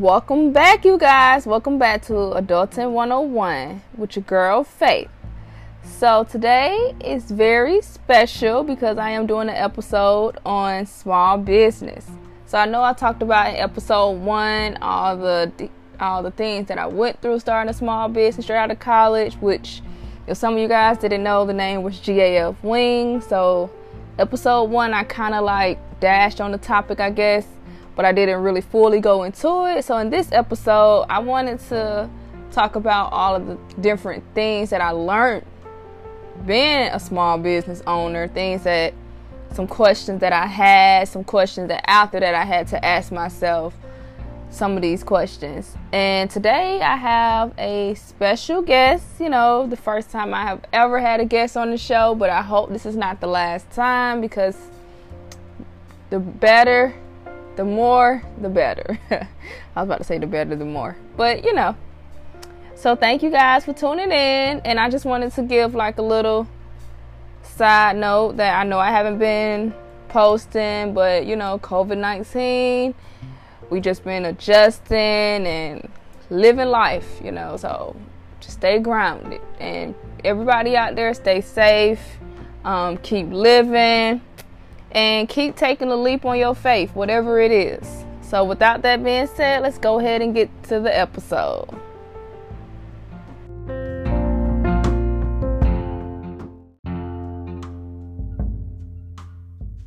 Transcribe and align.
Welcome 0.00 0.52
back, 0.52 0.84
you 0.84 0.98
guys. 0.98 1.46
Welcome 1.46 1.78
back 1.78 2.02
to 2.06 2.14
Adulting 2.14 2.90
101 2.90 3.80
with 3.96 4.16
your 4.16 4.24
girl 4.24 4.64
Faith. 4.64 5.08
So, 5.84 6.24
today 6.24 6.96
is 7.04 7.30
very 7.30 7.80
special 7.80 8.64
because 8.64 8.98
I 8.98 9.10
am 9.10 9.28
doing 9.28 9.48
an 9.48 9.54
episode 9.54 10.38
on 10.44 10.86
small 10.86 11.38
business. 11.38 12.10
So, 12.46 12.58
I 12.58 12.66
know 12.66 12.82
I 12.82 12.92
talked 12.92 13.22
about 13.22 13.50
in 13.50 13.54
episode 13.54 14.18
one 14.18 14.78
all 14.82 15.16
the 15.16 15.70
all 16.00 16.24
the 16.24 16.32
things 16.32 16.66
that 16.66 16.78
I 16.78 16.88
went 16.88 17.22
through 17.22 17.38
starting 17.38 17.70
a 17.70 17.74
small 17.74 18.08
business 18.08 18.46
straight 18.46 18.58
out 18.58 18.72
of 18.72 18.80
college, 18.80 19.34
which 19.34 19.80
if 20.26 20.36
some 20.36 20.54
of 20.54 20.58
you 20.58 20.66
guys 20.66 20.98
didn't 20.98 21.22
know, 21.22 21.46
the 21.46 21.54
name 21.54 21.84
was 21.84 21.94
GAF 22.00 22.56
Wing. 22.64 23.20
So, 23.20 23.70
episode 24.18 24.64
one, 24.64 24.92
I 24.92 25.04
kind 25.04 25.36
of 25.36 25.44
like 25.44 25.78
dashed 26.00 26.40
on 26.40 26.50
the 26.50 26.58
topic, 26.58 26.98
I 26.98 27.10
guess 27.10 27.46
but 27.96 28.04
I 28.04 28.12
didn't 28.12 28.42
really 28.42 28.60
fully 28.60 29.00
go 29.00 29.22
into 29.24 29.66
it. 29.66 29.84
So 29.84 29.98
in 29.98 30.10
this 30.10 30.32
episode, 30.32 31.06
I 31.08 31.18
wanted 31.20 31.60
to 31.68 32.08
talk 32.52 32.76
about 32.76 33.12
all 33.12 33.34
of 33.34 33.46
the 33.46 33.58
different 33.80 34.24
things 34.34 34.70
that 34.70 34.80
I 34.80 34.90
learned 34.90 35.44
being 36.46 36.88
a 36.88 36.98
small 36.98 37.38
business 37.38 37.82
owner, 37.86 38.28
things 38.28 38.64
that 38.64 38.94
some 39.52 39.66
questions 39.66 40.20
that 40.20 40.32
I 40.32 40.46
had, 40.46 41.08
some 41.08 41.24
questions 41.24 41.68
that 41.68 41.88
after 41.88 42.18
that 42.20 42.34
I 42.34 42.44
had 42.44 42.66
to 42.68 42.84
ask 42.84 43.12
myself 43.12 43.74
some 44.50 44.76
of 44.76 44.82
these 44.82 45.02
questions. 45.02 45.74
And 45.92 46.30
today 46.30 46.80
I 46.80 46.96
have 46.96 47.52
a 47.58 47.94
special 47.94 48.62
guest, 48.62 49.04
you 49.18 49.28
know, 49.28 49.66
the 49.66 49.76
first 49.76 50.10
time 50.10 50.32
I 50.34 50.42
have 50.42 50.64
ever 50.72 51.00
had 51.00 51.20
a 51.20 51.24
guest 51.24 51.56
on 51.56 51.70
the 51.70 51.78
show, 51.78 52.14
but 52.14 52.30
I 52.30 52.42
hope 52.42 52.70
this 52.70 52.86
is 52.86 52.96
not 52.96 53.20
the 53.20 53.26
last 53.26 53.70
time 53.70 54.20
because 54.20 54.56
the 56.10 56.20
better 56.20 56.94
the 57.56 57.64
more, 57.64 58.22
the 58.40 58.48
better. 58.48 58.98
I 59.10 59.26
was 59.76 59.86
about 59.86 59.98
to 59.98 60.04
say 60.04 60.18
the 60.18 60.26
better, 60.26 60.56
the 60.56 60.64
more. 60.64 60.96
But, 61.16 61.44
you 61.44 61.52
know. 61.52 61.76
So, 62.74 62.96
thank 62.96 63.22
you 63.22 63.30
guys 63.30 63.64
for 63.64 63.72
tuning 63.72 64.10
in. 64.10 64.60
And 64.64 64.78
I 64.78 64.90
just 64.90 65.04
wanted 65.04 65.32
to 65.34 65.42
give 65.42 65.74
like 65.74 65.98
a 65.98 66.02
little 66.02 66.48
side 67.42 67.96
note 67.96 68.36
that 68.36 68.58
I 68.58 68.64
know 68.64 68.78
I 68.78 68.90
haven't 68.90 69.18
been 69.18 69.74
posting, 70.08 70.94
but, 70.94 71.26
you 71.26 71.36
know, 71.36 71.58
COVID 71.60 71.98
19, 71.98 72.94
we 73.70 73.80
just 73.80 74.04
been 74.04 74.24
adjusting 74.24 74.96
and 74.96 75.88
living 76.30 76.68
life, 76.68 77.20
you 77.22 77.32
know. 77.32 77.56
So, 77.56 77.96
just 78.40 78.58
stay 78.58 78.78
grounded. 78.78 79.40
And 79.60 79.94
everybody 80.24 80.76
out 80.76 80.96
there, 80.96 81.14
stay 81.14 81.40
safe. 81.40 82.00
Um, 82.64 82.96
keep 82.98 83.28
living 83.30 84.22
and 84.94 85.28
keep 85.28 85.56
taking 85.56 85.90
a 85.90 85.96
leap 85.96 86.24
on 86.24 86.38
your 86.38 86.54
faith, 86.54 86.94
whatever 86.94 87.40
it 87.40 87.50
is. 87.50 88.04
So, 88.22 88.44
without 88.44 88.82
that 88.82 89.02
being 89.04 89.26
said, 89.26 89.62
let's 89.62 89.78
go 89.78 89.98
ahead 89.98 90.22
and 90.22 90.34
get 90.34 90.48
to 90.64 90.80
the 90.80 90.96
episode. 90.96 91.68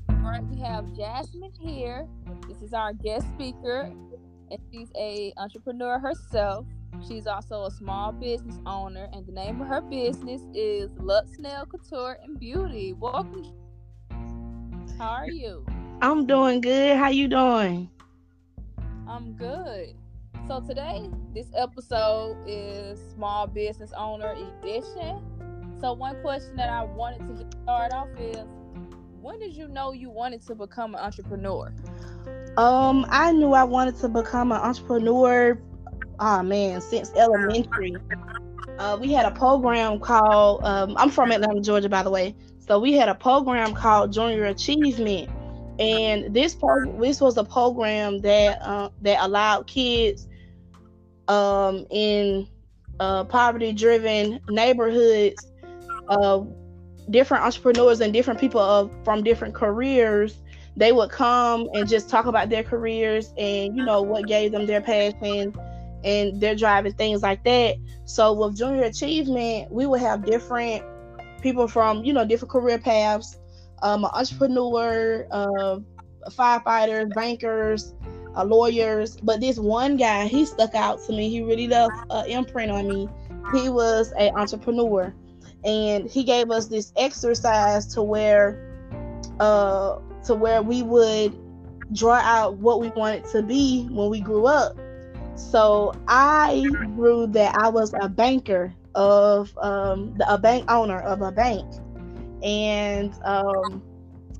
All 0.09 0.23
right, 0.23 0.43
we 0.43 0.59
have 0.59 0.93
Jasmine 0.95 1.53
here. 1.59 2.07
This 2.47 2.61
is 2.61 2.73
our 2.73 2.93
guest 2.93 3.27
speaker, 3.33 3.91
and 4.51 4.59
she's 4.71 4.89
a 4.95 5.33
entrepreneur 5.37 5.99
herself. 5.99 6.65
She's 7.07 7.27
also 7.27 7.65
a 7.65 7.71
small 7.71 8.11
business 8.11 8.57
owner, 8.65 9.07
and 9.13 9.25
the 9.25 9.31
name 9.31 9.61
of 9.61 9.67
her 9.67 9.81
business 9.81 10.41
is 10.53 10.91
Luxe 10.97 11.37
Nail 11.37 11.65
Couture 11.65 12.17
and 12.23 12.39
Beauty. 12.39 12.93
Welcome, 12.93 13.43
how 14.97 15.09
are 15.09 15.29
you? 15.29 15.65
I'm 16.01 16.25
doing 16.25 16.61
good. 16.61 16.97
How 16.97 17.09
you 17.09 17.27
doing? 17.27 17.89
I'm 19.07 19.33
good. 19.33 19.95
So 20.47 20.61
today, 20.61 21.09
this 21.33 21.47
episode 21.55 22.37
is 22.47 22.99
small 23.13 23.47
business 23.47 23.91
owner 23.97 24.35
edition. 24.61 25.21
So 25.81 25.93
one 25.93 26.21
question 26.21 26.55
that 26.55 26.69
I 26.69 26.83
wanted 26.83 27.19
to 27.27 27.59
start 27.63 27.91
off 27.93 28.07
is, 28.19 28.45
when 29.21 29.39
did 29.39 29.55
you 29.55 29.67
know 29.67 29.91
you 29.91 30.09
wanted 30.09 30.45
to 30.47 30.55
become 30.55 30.95
an 30.95 31.01
entrepreneur? 31.01 31.73
Um, 32.57 33.05
I 33.09 33.31
knew 33.31 33.53
I 33.53 33.63
wanted 33.63 33.97
to 33.99 34.09
become 34.09 34.51
an 34.51 34.59
entrepreneur. 34.59 35.59
Oh 36.19 36.43
man, 36.43 36.81
since 36.81 37.11
elementary. 37.15 37.95
Uh, 38.79 38.97
we 38.99 39.11
had 39.11 39.25
a 39.25 39.31
program 39.31 39.99
called. 39.99 40.63
Um, 40.63 40.95
I'm 40.97 41.09
from 41.09 41.31
Atlanta, 41.31 41.61
Georgia, 41.61 41.89
by 41.89 42.03
the 42.03 42.09
way. 42.09 42.35
So 42.67 42.79
we 42.79 42.93
had 42.93 43.07
a 43.07 43.15
program 43.15 43.73
called 43.73 44.11
Junior 44.11 44.45
Achievement, 44.45 45.29
and 45.79 46.33
this 46.33 46.53
pro- 46.53 46.99
this 46.99 47.21
was 47.21 47.37
a 47.37 47.43
program 47.43 48.19
that 48.21 48.61
uh, 48.61 48.89
that 49.03 49.19
allowed 49.21 49.67
kids 49.67 50.27
um, 51.29 51.85
in 51.89 52.45
uh, 52.99 53.23
poverty-driven 53.23 54.41
neighborhoods, 54.49 55.49
uh, 56.09 56.41
different 57.09 57.45
entrepreneurs 57.45 58.01
and 58.01 58.11
different 58.11 58.39
people 58.39 58.59
of, 58.59 58.91
from 59.05 59.23
different 59.23 59.55
careers. 59.55 60.39
They 60.75 60.91
would 60.91 61.09
come 61.09 61.69
and 61.73 61.87
just 61.87 62.09
talk 62.09 62.25
about 62.25 62.49
their 62.49 62.63
careers 62.63 63.33
and 63.37 63.77
you 63.77 63.83
know 63.85 64.01
what 64.01 64.27
gave 64.27 64.51
them 64.51 64.65
their 64.65 64.81
passion 64.81 65.55
and 66.03 66.39
their 66.39 66.53
drive 66.53 66.85
and 66.85 66.97
things 66.97 67.23
like 67.23 67.43
that. 67.45 67.77
So 68.05 68.33
with 68.33 68.57
Junior 68.57 68.83
Achievement, 68.83 69.71
we 69.71 69.85
would 69.85 70.01
have 70.01 70.25
different 70.25 70.83
people 71.41 71.67
from 71.67 72.03
you 72.03 72.13
know 72.13 72.25
different 72.25 72.51
career 72.51 72.77
paths, 72.77 73.37
um, 73.81 74.03
an 74.03 74.11
entrepreneur, 74.13 75.27
uh, 75.31 75.79
firefighters, 76.29 77.13
bankers, 77.13 77.93
uh, 78.35 78.43
lawyers. 78.43 79.17
But 79.17 79.41
this 79.41 79.57
one 79.57 79.97
guy, 79.97 80.27
he 80.27 80.45
stuck 80.45 80.75
out 80.75 80.99
to 81.05 81.13
me. 81.13 81.29
He 81.29 81.41
really 81.41 81.67
left 81.67 81.93
an 82.09 82.29
imprint 82.29 82.71
on 82.71 82.87
me. 82.87 83.09
He 83.53 83.69
was 83.69 84.11
an 84.17 84.35
entrepreneur, 84.35 85.13
and 85.63 86.09
he 86.09 86.23
gave 86.23 86.51
us 86.51 86.67
this 86.67 86.91
exercise 86.97 87.87
to 87.93 88.03
where, 88.03 88.91
uh, 89.39 89.99
to 90.25 90.35
where 90.35 90.61
we 90.61 90.83
would 90.83 91.37
draw 91.93 92.15
out 92.15 92.57
what 92.57 92.81
we 92.81 92.89
wanted 92.89 93.23
to 93.25 93.41
be 93.41 93.87
when 93.91 94.09
we 94.09 94.19
grew 94.19 94.45
up. 94.45 94.77
So 95.35 95.93
I 96.07 96.65
grew 96.95 97.27
that 97.27 97.55
I 97.57 97.69
was 97.69 97.93
a 98.01 98.09
banker 98.09 98.73
of 98.97 99.55
um, 99.59 100.15
the, 100.17 100.33
a 100.33 100.39
bank 100.39 100.69
owner 100.69 100.99
of 100.99 101.21
a 101.21 101.31
bank. 101.31 101.65
And 102.43 103.13
um, 103.23 103.83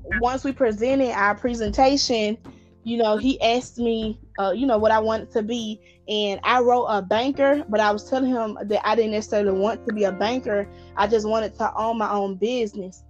once 0.02 0.42
we 0.42 0.52
presented 0.52 1.12
our 1.12 1.36
presentation, 1.36 2.36
you 2.82 2.96
know, 2.96 3.16
he 3.16 3.40
asked 3.40 3.78
me, 3.78 4.20
uh, 4.36 4.52
you 4.54 4.66
know, 4.66 4.76
what 4.76 4.90
I 4.90 4.98
wanted 4.98 5.30
to 5.32 5.42
be. 5.42 5.80
And 6.08 6.40
I 6.42 6.60
wrote 6.60 6.86
a 6.86 7.00
banker, 7.00 7.64
but 7.68 7.78
I 7.78 7.92
was 7.92 8.10
telling 8.10 8.30
him 8.30 8.58
that 8.64 8.86
I 8.86 8.96
didn't 8.96 9.12
necessarily 9.12 9.56
want 9.56 9.86
to 9.86 9.92
be 9.92 10.04
a 10.04 10.12
banker. 10.12 10.68
I 10.96 11.06
just 11.06 11.28
wanted 11.28 11.56
to 11.58 11.72
own 11.76 11.96
my 11.96 12.10
own 12.10 12.34
business. 12.34 13.04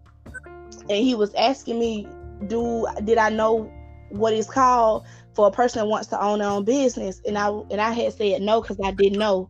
And 0.91 1.05
he 1.05 1.15
was 1.15 1.33
asking 1.35 1.79
me, 1.79 2.09
do 2.47 2.87
did 3.05 3.17
I 3.17 3.31
know 3.31 3.73
what 4.11 4.35
it's 4.35 4.51
called 4.51 5.07
for 5.35 5.49
a 5.49 5.51
person 5.51 5.81
that 5.81 5.87
wants 5.87 6.09
to 6.09 6.23
own 6.23 6.41
their 6.41 6.49
own 6.49 6.65
business? 6.65 7.23
And 7.27 7.39
I 7.39 7.49
and 7.49 7.81
I 7.81 7.93
had 7.93 8.13
said 8.13 8.43
no 8.43 8.61
because 8.61 8.79
I 8.85 8.91
didn't 8.91 9.19
know 9.19 9.49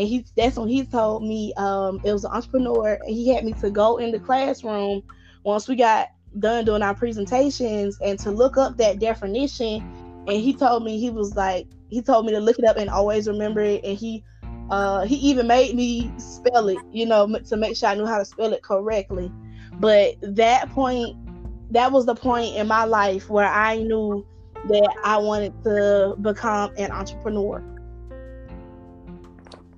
and 0.00 0.08
he 0.08 0.24
that's 0.34 0.56
when 0.56 0.66
he 0.66 0.82
told 0.86 1.22
me 1.22 1.52
um, 1.58 2.00
it 2.04 2.12
was 2.12 2.24
an 2.24 2.30
entrepreneur 2.32 2.98
and 3.04 3.14
he 3.14 3.28
had 3.28 3.44
me 3.44 3.52
to 3.60 3.70
go 3.70 3.98
in 3.98 4.12
the 4.12 4.18
classroom 4.18 5.02
once 5.44 5.68
we 5.68 5.76
got 5.76 6.08
done 6.38 6.64
doing 6.64 6.80
our 6.80 6.94
presentations 6.94 7.98
and 8.00 8.18
to 8.18 8.30
look 8.30 8.56
up 8.56 8.78
that 8.78 8.98
definition. 8.98 9.82
And 10.26 10.40
he 10.40 10.54
told 10.54 10.84
me 10.84 10.98
he 10.98 11.10
was 11.10 11.36
like 11.36 11.66
he 11.90 12.00
told 12.00 12.24
me 12.24 12.32
to 12.32 12.40
look 12.40 12.58
it 12.58 12.64
up 12.64 12.78
and 12.78 12.88
always 12.88 13.28
remember 13.28 13.60
it. 13.60 13.84
And 13.84 13.98
he 13.98 14.24
uh, 14.70 15.04
he 15.04 15.16
even 15.16 15.46
made 15.46 15.74
me 15.76 16.10
spell 16.16 16.68
it 16.68 16.78
you 16.92 17.04
know 17.04 17.26
to 17.26 17.56
make 17.58 17.76
sure 17.76 17.90
i 17.90 17.94
knew 17.94 18.06
how 18.06 18.18
to 18.18 18.24
spell 18.24 18.54
it 18.54 18.62
correctly. 18.62 19.30
But 19.80 20.14
that 20.22 20.70
point 20.70 21.14
that 21.72 21.92
was 21.92 22.06
the 22.06 22.14
point 22.14 22.56
in 22.56 22.66
my 22.66 22.84
life 22.84 23.28
where 23.28 23.46
i 23.46 23.76
knew 23.76 24.26
that 24.68 24.94
i 25.04 25.16
wanted 25.16 25.52
to 25.62 26.16
become 26.20 26.72
an 26.76 26.90
entrepreneur 26.90 27.62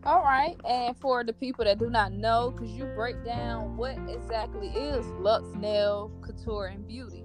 all 0.04 0.22
right, 0.22 0.56
and 0.69 0.96
for 0.96 1.22
the 1.22 1.32
people 1.32 1.64
that 1.64 1.78
do 1.78 1.88
not 1.88 2.12
know, 2.12 2.52
could 2.56 2.69
you 2.69 2.84
break 2.96 3.25
down 3.25 3.76
what 3.76 3.96
exactly 4.08 4.69
is 4.69 5.06
Luxe 5.20 5.54
Nail 5.54 6.10
Couture 6.22 6.66
and 6.66 6.87
Beauty? 6.87 7.25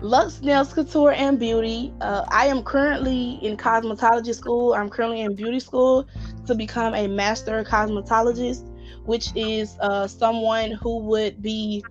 Luxe 0.00 0.40
Nails 0.40 0.72
Couture 0.72 1.12
and 1.12 1.38
Beauty. 1.38 1.92
Uh, 2.00 2.24
I 2.28 2.46
am 2.46 2.62
currently 2.62 3.38
in 3.42 3.56
cosmetology 3.56 4.34
school. 4.34 4.74
I'm 4.74 4.88
currently 4.88 5.22
in 5.22 5.34
beauty 5.34 5.58
school 5.58 6.06
to 6.46 6.54
become 6.54 6.94
a 6.94 7.08
master 7.08 7.64
cosmetologist, 7.64 8.66
which 9.04 9.34
is 9.34 9.76
uh, 9.80 10.06
someone 10.06 10.70
who 10.70 10.98
would 11.00 11.42
be 11.42 11.84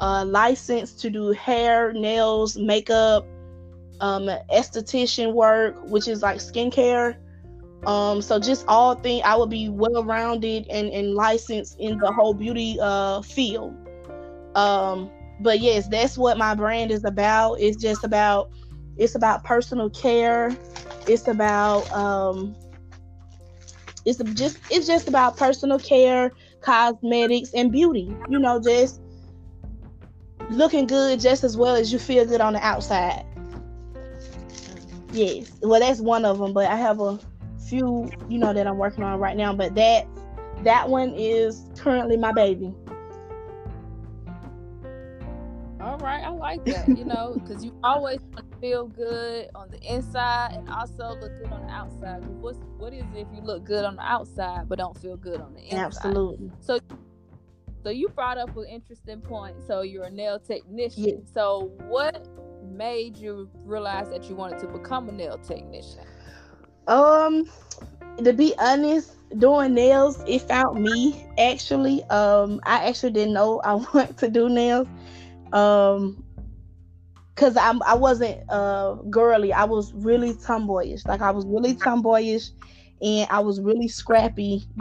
uh, 0.00 0.24
licensed 0.26 1.00
to 1.02 1.10
do 1.10 1.30
hair, 1.30 1.92
nails, 1.92 2.56
makeup, 2.56 3.24
um, 4.00 4.26
esthetician 4.52 5.32
work, 5.32 5.76
which 5.84 6.08
is 6.08 6.22
like 6.22 6.38
skincare 6.38 7.16
um, 7.86 8.22
so 8.22 8.38
just 8.38 8.64
all 8.68 8.94
things, 8.94 9.22
I 9.24 9.36
would 9.36 9.50
be 9.50 9.68
well 9.68 10.04
rounded 10.04 10.66
and, 10.70 10.88
and 10.88 11.14
licensed 11.14 11.78
in 11.78 11.98
the 11.98 12.10
whole 12.12 12.34
beauty 12.34 12.78
uh 12.80 13.22
field. 13.22 13.74
Um, 14.54 15.10
but 15.40 15.60
yes, 15.60 15.88
that's 15.88 16.16
what 16.16 16.38
my 16.38 16.54
brand 16.54 16.90
is 16.90 17.04
about. 17.04 17.54
It's 17.54 17.76
just 17.76 18.04
about 18.04 18.50
it's 18.96 19.14
about 19.14 19.44
personal 19.44 19.90
care. 19.90 20.56
It's 21.06 21.28
about 21.28 21.90
um, 21.92 22.54
it's 24.04 24.22
just 24.34 24.58
it's 24.70 24.86
just 24.86 25.08
about 25.08 25.36
personal 25.36 25.78
care, 25.78 26.32
cosmetics, 26.60 27.52
and 27.54 27.70
beauty. 27.70 28.14
You 28.28 28.38
know, 28.38 28.60
just 28.60 29.00
looking 30.50 30.86
good 30.86 31.20
just 31.20 31.44
as 31.44 31.56
well 31.56 31.74
as 31.74 31.92
you 31.92 31.98
feel 31.98 32.24
good 32.24 32.40
on 32.40 32.54
the 32.54 32.64
outside. 32.64 33.24
Yes, 35.12 35.52
well, 35.62 35.80
that's 35.80 36.00
one 36.00 36.24
of 36.24 36.38
them, 36.38 36.52
but 36.52 36.66
I 36.66 36.76
have 36.76 37.00
a 37.00 37.18
few, 37.68 38.10
you 38.28 38.38
know, 38.38 38.52
that 38.52 38.66
I'm 38.66 38.78
working 38.78 39.04
on 39.04 39.18
right 39.18 39.36
now. 39.36 39.52
But 39.52 39.74
that 39.74 40.06
that 40.62 40.88
one 40.88 41.14
is 41.14 41.66
currently 41.76 42.16
my 42.16 42.32
baby. 42.32 42.74
All 45.80 45.98
right, 45.98 46.24
I 46.24 46.30
like 46.30 46.64
that. 46.64 46.88
You 46.88 47.04
know, 47.04 47.34
because 47.34 47.62
you 47.62 47.78
always 47.84 48.20
feel 48.58 48.86
good 48.86 49.50
on 49.54 49.70
the 49.70 49.80
inside 49.82 50.52
and 50.54 50.68
also 50.70 51.10
look 51.20 51.36
good 51.38 51.52
on 51.52 51.66
the 51.66 51.72
outside. 51.72 52.24
What's 52.40 52.58
what 52.78 52.94
is 52.94 53.04
it 53.14 53.18
if 53.18 53.28
you 53.34 53.42
look 53.42 53.64
good 53.64 53.84
on 53.84 53.96
the 53.96 54.02
outside 54.02 54.68
but 54.68 54.78
don't 54.78 54.96
feel 54.96 55.16
good 55.16 55.40
on 55.40 55.52
the 55.52 55.60
inside? 55.60 55.84
Absolutely. 55.84 56.50
So 56.60 56.80
so 57.82 57.90
you 57.90 58.08
brought 58.08 58.38
up 58.38 58.56
an 58.56 58.64
interesting 58.64 59.20
point. 59.20 59.56
So 59.66 59.82
you're 59.82 60.04
a 60.04 60.10
nail 60.10 60.38
technician. 60.38 61.04
Yeah. 61.04 61.14
So 61.34 61.70
what 61.86 62.26
made 62.64 63.18
you 63.18 63.50
realize 63.56 64.08
that 64.08 64.28
you 64.30 64.34
wanted 64.34 64.60
to 64.60 64.68
become 64.68 65.10
a 65.10 65.12
nail 65.12 65.36
technician? 65.36 66.06
Um, 66.86 67.48
to 68.22 68.32
be 68.32 68.54
honest, 68.58 69.12
doing 69.38 69.74
nails, 69.74 70.22
it 70.26 70.42
found 70.42 70.82
me 70.82 71.26
actually. 71.38 72.02
Um, 72.04 72.60
I 72.64 72.88
actually 72.88 73.12
didn't 73.12 73.34
know 73.34 73.60
I 73.64 73.74
wanted 73.94 74.16
to 74.18 74.28
do 74.28 74.48
nails. 74.48 74.88
Um, 75.52 76.22
cause 77.36 77.56
I'm 77.56 77.82
I 77.82 77.94
wasn't 77.94 78.38
uh 78.50 78.94
girly. 79.10 79.52
I 79.52 79.64
was 79.64 79.92
really 79.94 80.34
tomboyish. 80.34 81.06
Like 81.06 81.20
I 81.20 81.30
was 81.30 81.46
really 81.46 81.74
tomboyish 81.74 82.50
and 83.02 83.28
I 83.30 83.40
was 83.40 83.60
really 83.60 83.88
scrappy. 83.88 84.66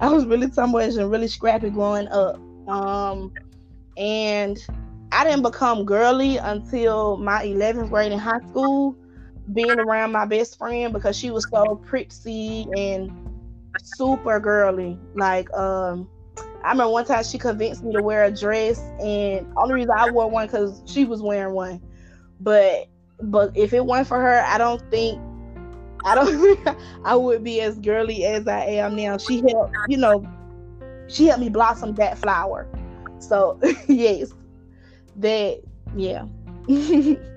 I 0.00 0.08
was 0.08 0.26
really 0.26 0.48
tomboyish 0.50 0.96
and 0.96 1.10
really 1.10 1.28
scrappy 1.28 1.70
growing 1.70 2.08
up. 2.08 2.36
Um, 2.68 3.32
and 3.96 4.58
I 5.12 5.24
didn't 5.24 5.42
become 5.42 5.84
girly 5.84 6.38
until 6.38 7.16
my 7.18 7.44
11th 7.44 7.90
grade 7.90 8.12
in 8.12 8.18
high 8.18 8.40
school, 8.48 8.96
being 9.52 9.78
around 9.78 10.12
my 10.12 10.24
best 10.24 10.58
friend 10.58 10.92
because 10.92 11.16
she 11.16 11.30
was 11.30 11.46
so 11.50 11.76
pretty 11.76 12.66
and 12.76 13.10
super 13.82 14.38
girly. 14.40 14.98
Like, 15.14 15.52
um, 15.52 16.08
I 16.64 16.70
remember 16.70 16.92
one 16.92 17.04
time 17.04 17.24
she 17.24 17.38
convinced 17.38 17.82
me 17.82 17.92
to 17.92 18.02
wear 18.02 18.24
a 18.24 18.30
dress, 18.30 18.78
and 19.00 19.46
only 19.56 19.74
reason 19.74 19.90
I 19.96 20.10
wore 20.10 20.30
one 20.30 20.46
because 20.46 20.82
she 20.86 21.04
was 21.04 21.20
wearing 21.20 21.54
one. 21.54 21.80
But 22.40 22.88
but 23.20 23.56
if 23.56 23.72
it 23.72 23.84
weren't 23.84 24.06
for 24.06 24.20
her, 24.20 24.42
I 24.46 24.58
don't 24.58 24.82
think 24.90 25.20
I 26.04 26.14
don't 26.14 26.76
I 27.04 27.16
would 27.16 27.42
be 27.42 27.60
as 27.60 27.78
girly 27.78 28.24
as 28.24 28.46
I 28.46 28.64
am 28.64 28.96
now. 28.96 29.18
She 29.18 29.42
helped, 29.48 29.74
you 29.88 29.96
know, 29.96 30.26
she 31.08 31.26
helped 31.26 31.40
me 31.40 31.48
blossom 31.48 31.94
that 31.94 32.18
flower. 32.18 32.68
So 33.18 33.60
yes, 33.88 34.32
that 35.16 35.60
yeah. 35.96 36.26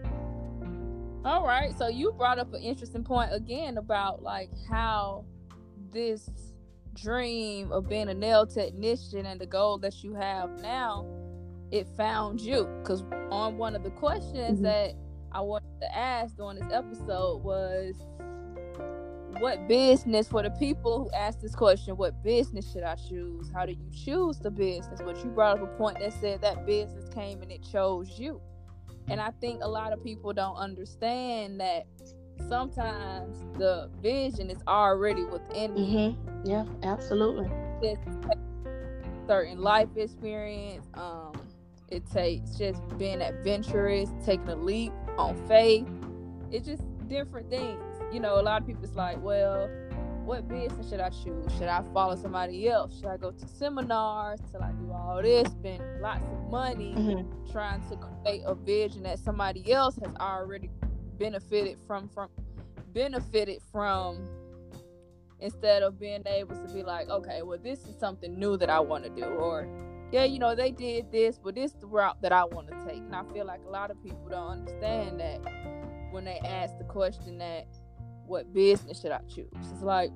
All 1.26 1.44
right. 1.44 1.76
So 1.76 1.88
you 1.88 2.12
brought 2.12 2.38
up 2.38 2.54
an 2.54 2.62
interesting 2.62 3.04
point 3.04 3.32
again 3.34 3.80
about 3.80 4.22
like 4.22 4.52
how 4.70 5.26
this 5.92 6.30
dream 6.94 7.72
of 7.72 7.90
being 7.90 8.10
a 8.10 8.14
nail 8.14 8.46
technician 8.46 9.26
and 9.26 9.42
the 9.42 9.48
goal 9.48 9.80
that 9.80 10.04
you 10.04 10.14
have 10.14 10.52
now, 10.62 11.04
it 11.72 11.88
found 11.98 12.40
you. 12.40 12.70
Because 12.80 13.04
on 13.32 13.58
one 13.58 13.76
of 13.76 13.82
the 13.82 13.90
questions 13.90 14.60
mm-hmm. 14.60 14.64
that 14.66 14.94
I 15.32 15.42
wanted 15.42 15.82
to 15.82 15.98
ask 15.98 16.38
during 16.38 16.60
this 16.60 16.72
episode 16.72 17.44
was 17.44 17.96
what 19.40 19.68
business 19.68 20.28
for 20.28 20.44
the 20.44 20.52
people 20.52 21.00
who 21.00 21.12
asked 21.12 21.42
this 21.42 21.56
question 21.56 21.98
what 21.98 22.24
business 22.24 22.72
should 22.72 22.84
i 22.84 22.96
choose 22.96 23.52
how 23.54 23.66
do 23.66 23.74
you 23.74 23.92
choose 23.92 24.40
the 24.40 24.50
business 24.50 25.02
but 25.04 25.18
you 25.18 25.30
brought 25.32 25.58
up 25.58 25.64
a 25.64 25.78
point 25.78 26.00
that 26.00 26.14
said 26.14 26.42
that 26.42 26.66
business 26.66 27.04
came 27.14 27.42
and 27.42 27.52
it 27.52 27.62
chose 27.70 28.18
you 28.18 28.40
and 29.08 29.22
i 29.22 29.32
think 29.42 29.62
a 29.64 29.68
lot 29.68 29.94
of 29.94 30.04
people 30.04 30.34
don't 30.34 30.58
understand 30.58 31.60
that 31.60 31.86
sometimes 32.50 33.44
the 33.58 33.90
vision 34.02 34.50
is 34.50 34.62
already 34.68 35.24
within 35.24 35.72
mm-hmm. 35.72 36.48
yeah 36.48 36.66
absolutely. 36.84 37.50
Certain 39.28 39.60
life 39.60 39.90
experience 39.96 40.86
um 40.94 41.34
it 41.90 42.04
takes 42.12 42.52
just 42.52 42.82
being 42.98 43.22
adventurous 43.22 44.10
taking 44.26 44.50
a 44.50 44.56
leap 44.56 44.92
on 45.18 45.36
faith. 45.48 45.88
It's 46.52 46.66
just 46.66 46.84
different 47.08 47.50
things. 47.50 47.82
You 48.12 48.20
know, 48.20 48.40
a 48.40 48.42
lot 48.42 48.62
of 48.62 48.68
people 48.68 48.84
it's 48.84 48.96
like, 48.96 49.22
well, 49.22 49.70
what 50.26 50.48
business 50.48 50.90
should 50.90 51.00
I 51.00 51.10
choose? 51.10 51.52
Should 51.54 51.68
I 51.68 51.84
follow 51.94 52.16
somebody 52.16 52.68
else? 52.68 52.96
Should 52.98 53.10
I 53.10 53.18
go 53.18 53.32
to 53.32 53.48
seminars 53.48 54.40
till 54.52 54.62
I 54.62 54.72
do 54.72 54.92
all 54.92 55.22
this, 55.22 55.52
spend 55.52 55.84
lots 56.02 56.24
of 56.24 56.50
money 56.50 56.94
mm-hmm. 56.98 57.52
trying 57.52 57.88
to 57.90 57.98
create 57.98 58.42
a 58.46 58.56
vision 58.56 59.04
that 59.04 59.20
somebody 59.20 59.72
else 59.72 59.98
has 60.04 60.14
already 60.20 60.70
benefited 61.18 61.78
from 61.88 62.10
from 62.10 62.30
benefited 62.94 63.62
from 63.72 64.28
instead 65.40 65.84
of 65.84 66.00
being 66.00 66.24
able 66.26 66.56
to 66.56 66.74
be 66.74 66.82
like, 66.82 67.10
okay, 67.10 67.42
well 67.42 67.60
this 67.62 67.80
is 67.86 67.98
something 68.00 68.38
new 68.40 68.58
that 68.58 68.70
I 68.70 68.80
want 68.80 69.04
to 69.04 69.10
do 69.10 69.26
or 69.26 69.68
yeah, 70.12 70.24
you 70.24 70.40
know, 70.40 70.56
they 70.56 70.72
did 70.72 71.12
this, 71.12 71.40
but 71.44 71.56
this 71.56 71.72
is 71.72 71.78
the 71.80 71.88
route 71.88 72.22
that 72.22 72.32
I 72.32 72.46
want 72.46 72.68
to 72.68 72.86
take. 72.86 72.98
And 72.98 73.16
I 73.16 73.24
feel 73.34 73.46
like 73.46 73.60
a 73.68 73.70
lot 73.70 73.92
of 73.92 74.02
people 74.04 74.28
don't 74.30 74.48
understand 74.48 75.20
that 75.20 75.42
when 76.12 76.24
they 76.24 76.40
ask 76.46 76.78
the 76.78 76.84
question 76.86 77.38
that 77.40 77.68
what 78.28 78.54
business 78.54 79.02
should 79.02 79.12
I 79.12 79.22
choose? 79.34 79.52
It's 79.74 79.82
like 79.82 80.12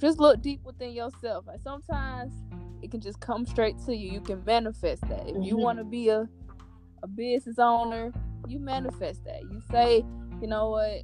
just 0.00 0.18
look 0.18 0.42
deep 0.42 0.62
within 0.64 0.92
yourself. 0.92 1.46
Like 1.46 1.60
sometimes 1.62 2.32
it 2.82 2.90
can 2.90 3.00
just 3.00 3.20
come 3.20 3.46
straight 3.46 3.78
to 3.86 3.94
you. 3.94 4.10
You 4.10 4.20
can 4.20 4.44
manifest 4.44 5.02
that. 5.08 5.28
If 5.28 5.36
you 5.44 5.54
mm-hmm. 5.54 5.62
want 5.62 5.78
to 5.78 5.84
be 5.84 6.08
a 6.08 6.28
a 7.02 7.08
business 7.08 7.58
owner, 7.58 8.12
you 8.48 8.58
manifest 8.58 9.24
that. 9.24 9.42
You 9.42 9.60
say, 9.70 10.04
you 10.40 10.46
know 10.46 10.70
what, 10.70 11.02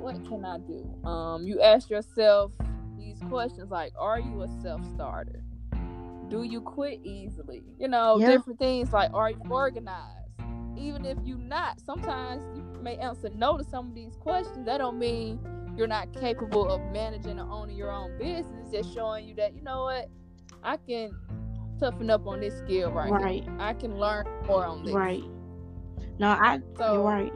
what 0.00 0.14
can 0.26 0.44
I 0.44 0.58
do? 0.58 1.08
Um, 1.08 1.46
you 1.46 1.60
ask 1.60 1.90
yourself 1.90 2.52
these 2.98 3.18
questions 3.28 3.70
like, 3.70 3.92
are 3.98 4.20
you 4.20 4.42
a 4.42 4.48
self 4.62 4.82
starter? 4.92 5.42
Do 6.28 6.42
you 6.42 6.60
quit 6.60 7.00
easily? 7.04 7.62
You 7.78 7.88
know, 7.88 8.18
yeah. 8.18 8.30
different 8.30 8.58
things 8.58 8.92
like, 8.92 9.12
are 9.12 9.30
you 9.30 9.40
organized? 9.48 10.20
Even 10.76 11.04
if 11.04 11.18
you're 11.24 11.38
not, 11.38 11.80
sometimes 11.80 12.42
you 12.56 12.82
may 12.82 12.96
answer 12.96 13.30
no 13.34 13.56
to 13.56 13.64
some 13.64 13.88
of 13.88 13.94
these 13.94 14.16
questions. 14.16 14.66
That 14.66 14.78
don't 14.78 14.98
mean 14.98 15.38
you're 15.76 15.86
not 15.86 16.12
capable 16.12 16.70
of 16.70 16.80
managing 16.92 17.38
or 17.40 17.50
owning 17.50 17.76
your 17.76 17.90
own 17.90 18.16
business, 18.18 18.70
just 18.72 18.94
showing 18.94 19.26
you 19.26 19.34
that 19.36 19.54
you 19.54 19.62
know 19.62 19.84
what, 19.84 20.08
I 20.62 20.76
can 20.76 21.10
toughen 21.78 22.10
up 22.10 22.26
on 22.26 22.40
this 22.40 22.56
skill 22.58 22.90
right, 22.92 23.10
right. 23.10 23.42
Here. 23.42 23.56
I 23.58 23.74
can 23.74 23.98
learn 23.98 24.26
more 24.46 24.64
on 24.64 24.84
this. 24.84 24.94
Right. 24.94 25.24
No, 26.18 26.28
I 26.28 26.60
so, 26.76 26.94
you're 26.94 27.02
right. 27.02 27.32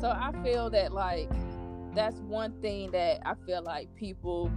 So 0.00 0.08
I 0.08 0.32
feel 0.42 0.70
that 0.70 0.92
like 0.92 1.30
that's 1.94 2.16
one 2.20 2.58
thing 2.62 2.90
that 2.92 3.20
I 3.26 3.34
feel 3.46 3.62
like 3.62 3.94
people 3.94 4.50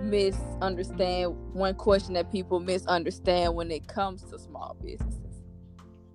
misunderstand. 0.00 1.36
One 1.52 1.74
question 1.76 2.14
that 2.14 2.32
people 2.32 2.58
misunderstand 2.58 3.54
when 3.54 3.70
it 3.70 3.86
comes 3.86 4.22
to 4.24 4.38
small 4.38 4.76
businesses. 4.82 5.20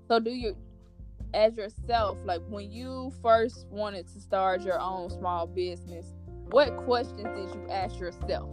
So 0.08 0.20
do 0.20 0.32
you 0.32 0.58
as 1.34 1.58
yourself, 1.58 2.18
like 2.26 2.42
when 2.48 2.72
you 2.72 3.14
first 3.22 3.68
wanted 3.70 4.08
to 4.14 4.20
start 4.20 4.62
your 4.62 4.80
own 4.80 5.10
small 5.10 5.48
business, 5.48 6.14
what 6.52 6.76
questions 6.78 7.24
did 7.24 7.56
you 7.56 7.70
ask 7.70 8.00
yourself? 8.00 8.50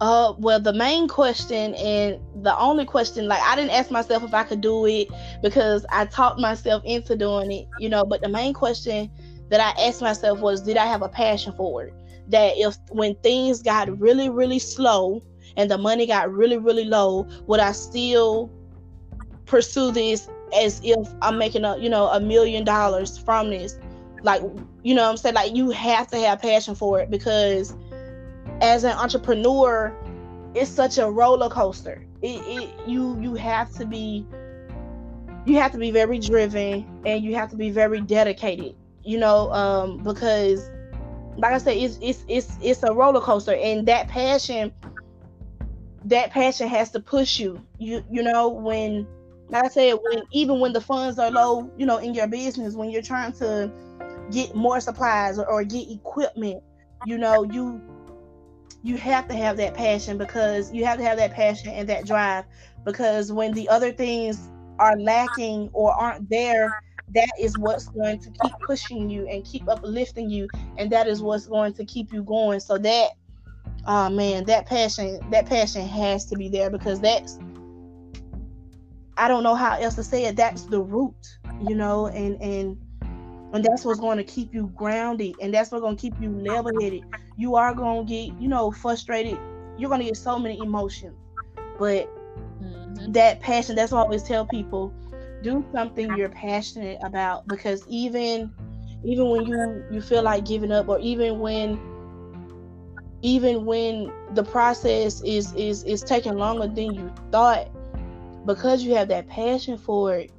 Uh, 0.00 0.34
well, 0.38 0.60
the 0.60 0.72
main 0.72 1.06
question 1.06 1.74
and 1.76 2.20
the 2.42 2.56
only 2.58 2.84
question, 2.84 3.28
like 3.28 3.40
I 3.42 3.54
didn't 3.54 3.70
ask 3.70 3.90
myself 3.90 4.24
if 4.24 4.34
I 4.34 4.42
could 4.42 4.60
do 4.60 4.86
it 4.86 5.08
because 5.40 5.86
I 5.90 6.06
talked 6.06 6.40
myself 6.40 6.82
into 6.84 7.16
doing 7.16 7.52
it, 7.52 7.68
you 7.78 7.88
know. 7.88 8.04
But 8.04 8.20
the 8.20 8.28
main 8.28 8.54
question 8.54 9.10
that 9.50 9.60
I 9.60 9.86
asked 9.86 10.02
myself 10.02 10.40
was, 10.40 10.62
did 10.62 10.76
I 10.76 10.86
have 10.86 11.02
a 11.02 11.08
passion 11.08 11.54
for 11.56 11.84
it? 11.84 11.94
That 12.28 12.54
if 12.56 12.76
when 12.90 13.14
things 13.16 13.62
got 13.62 13.98
really, 14.00 14.28
really 14.28 14.58
slow 14.58 15.22
and 15.56 15.70
the 15.70 15.78
money 15.78 16.06
got 16.06 16.32
really, 16.32 16.58
really 16.58 16.84
low, 16.84 17.28
would 17.46 17.60
I 17.60 17.72
still 17.72 18.50
pursue 19.46 19.92
this 19.92 20.28
as 20.54 20.80
if 20.84 21.08
I'm 21.22 21.38
making 21.38 21.64
a 21.64 21.76
you 21.78 21.88
know 21.88 22.06
a 22.08 22.20
million 22.20 22.64
dollars 22.64 23.18
from 23.18 23.50
this. 23.50 23.78
Like 24.22 24.42
you 24.82 24.94
know 24.94 25.08
I'm 25.08 25.16
saying 25.16 25.34
like 25.34 25.54
you 25.54 25.70
have 25.70 26.08
to 26.08 26.18
have 26.18 26.40
passion 26.40 26.74
for 26.74 27.00
it 27.00 27.10
because 27.10 27.74
as 28.60 28.84
an 28.84 28.92
entrepreneur, 28.92 29.94
it's 30.54 30.70
such 30.70 30.98
a 30.98 31.10
roller 31.10 31.48
coaster. 31.48 32.04
It, 32.22 32.42
it 32.46 32.88
you 32.88 33.18
you 33.20 33.34
have 33.34 33.70
to 33.74 33.86
be 33.86 34.26
you 35.46 35.58
have 35.58 35.72
to 35.72 35.78
be 35.78 35.90
very 35.90 36.18
driven 36.18 36.86
and 37.04 37.22
you 37.22 37.34
have 37.34 37.50
to 37.50 37.56
be 37.56 37.70
very 37.70 38.00
dedicated. 38.00 38.74
You 39.04 39.18
know 39.18 39.52
um, 39.52 39.98
because 40.02 40.70
like 41.36 41.52
I 41.52 41.58
said, 41.58 41.76
it's 41.76 41.98
it's 42.00 42.24
it's 42.28 42.56
it's 42.62 42.82
a 42.82 42.92
roller 42.92 43.20
coaster, 43.20 43.54
and 43.54 43.86
that 43.88 44.08
passion, 44.08 44.72
that 46.04 46.30
passion 46.30 46.68
has 46.68 46.90
to 46.92 47.00
push 47.00 47.38
you. 47.38 47.60
You 47.78 48.04
you 48.10 48.22
know 48.22 48.48
when 48.48 49.06
like 49.48 49.64
I 49.64 49.68
said, 49.68 49.94
when 50.02 50.22
even 50.32 50.60
when 50.60 50.72
the 50.72 50.80
funds 50.80 51.18
are 51.18 51.30
low, 51.30 51.70
you 51.76 51.86
know, 51.86 51.98
in 51.98 52.14
your 52.14 52.26
business, 52.26 52.74
when 52.74 52.90
you're 52.90 53.02
trying 53.02 53.32
to 53.34 53.70
get 54.30 54.54
more 54.54 54.80
supplies 54.80 55.38
or, 55.38 55.46
or 55.46 55.64
get 55.64 55.90
equipment, 55.90 56.62
you 57.06 57.18
know, 57.18 57.44
you 57.44 57.80
you 58.82 58.96
have 58.96 59.28
to 59.28 59.34
have 59.34 59.56
that 59.56 59.74
passion 59.74 60.18
because 60.18 60.72
you 60.72 60.84
have 60.84 60.98
to 60.98 61.04
have 61.04 61.16
that 61.16 61.32
passion 61.32 61.70
and 61.70 61.88
that 61.88 62.06
drive 62.06 62.44
because 62.84 63.32
when 63.32 63.52
the 63.52 63.68
other 63.68 63.92
things 63.92 64.50
are 64.78 64.98
lacking 64.98 65.70
or 65.72 65.92
aren't 65.92 66.28
there 66.28 66.82
that 67.14 67.30
is 67.38 67.56
what's 67.56 67.88
going 67.88 68.18
to 68.18 68.30
keep 68.30 68.52
pushing 68.66 69.08
you 69.08 69.26
and 69.28 69.44
keep 69.44 69.68
uplifting 69.68 70.28
you 70.28 70.48
and 70.78 70.90
that 70.90 71.06
is 71.06 71.22
what's 71.22 71.46
going 71.46 71.72
to 71.74 71.84
keep 71.84 72.12
you 72.12 72.22
going. 72.22 72.60
So 72.60 72.78
that 72.78 73.10
oh 73.86 74.08
man 74.08 74.44
that 74.44 74.66
passion 74.66 75.20
that 75.30 75.46
passion 75.46 75.86
has 75.86 76.24
to 76.26 76.36
be 76.36 76.48
there 76.48 76.70
because 76.70 77.00
that's 77.00 77.38
i 79.16 79.28
don't 79.28 79.42
know 79.42 79.54
how 79.54 79.76
else 79.78 79.94
to 79.94 80.02
say 80.02 80.24
it. 80.24 80.36
That's 80.36 80.64
the 80.64 80.80
root 80.80 81.38
you 81.66 81.74
know 81.74 82.06
and 82.06 82.40
and 82.40 82.76
and 83.52 83.64
that's 83.64 83.84
what's 83.84 84.00
going 84.00 84.18
to 84.18 84.24
keep 84.24 84.52
you 84.52 84.72
grounded 84.74 85.36
and 85.40 85.54
that's 85.54 85.70
what's 85.70 85.82
going 85.82 85.96
to 85.96 86.00
keep 86.00 86.14
you 86.20 86.30
level-headed 86.30 87.02
you 87.36 87.54
are 87.54 87.74
going 87.74 88.06
to 88.06 88.12
get 88.12 88.40
you 88.40 88.48
know 88.48 88.70
frustrated. 88.70 89.38
You're 89.76 89.88
going 89.88 90.00
to 90.00 90.06
get 90.06 90.16
so 90.16 90.38
many 90.38 90.58
emotions 90.58 91.16
but 91.78 92.08
mm-hmm. 92.62 93.12
that 93.12 93.40
passion 93.40 93.76
that's 93.76 93.92
what 93.92 93.98
i 93.98 94.02
always 94.02 94.22
tell 94.22 94.46
people 94.46 94.92
do 95.42 95.64
something 95.72 96.16
you're 96.16 96.28
passionate 96.28 96.98
about 97.02 97.46
because 97.48 97.84
even 97.88 98.52
even 99.04 99.28
when 99.28 99.46
you 99.46 99.84
you 99.90 100.00
feel 100.00 100.22
like 100.22 100.44
giving 100.44 100.72
up 100.72 100.88
or 100.88 100.98
even 101.00 101.38
when 101.38 101.78
even 103.22 103.64
when 103.64 104.12
the 104.34 104.42
process 104.42 105.22
is 105.22 105.52
is 105.54 105.82
is 105.84 106.02
taking 106.02 106.34
longer 106.34 106.66
than 106.66 106.94
you 106.94 107.12
thought 107.30 107.68
because 108.46 108.82
you 108.82 108.94
have 108.94 109.08
that 109.08 109.28
passion 109.28 109.78
for 109.78 110.16
it 110.16 110.30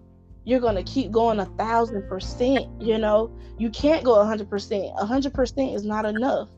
you're 0.43 0.59
gonna 0.59 0.83
keep 0.83 1.11
going 1.11 1.39
a 1.39 1.45
thousand 1.57 2.07
percent 2.07 2.65
you 2.81 2.97
know 2.97 3.31
you 3.57 3.69
can't 3.69 4.03
go 4.03 4.19
a 4.19 4.25
hundred 4.25 4.49
percent 4.49 4.91
a 4.97 5.05
hundred 5.05 5.33
percent 5.33 5.73
is 5.73 5.85
not 5.85 6.05
enough 6.05 6.49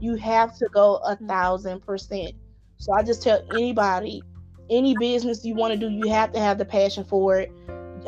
you 0.00 0.16
have 0.16 0.56
to 0.56 0.68
go 0.72 0.96
a 1.04 1.16
mm. 1.16 1.28
thousand 1.28 1.80
percent 1.80 2.32
so 2.78 2.92
i 2.92 3.02
just 3.02 3.22
tell 3.22 3.44
anybody 3.52 4.22
any 4.70 4.96
business 4.96 5.44
you 5.44 5.54
want 5.54 5.72
to 5.72 5.78
do 5.78 5.90
you 5.90 6.08
have 6.08 6.32
to 6.32 6.38
have 6.38 6.58
the 6.58 6.64
passion 6.64 7.04
for 7.04 7.38
it 7.40 7.52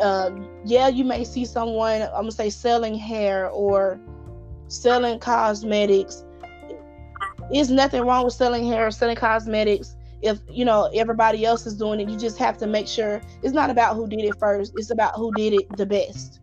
uh, 0.00 0.30
yeah, 0.64 0.88
you 0.88 1.04
may 1.04 1.24
see 1.24 1.44
someone, 1.44 2.02
I'm 2.02 2.22
gonna 2.22 2.32
say, 2.32 2.50
selling 2.50 2.94
hair 2.94 3.48
or 3.50 4.00
selling 4.68 5.18
cosmetics. 5.18 6.24
There's 7.52 7.70
nothing 7.70 8.02
wrong 8.02 8.24
with 8.24 8.34
selling 8.34 8.66
hair 8.66 8.86
or 8.86 8.90
selling 8.90 9.16
cosmetics. 9.16 9.96
If 10.24 10.38
you 10.48 10.64
know 10.64 10.90
everybody 10.94 11.44
else 11.44 11.66
is 11.66 11.74
doing 11.74 12.00
it, 12.00 12.08
you 12.08 12.18
just 12.18 12.38
have 12.38 12.58
to 12.58 12.66
make 12.66 12.88
sure 12.88 13.20
it's 13.42 13.54
not 13.54 13.70
about 13.70 13.94
who 13.94 14.08
did 14.08 14.20
it 14.20 14.38
first. 14.38 14.72
It's 14.76 14.90
about 14.90 15.14
who 15.16 15.32
did 15.34 15.52
it 15.52 15.76
the 15.76 15.86
best. 15.86 16.40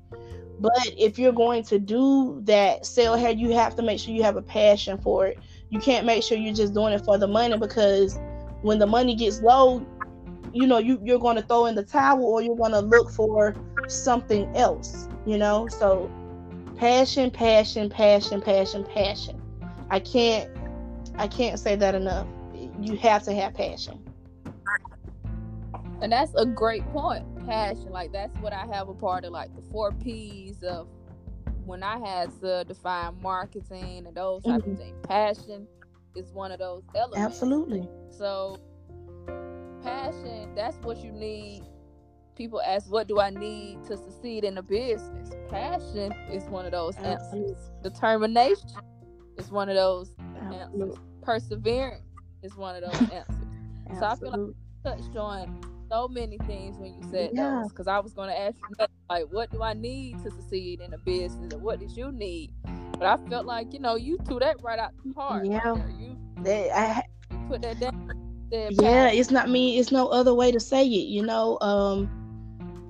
But 0.59 0.93
if 0.95 1.17
you're 1.17 1.33
going 1.33 1.63
to 1.63 1.79
do 1.79 2.39
that 2.43 2.85
sell 2.85 3.17
hair, 3.17 3.31
you 3.31 3.51
have 3.53 3.75
to 3.77 3.81
make 3.81 3.99
sure 3.99 4.13
you 4.13 4.21
have 4.21 4.37
a 4.37 4.43
passion 4.43 4.99
for 4.99 5.25
it. 5.25 5.39
You 5.69 5.79
can't 5.79 6.05
make 6.05 6.23
sure 6.23 6.37
you're 6.37 6.53
just 6.53 6.75
doing 6.75 6.93
it 6.93 7.03
for 7.03 7.17
the 7.17 7.27
money 7.27 7.57
because 7.57 8.19
when 8.61 8.77
the 8.77 8.85
money 8.85 9.15
gets 9.15 9.41
low, 9.41 9.83
you 10.53 10.67
know 10.67 10.77
you, 10.77 10.99
you're 11.03 11.19
going 11.19 11.35
to 11.35 11.41
throw 11.41 11.65
in 11.65 11.75
the 11.75 11.83
towel 11.83 12.23
or 12.23 12.41
you're 12.41 12.55
going 12.55 12.71
to 12.71 12.79
look 12.79 13.09
for 13.11 13.55
something 13.87 14.53
else 14.55 15.07
you 15.25 15.37
know 15.37 15.67
so 15.67 16.11
passion 16.77 17.29
passion 17.31 17.89
passion 17.89 18.41
passion 18.41 18.83
passion 18.83 19.41
i 19.89 19.99
can't 19.99 20.49
i 21.15 21.27
can't 21.27 21.59
say 21.59 21.75
that 21.75 21.95
enough 21.95 22.27
you 22.83 22.95
have 22.97 23.23
to 23.23 23.33
have 23.33 23.53
passion 23.53 23.99
and 26.01 26.11
that's 26.11 26.33
a 26.35 26.45
great 26.45 26.85
point 26.91 27.25
passion 27.45 27.89
like 27.91 28.11
that's 28.11 28.35
what 28.39 28.53
i 28.53 28.65
have 28.65 28.89
a 28.89 28.93
part 28.93 29.23
of 29.23 29.31
like 29.31 29.53
the 29.55 29.61
four 29.71 29.91
p's 29.91 30.61
of 30.63 30.87
when 31.65 31.83
i 31.83 31.97
had 31.99 32.29
to 32.39 32.63
define 32.65 33.19
marketing 33.21 34.03
and 34.05 34.15
those 34.15 34.43
types 34.43 34.63
mm-hmm. 34.63 34.71
of 34.71 34.77
things 34.77 35.05
passion 35.07 35.67
is 36.15 36.31
one 36.33 36.51
of 36.51 36.59
those 36.59 36.83
elements 36.95 37.19
absolutely 37.19 37.87
so 38.09 38.59
passion, 39.81 40.53
that's 40.55 40.77
what 40.77 41.03
you 41.03 41.11
need. 41.11 41.63
People 42.35 42.61
ask, 42.61 42.91
what 42.91 43.07
do 43.07 43.19
I 43.19 43.29
need 43.29 43.83
to 43.85 43.97
succeed 43.97 44.43
in 44.43 44.57
a 44.57 44.63
business? 44.63 45.31
Passion 45.49 46.11
is 46.31 46.43
one 46.45 46.65
of 46.65 46.71
those 46.71 46.95
answers. 46.97 47.57
Determination 47.83 48.69
is 49.37 49.51
one 49.51 49.69
of 49.69 49.75
those 49.75 50.15
answers. 50.53 50.95
Perseverance 51.21 52.03
is 52.43 52.55
one 52.55 52.81
of 52.81 52.91
those 52.91 53.01
answers. 53.11 53.35
So 53.99 54.05
I 54.05 54.15
feel 54.15 54.29
like 54.29 54.37
you 54.37 54.55
touched 54.85 55.17
on 55.17 55.61
so 55.89 56.07
many 56.07 56.37
things 56.37 56.77
when 56.77 56.93
you 56.93 57.01
said 57.11 57.31
yeah. 57.33 57.59
those. 57.59 57.73
Because 57.73 57.87
I 57.87 57.99
was 57.99 58.13
going 58.13 58.29
to 58.29 58.39
ask 58.39 58.55
you, 58.57 58.85
like, 59.09 59.25
what 59.25 59.51
do 59.51 59.61
I 59.61 59.73
need 59.73 60.23
to 60.23 60.31
succeed 60.31 60.79
in 60.79 60.93
a 60.93 60.97
business, 60.99 61.51
and 61.51 61.61
what 61.61 61.81
did 61.81 61.91
you 61.91 62.09
need? 62.09 62.53
But 62.93 63.03
I 63.03 63.17
felt 63.29 63.45
like, 63.45 63.73
you 63.73 63.79
know, 63.79 63.95
you 63.95 64.17
threw 64.25 64.39
that 64.39 64.63
right 64.63 64.79
out 64.79 64.91
the 65.03 65.13
park. 65.13 65.43
Yeah, 65.45 65.71
right 65.71 65.93
you, 65.99 66.17
they, 66.41 66.71
I 66.71 67.01
put 67.49 67.63
that 67.63 67.81
down 67.81 68.21
yeah 68.51 69.07
it's 69.09 69.31
not 69.31 69.49
me 69.49 69.79
it's 69.79 69.91
no 69.91 70.07
other 70.07 70.33
way 70.33 70.51
to 70.51 70.59
say 70.59 70.85
it 70.85 71.07
you 71.07 71.23
know 71.23 71.57
um 71.61 72.09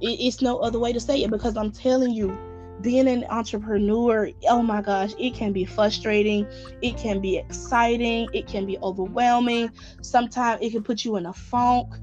it, 0.01 0.19
it's 0.19 0.41
no 0.41 0.57
other 0.59 0.79
way 0.79 0.91
to 0.91 0.99
say 0.99 1.21
it 1.21 1.29
because 1.29 1.55
i'm 1.55 1.71
telling 1.71 2.11
you 2.11 2.35
being 2.81 3.07
an 3.07 3.25
entrepreneur 3.29 4.29
oh 4.49 4.61
my 4.61 4.81
gosh 4.81 5.11
it 5.19 5.33
can 5.33 5.51
be 5.51 5.65
frustrating 5.65 6.47
it 6.81 6.97
can 6.97 7.19
be 7.19 7.37
exciting 7.37 8.27
it 8.33 8.47
can 8.47 8.65
be 8.65 8.77
overwhelming. 8.79 9.71
Sometimes 10.01 10.61
it 10.61 10.71
can 10.71 10.83
put 10.83 11.05
you 11.05 11.15
in 11.15 11.25
a 11.25 11.33
funk 11.33 11.93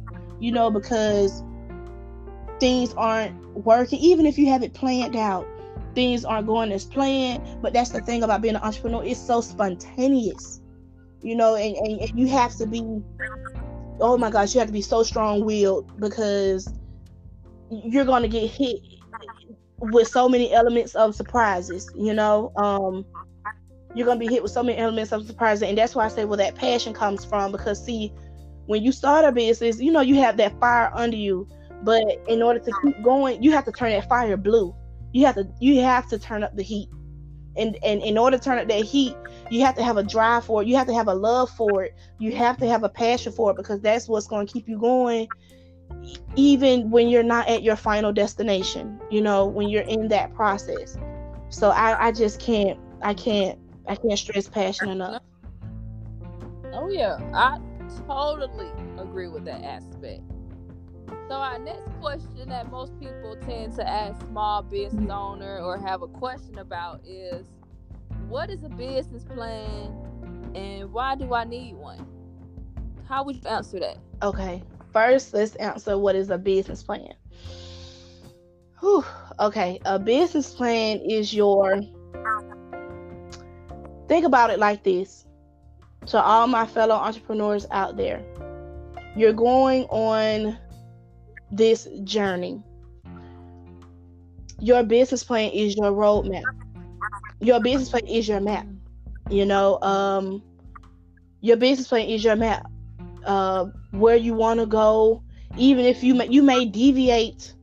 you 0.40 0.52
know 0.52 0.70
because 0.70 1.42
things 2.61 2.92
aren't 2.94 3.40
working. 3.64 3.99
Even 4.00 4.26
if 4.26 4.37
you 4.38 4.47
have 4.49 4.62
it 4.62 4.75
planned 4.75 5.16
out 5.16 5.47
things 5.94 6.25
aren't 6.25 6.47
going 6.47 6.70
as 6.70 6.85
planned. 6.85 7.42
But 7.62 7.73
that's 7.73 7.90
the 7.90 8.00
thing 8.00 8.23
about 8.23 8.42
being 8.42 8.54
an 8.54 8.62
entrepreneur 8.62 9.04
it's 9.04 9.20
so 9.20 9.40
spontaneous 9.40 10.61
you 11.20 11.35
know 11.35 11.56
and, 11.56 11.75
and, 11.76 12.00
and 12.00 12.18
you 12.18 12.28
have 12.28 12.54
to 12.54 12.66
be 12.66 12.80
oh 14.00 14.16
my 14.16 14.30
gosh, 14.30 14.54
you 14.54 14.61
have 14.61 14.68
to 14.68 14.73
be 14.73 14.82
so 14.82 15.02
strong 15.02 15.44
willed 15.44 15.99
because 16.00 16.73
you're 17.70 18.04
going 18.04 18.23
to 18.23 18.28
get 18.28 18.50
hit 18.50 18.80
with 19.78 20.08
so 20.08 20.28
many 20.28 20.52
elements 20.52 20.94
of 20.94 21.14
surprises, 21.14 21.90
you 21.97 22.14
know. 22.14 22.52
Um, 22.56 23.04
you're 23.94 24.06
to 24.06 24.16
be 24.26 24.32
hit 24.32 24.42
with 24.42 24.52
so 24.52 24.62
many 24.62 24.78
elements 24.78 25.12
of 25.12 25.26
surprises. 25.26 25.62
And 25.62 25.76
that's 25.76 25.94
why 25.94 26.04
I 26.04 26.08
say, 26.08 26.25
well, 26.25 26.37
that 26.37 26.54
passion 26.54 26.92
comes 26.92 27.25
from 27.25 27.50
because, 27.50 27.82
see, 27.82 28.12
when 28.66 28.82
you 28.82 28.92
start 28.92 29.25
a 29.25 29.32
business, 29.32 29.80
you 29.80 29.90
know, 29.90 30.02
you 30.02 30.16
have 30.16 30.37
that 30.37 30.58
fire 30.61 30.90
under 30.94 31.16
you. 31.16 31.49
But 31.82 32.04
in 32.28 32.42
order 32.42 32.58
to 32.61 32.73
keep 32.85 33.02
going, 33.02 33.42
you 33.42 33.50
have 33.52 33.64
to 33.64 33.73
turn 33.73 33.90
that 33.90 34.08
fire 34.08 34.37
blue. 34.37 34.75
You 35.12 35.25
have 35.25 35.37
to 35.37 35.49
you 35.58 35.80
have 35.80 36.08
to 36.11 36.18
turn 36.18 36.42
up 36.42 36.54
the 36.54 36.62
heat 36.62 36.90
and 37.58 37.76
and 37.85 38.02
in 38.02 38.16
order 38.16 38.38
to 38.38 38.44
turn 38.44 38.58
up 38.58 38.68
that 38.68 38.85
heat 38.85 39.14
you 39.50 39.61
have 39.64 39.75
to 39.75 39.82
have 39.82 39.97
a 39.97 40.02
drive 40.02 40.44
for 40.44 40.62
it 40.62 40.68
you 40.68 40.76
have 40.76 40.87
to 40.87 40.94
have 40.94 41.08
a 41.08 41.14
love 41.14 41.50
for 41.50 41.82
it 41.82 41.94
you 42.18 42.35
have 42.35 42.56
to 42.56 42.66
have 42.66 42.85
a 42.85 42.88
passion 42.88 43.32
for 43.32 43.50
it 43.50 43.56
because 43.56 43.80
that's 43.80 44.08
what's 44.08 44.26
to 44.26 44.47
keep 44.47 44.68
you 44.68 44.78
going 44.78 45.26
even 46.37 46.90
when 46.90 47.09
you're 47.09 47.23
not 47.23 47.49
at 47.49 47.62
your 47.62 47.76
final 47.76 48.12
destination 48.12 48.99
you 49.11 49.21
know 49.21 49.47
when 49.47 49.68
you're 49.68 49.83
in 49.83 50.09
that 50.09 50.33
process 50.35 50.97
so 51.49 51.71
i 51.71 52.09
i 52.09 52.12
just 52.12 52.40
can't 52.40 52.78
i 53.02 53.14
can't 53.14 53.59
i 53.88 53.95
can't 53.95 54.18
stress 54.18 54.49
passion 54.49 54.88
enough 54.88 55.23
oh 56.73 56.88
yeah 56.90 57.18
i 57.35 57.59
totally 58.07 58.71
agree 58.99 59.28
with 59.28 59.45
that 59.45 59.62
aspect 59.64 60.23
so 61.28 61.35
our 61.35 61.59
next 61.59 61.90
question 62.00 62.49
that 62.49 62.71
most 62.71 62.99
people 62.99 63.37
tend 63.47 63.75
to 63.75 63.87
ask 63.87 64.18
small 64.26 64.62
business 64.62 65.11
owner 65.11 65.59
or 65.59 65.78
have 65.78 66.02
a 66.02 66.09
question 66.09 66.59
about 66.59 67.00
is 67.07 67.47
what 68.28 68.50
is 68.50 68.62
a 68.62 68.68
business 68.71 69.25
plan 69.25 69.95
and 70.54 70.92
why 70.92 71.14
do 71.14 71.35
I 71.35 71.45
need 71.45 71.75
one? 71.76 72.07
How 73.09 73.25
would 73.25 73.37
you 73.37 73.49
answer 73.49 73.78
that? 73.80 73.99
Okay. 74.23 74.62
First, 74.92 75.35
let's 75.35 75.54
answer 75.57 75.99
what 75.99 76.14
is 76.16 76.30
a 76.30 76.38
business 76.38 76.83
plan. 76.83 77.14
Whew. 78.80 79.04
Okay, 79.40 79.78
a 79.85 79.99
business 79.99 80.54
plan 80.54 80.99
is 81.00 81.33
your 81.33 81.80
think 84.09 84.25
about 84.25 84.50
it 84.50 84.59
like 84.59 84.83
this. 84.83 85.26
To 86.07 86.23
all 86.23 86.47
my 86.47 86.66
fellow 86.66 86.95
entrepreneurs 86.95 87.66
out 87.71 87.97
there, 87.97 88.25
you're 89.14 89.33
going 89.33 89.85
on 89.85 90.57
this 91.50 91.87
journey. 92.04 92.62
Your 94.61 94.83
business 94.83 95.23
plan 95.23 95.50
is 95.52 95.76
your 95.76 95.92
roadmap. 95.92 96.42
Your 97.40 97.61
business 97.61 97.90
plan 97.90 98.07
is 98.07 98.26
your 98.26 98.40
map. 98.40 98.66
You 99.30 99.45
know, 99.45 99.80
um, 99.83 100.42
your 101.40 101.57
business 101.57 101.88
plan 101.88 102.09
is 102.09 102.25
your 102.25 102.37
map. 102.37 102.66
Uh, 103.28 103.66
where 103.90 104.16
you 104.16 104.32
want 104.32 104.58
to 104.58 104.66
go, 104.66 105.23
even 105.56 105.85
if 105.85 106.02
you 106.02 106.14
may, 106.14 106.26
you 106.28 106.42
may 106.42 106.64
deviate 106.64 107.54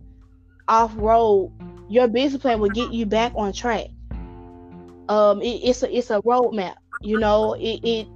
off 0.67 0.93
road, 0.95 1.51
your 1.89 2.07
business 2.07 2.41
plan 2.41 2.59
will 2.59 2.69
get 2.69 2.91
you 2.91 3.05
back 3.05 3.33
on 3.35 3.51
track. 3.51 3.87
Um, 5.09 5.41
it, 5.41 5.61
it's 5.63 5.81
a 5.81 5.97
it's 5.97 6.11
a 6.11 6.21
roadmap. 6.21 6.75
You 7.01 7.17
know, 7.17 7.53
it, 7.53 7.79
it 7.83 8.07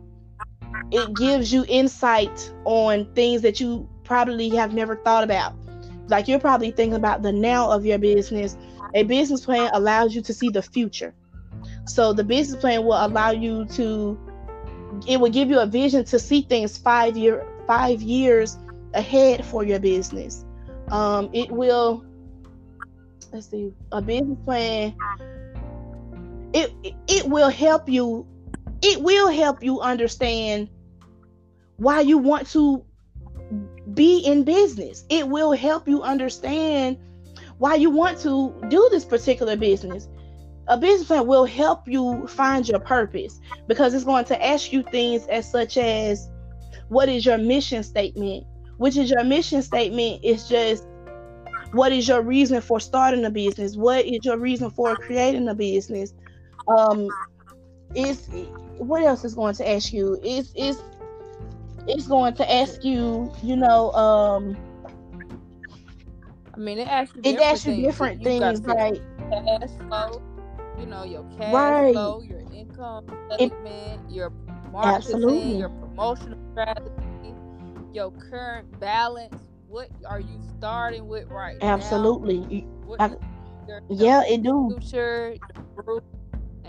it 0.92 1.16
gives 1.16 1.52
you 1.52 1.66
insight 1.68 2.54
on 2.66 3.12
things 3.16 3.42
that 3.42 3.60
you 3.60 3.90
probably 4.04 4.50
have 4.50 4.74
never 4.74 4.96
thought 4.96 5.24
about 5.24 5.54
like 6.10 6.28
you're 6.28 6.40
probably 6.40 6.72
thinking 6.72 6.96
about 6.96 7.22
the 7.22 7.32
now 7.32 7.70
of 7.70 7.86
your 7.86 7.98
business. 7.98 8.58
A 8.94 9.04
business 9.04 9.46
plan 9.46 9.70
allows 9.74 10.16
you 10.16 10.22
to 10.24 10.34
see 10.34 10.50
the 10.50 10.62
future. 10.62 11.14
So 11.86 12.14
the 12.14 12.24
business 12.24 12.60
plan 12.60 12.84
will 12.84 13.06
allow 13.06 13.32
you 13.32 13.66
to 13.66 14.20
it 15.08 15.20
will 15.20 15.30
give 15.30 15.50
you 15.50 15.60
a 15.60 15.66
vision 15.66 16.04
to 16.06 16.20
see 16.20 16.42
things 16.42 16.78
five 16.78 17.18
year 17.18 17.46
five 17.68 18.02
years 18.02 18.58
ahead 18.94 19.46
for 19.46 19.64
your 19.64 19.80
business. 19.80 20.46
Um, 20.90 21.30
it 21.34 21.52
will 21.52 22.04
let's 23.32 23.50
see 23.50 23.72
a 23.92 24.02
business 24.02 24.38
plan 24.44 24.96
it 26.54 26.74
it 27.08 27.28
will 27.28 27.50
help 27.50 27.88
you 27.88 28.26
it 28.82 29.02
will 29.02 29.30
help 29.30 29.64
you 29.64 29.82
understand 29.82 30.70
why 31.78 32.02
you 32.02 32.18
want 32.18 32.48
to 32.48 32.84
be 33.94 34.20
in 34.20 34.44
business 34.44 35.06
it 35.10 35.28
will 35.28 35.52
help 35.52 35.88
you 35.88 36.02
understand 36.02 36.98
why 37.58 37.76
you 37.76 37.90
want 37.90 38.18
to 38.20 38.54
do 38.70 38.88
this 38.92 39.06
particular 39.06 39.56
business 39.56 40.08
a 40.70 40.78
business 40.78 41.08
plan 41.08 41.26
will 41.26 41.46
help 41.46 41.88
you 41.88 42.28
find 42.28 42.68
your 42.68 42.80
purpose 42.80 43.40
because 43.68 43.94
it's 43.94 44.04
going 44.04 44.24
to 44.26 44.46
ask 44.46 44.72
you 44.72 44.84
things 44.84 45.26
as 45.28 45.50
such 45.50 45.78
as 45.78 46.30
what 46.90 47.10
is 47.10 47.26
your 47.26 47.40
mission 47.40 47.84
statement? 47.84 48.46
Which 48.78 48.96
is 48.96 49.10
your 49.10 49.24
mission 49.24 49.64
statement 49.64 50.24
is 50.24 50.48
just 50.48 50.86
what 51.72 51.92
is 51.92 52.08
your 52.08 52.22
reason 52.22 52.62
for 52.62 52.80
starting 52.80 53.26
a 53.26 53.32
business? 53.32 53.76
What 53.76 54.06
is 54.06 54.20
your 54.24 54.38
reason 54.38 54.70
for 54.70 54.96
creating 54.96 55.48
a 55.50 55.56
business? 55.56 56.14
Um 56.68 57.10
it's 57.96 58.30
what 58.78 59.02
else 59.04 59.26
is 59.26 59.34
going 59.34 59.56
to 59.56 59.68
ask 59.68 59.92
you? 59.92 60.20
It's 60.24 60.54
it's 60.56 60.84
it's 61.88 62.08
going 62.08 62.36
to 62.36 62.52
ask 62.52 62.84
you 62.84 63.34
you 63.42 63.56
know 63.56 63.92
um 63.94 64.56
i 66.54 66.58
mean 66.60 66.78
it 66.78 66.88
asks 66.88 67.16
you 67.16 67.22
it 67.24 67.40
asks 67.40 67.66
you 67.66 67.82
different 67.82 68.24
things 68.24 68.62
like 68.62 69.02
cash 69.32 69.70
flow 69.88 70.29
you 70.80 70.86
know 70.86 71.04
your 71.04 71.24
cash 71.38 71.54
right. 71.54 71.94
flow 71.94 72.22
your 72.22 72.42
income 72.54 73.06
statement 73.32 74.02
it, 74.10 74.14
your 74.14 74.32
marketing 74.72 74.96
absolutely. 74.96 75.58
your 75.58 75.70
promotional 75.70 76.40
strategy 76.52 77.36
your 77.94 78.12
current 78.12 78.80
balance 78.80 79.36
what 79.68 79.90
are 80.08 80.20
you 80.20 80.40
starting 80.58 81.08
with 81.08 81.28
right 81.28 81.58
absolutely 81.62 82.66
now? 82.98 83.12
yeah 83.90 84.22
it 84.26 84.42
do 84.42 84.76
future 84.80 85.36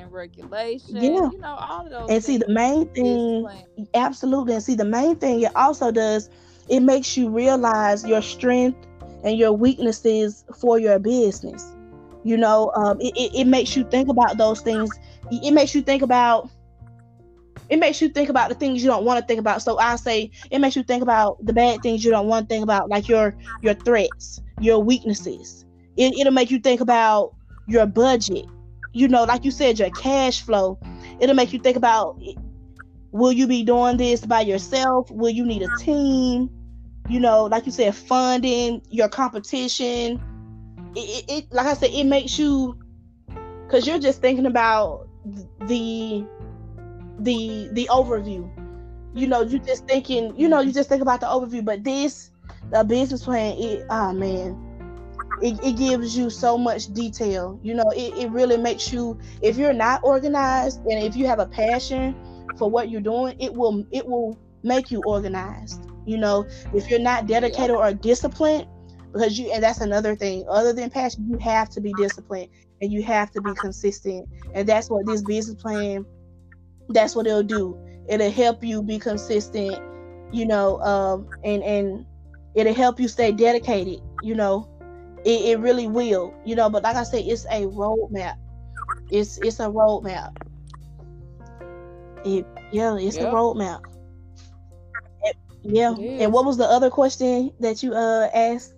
and 0.01 0.13
regulation. 0.13 0.97
Yeah. 0.97 1.31
You 1.31 1.39
know, 1.39 1.57
all 1.57 1.87
of 1.87 1.91
those. 1.91 2.11
And 2.11 2.25
see, 2.25 2.39
the 2.39 2.49
main 2.49 2.89
thing, 2.89 3.47
absolutely. 3.95 4.55
And 4.55 4.63
see, 4.63 4.75
the 4.75 4.85
main 4.85 5.17
thing 5.17 5.43
it 5.43 5.55
also 5.55 5.91
does, 5.91 6.29
it 6.69 6.81
makes 6.81 7.17
you 7.17 7.29
realize 7.29 8.07
your 8.07 8.23
strength 8.23 8.87
and 9.25 9.39
your 9.39 9.53
weaknesses 9.53 10.45
for 10.59 10.79
your 10.79 10.99
business. 10.99 11.75
You 12.23 12.37
know, 12.37 12.71
um, 12.77 13.01
it, 13.01 13.17
it, 13.17 13.41
it 13.41 13.45
makes 13.47 13.77
you 13.77 13.85
think 13.85 14.09
about 14.09 14.37
those 14.37 14.61
things. 14.61 14.91
It 15.31 15.53
makes 15.53 15.75
you 15.75 15.83
think 15.83 16.03
about 16.03 16.51
it 17.71 17.79
makes 17.79 18.03
you 18.03 18.09
think 18.09 18.29
about 18.29 18.49
the 18.49 18.55
things 18.57 18.83
you 18.83 18.91
don't 18.91 19.05
want 19.05 19.21
to 19.21 19.27
think 19.27 19.39
about. 19.39 19.63
So 19.63 19.79
I 19.79 19.97
say 19.97 20.31
it 20.51 20.59
makes 20.59 20.75
you 20.75 20.83
think 20.83 21.03
about 21.03 21.45
the 21.47 21.53
bad 21.53 21.83
things 21.83 22.05
you 22.05 22.11
don't 22.11 22.27
want 22.27 22.49
to 22.49 22.53
think 22.53 22.65
about, 22.65 22.89
like 22.89 23.09
your 23.09 23.37
your 23.63 23.75
threats, 23.75 24.41
your 24.61 24.83
weaknesses. 24.83 25.65
It, 25.97 26.15
it'll 26.19 26.33
make 26.33 26.51
you 26.51 26.59
think 26.59 26.81
about 26.81 27.35
your 27.67 27.87
budget, 27.87 28.47
you 28.93 29.07
know, 29.07 29.25
like 29.25 29.45
you 29.45 29.53
said, 29.53 29.79
your 29.79 29.91
cash 29.91 30.43
flow. 30.43 30.79
It'll 31.21 31.37
make 31.37 31.53
you 31.53 31.61
think 31.61 31.77
about 31.77 32.21
will 33.13 33.33
you 33.33 33.47
be 33.47 33.63
doing 33.63 33.97
this 33.97 34.27
by 34.27 34.41
yourself? 34.41 35.11
Will 35.11 35.31
you 35.31 35.47
need 35.47 35.63
a 35.63 35.69
team? 35.77 36.51
You 37.09 37.21
know, 37.21 37.45
like 37.45 37.67
you 37.67 37.73
said, 37.73 37.95
funding, 37.95 38.83
your 38.91 39.09
competition. 39.09 40.21
It, 40.95 41.01
it, 41.01 41.25
it 41.31 41.53
like 41.53 41.67
I 41.67 41.75
said, 41.75 41.91
it 41.91 42.05
makes 42.05 42.39
you 42.39 42.79
because 43.65 43.87
you're 43.87 43.99
just 43.99 44.21
thinking 44.21 44.47
about 44.47 45.09
the 45.61 46.27
the 47.19 47.69
the 47.73 47.89
overview. 47.91 48.51
You 49.15 49.27
know, 49.27 49.43
you 49.43 49.59
just 49.59 49.87
thinking, 49.87 50.37
you 50.37 50.49
know, 50.49 50.61
you 50.61 50.73
just 50.73 50.89
think 50.89 51.03
about 51.03 51.21
the 51.21 51.27
overview, 51.27 51.65
but 51.65 51.85
this 51.85 52.31
the 52.71 52.85
business 52.85 53.25
plan, 53.25 53.57
it 53.59 53.85
oh 53.91 54.13
man, 54.13 54.57
it, 55.43 55.59
it 55.65 55.77
gives 55.77 56.17
you 56.17 56.31
so 56.31 56.59
much 56.59 56.93
detail. 56.93 57.59
You 57.63 57.75
know 57.75 57.91
it, 57.95 58.15
it 58.17 58.31
really 58.31 58.57
makes 58.57 58.93
you 58.93 59.19
if 59.43 59.57
you're 59.57 59.73
not 59.73 60.01
organized 60.05 60.81
and 60.87 61.05
if 61.05 61.17
you 61.17 61.27
have 61.27 61.39
a 61.39 61.47
passion 61.47 62.17
for 62.59 62.71
what 62.71 62.91
you're 62.91 63.01
doing 63.01 63.37
it 63.41 63.55
will 63.55 63.85
it 63.91 64.07
will 64.07 64.39
make 64.63 64.91
you 64.91 65.03
organized. 65.03 65.87
You 66.07 66.19
know 66.19 66.47
if 66.73 66.91
you're 66.91 67.01
not 67.01 67.27
dedicated 67.27 67.75
or 67.77 67.93
disciplined 67.93 68.67
because 69.13 69.39
you 69.39 69.51
and 69.53 69.63
that's 69.63 69.81
another 69.81 70.15
thing 70.15 70.45
other 70.49 70.73
than 70.73 70.91
passion 70.91 71.27
you 71.29 71.39
have 71.39 71.69
to 71.69 71.81
be 71.81 71.93
disciplined 71.95 72.49
and 72.81 72.93
you 72.93 73.03
have 73.03 73.31
to 73.31 73.41
be 73.41 73.53
consistent 73.55 74.29
and 74.55 74.69
that's 74.69 74.89
what 74.89 75.05
this 75.07 75.23
business 75.23 75.61
plan 75.61 76.05
that's 76.89 77.15
what 77.15 77.27
it'll 77.27 77.43
do 77.43 77.79
it'll 78.09 78.31
help 78.31 78.63
you 78.63 78.83
be 78.83 78.99
consistent 78.99 79.79
you 80.33 80.47
know 80.47 80.81
um 80.81 81.29
and 81.45 81.63
and 81.63 82.07
it'll 82.55 82.75
help 82.75 82.99
you 83.01 83.09
stay 83.09 83.33
dedicated 83.33 84.01
you 84.23 84.35
know 84.35 84.71
it, 85.25 85.45
it 85.45 85.59
really 85.61 85.87
will, 85.87 86.35
you 86.45 86.55
know. 86.55 86.71
But 86.71 86.83
like 86.83 86.97
I 86.97 87.03
said, 87.03 87.25
it's 87.27 87.45
a 87.47 87.67
roadmap. 87.67 88.37
It's 89.11 89.39
it's 89.39 89.61
a 89.61 89.67
roadmap. 89.67 90.35
It, 92.25 92.47
yeah, 92.73 92.97
it's 92.97 93.17
yep. 93.17 93.29
a 93.29 93.35
roadmap. 93.35 93.85
Yeah. 95.63 95.95
And 95.95 96.33
what 96.33 96.47
was 96.47 96.57
the 96.57 96.65
other 96.65 96.91
question 96.91 97.53
that 97.61 97.83
you 97.83 97.93
uh 97.93 98.29
asked? 98.33 98.75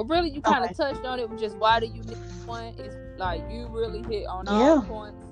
Well, 0.00 0.08
really, 0.08 0.30
you 0.30 0.40
kind 0.40 0.64
of 0.64 0.70
okay. 0.70 0.94
touched 0.94 1.04
on 1.04 1.20
it. 1.20 1.28
With 1.28 1.38
just 1.38 1.58
why 1.58 1.78
do 1.78 1.84
you 1.84 2.02
need 2.02 2.16
one? 2.46 2.72
It's 2.78 2.96
like 3.18 3.42
you 3.50 3.68
really 3.68 4.02
hit 4.08 4.26
on 4.26 4.48
all 4.48 4.76
yeah. 4.76 4.88
points. 4.88 5.26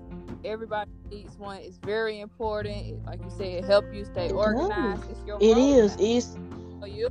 Everybody 0.45 0.91
needs 1.11 1.39
one. 1.39 1.57
It's 1.63 1.79
very 1.79 2.21
important. 2.21 3.03
Like 3.07 3.21
you 3.23 3.31
said, 3.31 3.47
it 3.47 3.65
help 3.65 3.87
you 3.95 4.05
stay 4.05 4.31
organized. 4.31 5.11
It's 5.11 5.25
your 5.25 5.39
it 5.41 5.57
is. 5.57 5.97
It's 5.99 6.37
so 6.81 6.87
you 6.87 7.09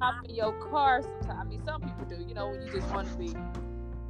hop 0.00 0.24
in 0.26 0.34
your 0.34 0.54
car 0.70 1.02
sometimes. 1.02 1.40
I 1.40 1.44
mean, 1.44 1.62
some 1.62 1.82
people 1.82 2.06
do, 2.06 2.24
you 2.26 2.32
know, 2.32 2.48
when 2.48 2.62
you 2.62 2.72
just 2.72 2.88
want 2.94 3.06
to 3.10 3.18
be, 3.18 3.34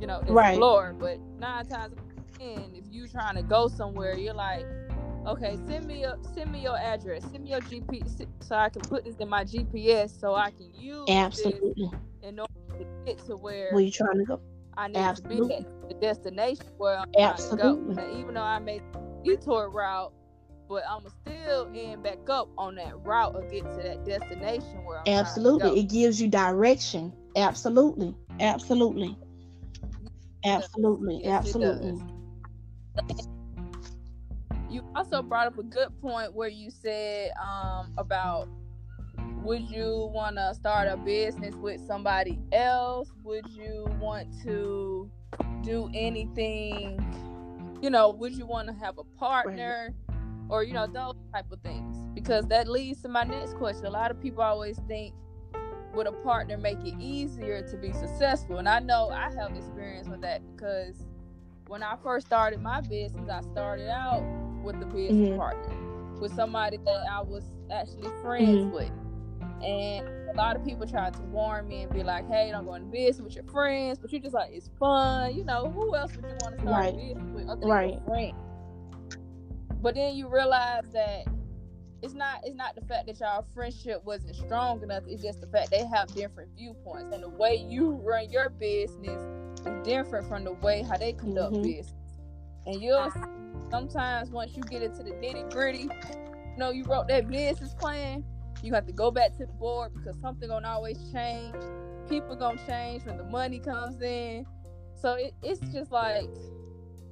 you 0.01 0.07
know, 0.07 0.21
explore. 0.21 0.95
Right. 0.97 1.19
But 1.19 1.41
nine 1.41 1.67
times 1.67 1.97
ten, 2.39 2.71
if 2.75 2.85
you're 2.93 3.09
trying 3.09 3.35
to 3.35 3.43
go 3.43 3.67
somewhere, 3.67 4.17
you're 4.17 4.35
like, 4.35 4.65
okay, 5.27 5.59
send 5.67 5.87
me 5.89 6.05
a 6.05 6.17
send 6.33 6.53
me 6.53 6.63
your 6.63 6.79
address, 6.79 7.25
send 7.25 7.43
me 7.43 7.51
your 7.51 7.61
GPS, 7.61 8.25
so 8.39 8.55
I 8.55 8.69
can 8.69 8.83
put 8.83 9.05
this 9.05 9.17
in 9.17 9.29
my 9.29 9.43
GPS, 9.43 10.17
so 10.17 10.37
I 10.37 10.53
can 10.53 10.73
use 10.73 11.09
absolutely 11.09 11.91
in 12.23 12.39
order 12.39 12.64
to 12.79 12.87
get 13.07 13.19
to 13.27 13.37
where 13.37 13.73
where 13.73 13.83
you 13.83 13.91
trying 13.91 14.19
to 14.19 14.25
go. 14.25 14.41
I 14.77 14.89
need 14.89 14.97
absolutely. 14.97 15.57
to 15.57 15.63
be 15.63 15.69
at 15.69 15.89
the 15.89 15.95
destination 15.95 16.67
where 16.77 16.99
I'm 16.99 17.09
absolutely. 17.19 17.95
trying 17.95 17.97
to 17.97 18.03
go. 18.03 18.09
Now, 18.09 18.21
even 18.21 18.35
though 18.35 18.43
I 18.43 18.59
made 18.59 18.83
detour 19.25 19.71
route 19.71 20.13
but 20.69 20.83
I'm 20.89 21.07
still 21.23 21.71
end 21.75 22.03
back 22.03 22.29
up 22.29 22.49
on 22.57 22.77
that 22.77 22.99
route 23.05 23.35
or 23.35 23.43
get 23.43 23.63
to 23.77 23.83
that 23.83 24.05
destination 24.05 24.85
where 24.85 24.99
I'm 24.99 25.05
Absolutely. 25.07 25.79
It 25.79 25.89
gives 25.89 26.21
you 26.21 26.29
direction. 26.29 27.13
Absolutely. 27.37 28.15
Absolutely. 28.41 29.17
Absolutely. 30.45 31.21
Yes, 31.23 31.47
Absolutely. 31.47 32.01
You 34.71 34.83
also 34.97 35.23
brought 35.23 35.47
up 35.47 35.59
a 35.59 35.63
good 35.63 35.89
point 36.01 36.35
where 36.35 36.49
you 36.49 36.71
said 36.71 37.31
um, 37.41 37.93
about 37.99 38.49
would 39.45 39.69
you 39.71 40.11
want 40.13 40.37
to 40.37 40.55
start 40.55 40.89
a 40.89 40.97
business 40.97 41.55
with 41.55 41.81
somebody 41.87 42.39
else? 42.53 43.13
Would 43.23 43.49
you 43.51 43.87
want 44.01 44.29
to 44.43 45.11
do 45.63 45.91
anything? 45.95 46.99
You 47.83 47.91
know, 47.91 48.11
would 48.11 48.35
you 48.35 48.47
want 48.47 48.69
to 48.69 48.75
have 48.75 48.99
a 48.99 49.05
partner? 49.19 49.89
Right 49.91 50.05
or 50.49 50.63
you 50.63 50.73
know 50.73 50.87
those 50.87 51.15
type 51.33 51.51
of 51.51 51.61
things 51.61 51.97
because 52.15 52.47
that 52.47 52.69
leads 52.69 53.01
to 53.03 53.09
my 53.09 53.25
next 53.25 53.55
question 53.55 53.87
a 53.87 53.91
lot 53.91 54.11
of 54.11 54.21
people 54.21 54.43
always 54.43 54.79
think 54.87 55.15
would 55.95 56.07
a 56.07 56.13
partner 56.13 56.57
make 56.57 56.79
it 56.85 56.95
easier 56.99 57.63
to 57.63 57.77
be 57.77 57.93
successful 57.93 58.59
and 58.59 58.69
i 58.69 58.79
know 58.79 59.09
i 59.11 59.31
have 59.39 59.57
experience 59.57 60.09
with 60.09 60.21
that 60.21 60.43
because 60.55 61.07
when 61.67 61.83
i 61.83 61.97
first 62.03 62.27
started 62.27 62.61
my 62.61 62.81
business 62.83 63.29
i 63.31 63.41
started 63.53 63.89
out 63.89 64.23
with 64.63 64.77
a 64.83 64.87
business 64.87 65.29
mm-hmm. 65.29 65.39
partner 65.39 66.21
with 66.21 66.35
somebody 66.35 66.77
that 66.79 67.05
i 67.11 67.21
was 67.21 67.45
actually 67.73 68.11
friends 68.23 68.65
mm-hmm. 68.65 68.75
with 68.75 68.91
and 69.63 70.09
a 70.29 70.35
lot 70.35 70.57
of 70.57 70.65
people 70.65 70.87
try 70.87 71.11
to 71.11 71.23
warn 71.23 71.69
me 71.69 71.83
and 71.83 71.93
be 71.93 72.03
like 72.03 72.27
hey 72.29 72.51
don't 72.51 72.65
go 72.65 72.75
into 72.75 72.87
business 72.89 73.21
with 73.21 73.35
your 73.35 73.45
friends 73.45 73.99
but 73.99 74.11
you're 74.13 74.21
just 74.21 74.35
like 74.35 74.51
it's 74.53 74.71
fun 74.79 75.35
you 75.35 75.45
know 75.45 75.71
who 75.71 75.95
else 75.95 76.15
would 76.17 76.25
you 76.25 76.37
want 76.41 76.57
to 76.57 76.63
start 76.63 76.85
right. 76.85 76.95
a 76.95 76.97
business 76.97 77.31
with 77.35 77.49
other 77.49 77.67
right. 77.67 77.99
friends 78.07 78.35
but 79.81 79.95
then 79.95 80.17
you 80.17 80.29
realize 80.29 80.85
that 80.93 81.27
it's 82.05 82.15
not 82.15 82.41
it's 82.45 82.55
not 82.55 82.75
the 82.75 82.83
fact 82.83 83.07
that 83.07 83.19
y'all 83.19 83.47
friendship 83.55 84.05
wasn't 84.05 84.37
strong 84.37 84.83
enough. 84.83 85.05
It's 85.07 85.23
just 85.23 85.41
the 85.41 85.47
fact 85.47 85.71
they 85.71 85.85
have 85.87 86.15
different 86.15 86.51
viewpoints 86.57 87.15
and 87.15 87.23
the 87.23 87.31
way 87.31 87.67
you 87.69 87.93
run 88.05 88.31
your 88.31 88.51
business 88.51 89.23
is 89.67 89.73
different 89.85 90.29
from 90.29 90.45
the 90.45 90.53
way 90.53 90.83
how 90.83 90.99
they 90.99 91.15
conduct 91.15 91.55
mm-hmm. 91.55 91.63
business. 91.63 91.95
And 92.67 92.81
you'll 92.83 93.11
sometimes 93.71 94.31
once 94.31 94.55
you 94.55 94.63
get 94.65 94.83
into 94.83 95.03
the 95.03 95.13
nitty 95.13 95.51
gritty, 95.51 95.83
you 95.83 96.59
know, 96.59 96.71
you 96.71 96.85
wrote 96.85 97.09
that 97.09 97.29
business 97.29 97.75
plan, 97.75 98.23
You 98.65 98.73
have 98.73 98.87
to 98.87 98.93
go 98.93 99.11
back 99.11 99.37
to 99.37 99.45
the 99.45 99.53
board 99.53 99.93
because 99.95 100.19
something 100.23 100.49
gonna 100.49 100.67
always 100.67 100.99
change. 101.13 101.55
People 102.09 102.35
gonna 102.35 102.59
change 102.67 103.05
when 103.05 103.19
the 103.19 103.25
money 103.25 103.59
comes 103.59 104.01
in. 104.01 104.47
So 104.95 105.15
it, 105.15 105.35
it's 105.43 105.61
just 105.71 105.93
like 105.93 106.31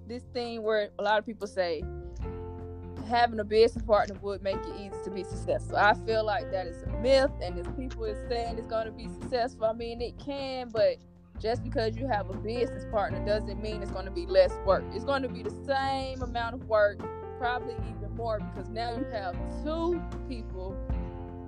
this 0.07 0.23
thing 0.33 0.63
where 0.63 0.89
a 0.99 1.03
lot 1.03 1.19
of 1.19 1.27
people 1.27 1.47
say 1.47 1.83
having 3.07 3.39
a 3.39 3.45
business 3.45 3.85
partner 3.85 4.17
would 4.23 4.43
make 4.43 4.57
it 4.57 4.75
easy 4.77 4.97
to 5.05 5.11
be 5.11 5.25
successful. 5.25 5.77
I 5.77 5.93
feel 6.07 6.25
like 6.25 6.51
that 6.53 6.67
is 6.67 6.83
a 6.85 6.87
myth, 7.03 7.31
and 7.43 7.59
if 7.59 7.67
people 7.77 8.07
are 8.07 8.29
saying 8.31 8.57
it's 8.57 8.67
going 8.67 8.87
to 8.87 8.93
be 8.93 9.07
successful, 9.21 9.67
I 9.67 9.75
mean 9.75 10.01
it 10.01 10.19
can, 10.19 10.71
but 10.71 10.97
just 11.39 11.63
because 11.63 11.97
you 11.97 12.07
have 12.07 12.31
a 12.31 12.37
business 12.39 12.87
partner 12.91 13.23
doesn't 13.27 13.61
mean 13.61 13.83
it's 13.83 13.91
going 13.91 14.07
to 14.07 14.11
be 14.11 14.25
less 14.25 14.53
work. 14.65 14.85
It's 14.95 15.05
going 15.05 15.23
to 15.23 15.29
be 15.29 15.43
the 15.43 15.51
same 15.67 16.23
amount 16.23 16.55
of 16.55 16.65
work, 16.67 17.01
probably 17.39 17.75
even 17.75 18.17
more, 18.17 18.39
because 18.39 18.71
now 18.71 18.97
you 18.97 19.05
have 19.13 19.37
two 19.63 20.01
people. 20.29 20.75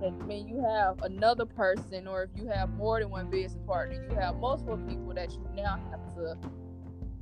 I 0.05 0.25
mean, 0.25 0.47
you 0.47 0.63
have 0.63 1.01
another 1.01 1.45
person, 1.45 2.07
or 2.07 2.23
if 2.23 2.29
you 2.35 2.47
have 2.47 2.69
more 2.69 2.99
than 2.99 3.09
one 3.09 3.29
business 3.29 3.61
partner, 3.65 4.05
you 4.09 4.15
have 4.15 4.35
multiple 4.37 4.77
people 4.77 5.13
that 5.13 5.31
you 5.31 5.45
now 5.55 5.79
have 5.91 6.15
to 6.15 6.37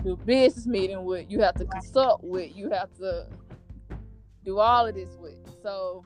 do 0.04 0.18
business 0.18 0.66
meeting 0.66 1.04
with, 1.06 1.30
you 1.30 1.42
have 1.42 1.56
to 1.56 1.66
consult 1.66 2.22
with, 2.24 2.56
you 2.56 2.70
have 2.70 2.94
to 2.96 3.28
do 4.44 4.60
all 4.60 4.86
of 4.86 4.96
this 4.96 5.16
with. 5.20 5.38
So 5.62 6.06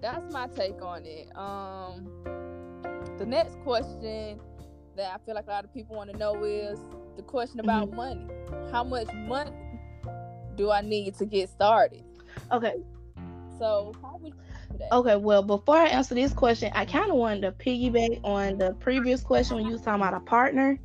that's 0.00 0.32
my 0.32 0.46
take 0.48 0.82
on 0.82 1.04
it. 1.06 1.34
Um, 1.36 2.06
the 3.18 3.24
next 3.26 3.58
question 3.60 4.40
that 4.96 5.14
I 5.14 5.24
feel 5.24 5.34
like 5.34 5.46
a 5.46 5.50
lot 5.50 5.64
of 5.64 5.72
people 5.72 5.96
want 5.96 6.12
to 6.12 6.18
know 6.18 6.44
is 6.44 6.78
the 7.16 7.22
question 7.22 7.60
about 7.60 7.88
mm-hmm. 7.88 7.96
money. 7.96 8.28
How 8.70 8.84
much 8.84 9.08
money 9.14 9.52
do 10.56 10.70
I 10.70 10.82
need 10.82 11.14
to 11.16 11.24
get 11.24 11.48
started? 11.48 12.04
Okay. 12.50 12.74
So 13.58 13.92
how 14.02 14.18
would 14.20 14.34
Okay, 14.90 15.16
well, 15.16 15.42
before 15.42 15.76
I 15.76 15.88
answer 15.88 16.14
this 16.14 16.32
question, 16.32 16.70
I 16.74 16.84
kind 16.84 17.10
of 17.10 17.16
wanted 17.16 17.42
to 17.42 17.52
piggyback 17.52 18.20
on 18.24 18.58
the 18.58 18.74
previous 18.74 19.22
question 19.22 19.56
when 19.56 19.66
you 19.66 19.72
was 19.72 19.82
talking 19.82 20.02
about 20.02 20.14
a 20.14 20.20
partner. 20.20 20.78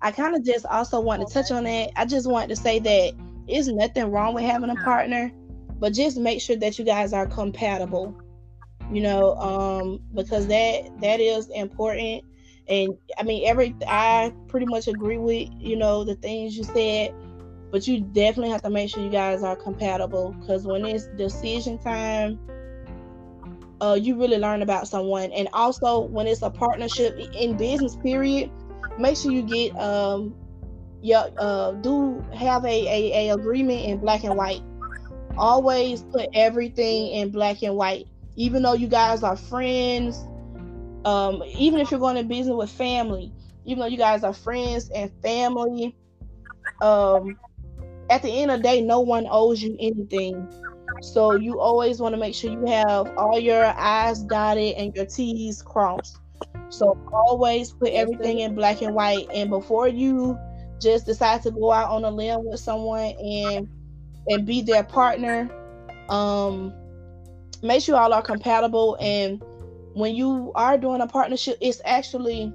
I 0.00 0.12
kind 0.12 0.36
of 0.36 0.44
just 0.44 0.66
also 0.66 1.00
want 1.00 1.26
to 1.26 1.32
touch 1.32 1.50
on 1.50 1.64
that. 1.64 1.90
I 1.96 2.04
just 2.04 2.28
wanted 2.28 2.50
to 2.50 2.56
say 2.56 2.78
that 2.78 3.14
there's 3.48 3.68
nothing 3.68 4.10
wrong 4.10 4.34
with 4.34 4.44
having 4.44 4.70
a 4.70 4.76
partner 4.76 5.32
but 5.78 5.92
just 5.92 6.16
make 6.16 6.40
sure 6.40 6.56
that 6.56 6.78
you 6.78 6.84
guys 6.84 7.12
are 7.12 7.26
compatible 7.26 8.14
you 8.90 9.02
know 9.02 9.34
um 9.36 10.00
because 10.14 10.46
that 10.46 10.88
that 11.00 11.20
is 11.20 11.48
important 11.50 12.22
and 12.68 12.96
i 13.18 13.22
mean 13.22 13.46
every 13.46 13.74
i 13.86 14.32
pretty 14.48 14.66
much 14.66 14.88
agree 14.88 15.18
with 15.18 15.48
you 15.58 15.76
know 15.76 16.04
the 16.04 16.14
things 16.16 16.56
you 16.56 16.64
said 16.64 17.14
but 17.70 17.86
you 17.88 18.00
definitely 18.00 18.50
have 18.50 18.62
to 18.62 18.70
make 18.70 18.88
sure 18.88 19.02
you 19.02 19.10
guys 19.10 19.42
are 19.42 19.56
compatible 19.56 20.34
because 20.40 20.66
when 20.66 20.84
it's 20.84 21.06
decision 21.16 21.78
time 21.78 22.38
uh 23.80 23.98
you 24.00 24.16
really 24.16 24.38
learn 24.38 24.62
about 24.62 24.88
someone. 24.88 25.32
And 25.32 25.48
also 25.52 26.00
when 26.00 26.26
it's 26.26 26.42
a 26.42 26.50
partnership 26.50 27.16
in 27.18 27.56
business 27.56 27.96
period 27.96 28.50
make 28.98 29.16
sure 29.16 29.32
you 29.32 29.42
get 29.42 29.76
um 29.78 30.34
yeah 31.02 31.26
uh 31.38 31.72
do 31.72 32.24
have 32.32 32.64
a, 32.64 32.68
a, 32.68 33.28
a 33.28 33.34
agreement 33.34 33.82
in 33.84 33.98
black 33.98 34.24
and 34.24 34.36
white. 34.36 34.62
Always 35.36 36.02
put 36.02 36.28
everything 36.34 37.08
in 37.08 37.30
black 37.30 37.62
and 37.62 37.76
white. 37.76 38.06
Even 38.36 38.62
though 38.62 38.74
you 38.74 38.88
guys 38.88 39.22
are 39.22 39.36
friends 39.36 40.28
um, 41.04 41.42
even 41.46 41.80
if 41.80 41.90
you're 41.90 42.00
going 42.00 42.16
to 42.16 42.24
business 42.24 42.54
with 42.54 42.70
family 42.70 43.32
even 43.64 43.80
though 43.80 43.86
you 43.86 43.98
guys 43.98 44.24
are 44.24 44.32
friends 44.32 44.90
and 44.94 45.10
family 45.22 45.94
um, 46.80 47.36
at 48.10 48.22
the 48.22 48.30
end 48.30 48.50
of 48.50 48.58
the 48.58 48.62
day 48.62 48.80
no 48.80 49.00
one 49.00 49.26
owes 49.30 49.62
you 49.62 49.76
anything 49.80 50.48
so 51.12 51.34
you 51.34 51.60
always 51.60 52.00
want 52.00 52.14
to 52.14 52.20
make 52.20 52.34
sure 52.34 52.50
you 52.50 52.64
have 52.66 53.12
all 53.16 53.38
your 53.38 53.66
i's 53.76 54.22
dotted 54.22 54.74
and 54.76 54.94
your 54.94 55.06
t's 55.06 55.62
crossed 55.62 56.18
so 56.68 56.98
always 57.12 57.72
put 57.72 57.92
everything 57.92 58.40
in 58.40 58.54
black 58.54 58.82
and 58.82 58.94
white 58.94 59.26
and 59.32 59.50
before 59.50 59.88
you 59.88 60.38
just 60.80 61.06
decide 61.06 61.42
to 61.42 61.50
go 61.50 61.72
out 61.72 61.90
on 61.90 62.04
a 62.04 62.10
limb 62.10 62.44
with 62.44 62.60
someone 62.60 63.14
and 63.18 63.68
and 64.28 64.46
be 64.46 64.62
their 64.62 64.84
partner. 64.84 65.50
Um, 66.08 66.72
make 67.62 67.82
sure 67.82 67.96
all 67.96 68.12
are 68.12 68.22
compatible. 68.22 68.96
And 69.00 69.42
when 69.94 70.14
you 70.14 70.52
are 70.54 70.78
doing 70.78 71.00
a 71.00 71.06
partnership, 71.06 71.58
it's 71.60 71.80
actually 71.84 72.52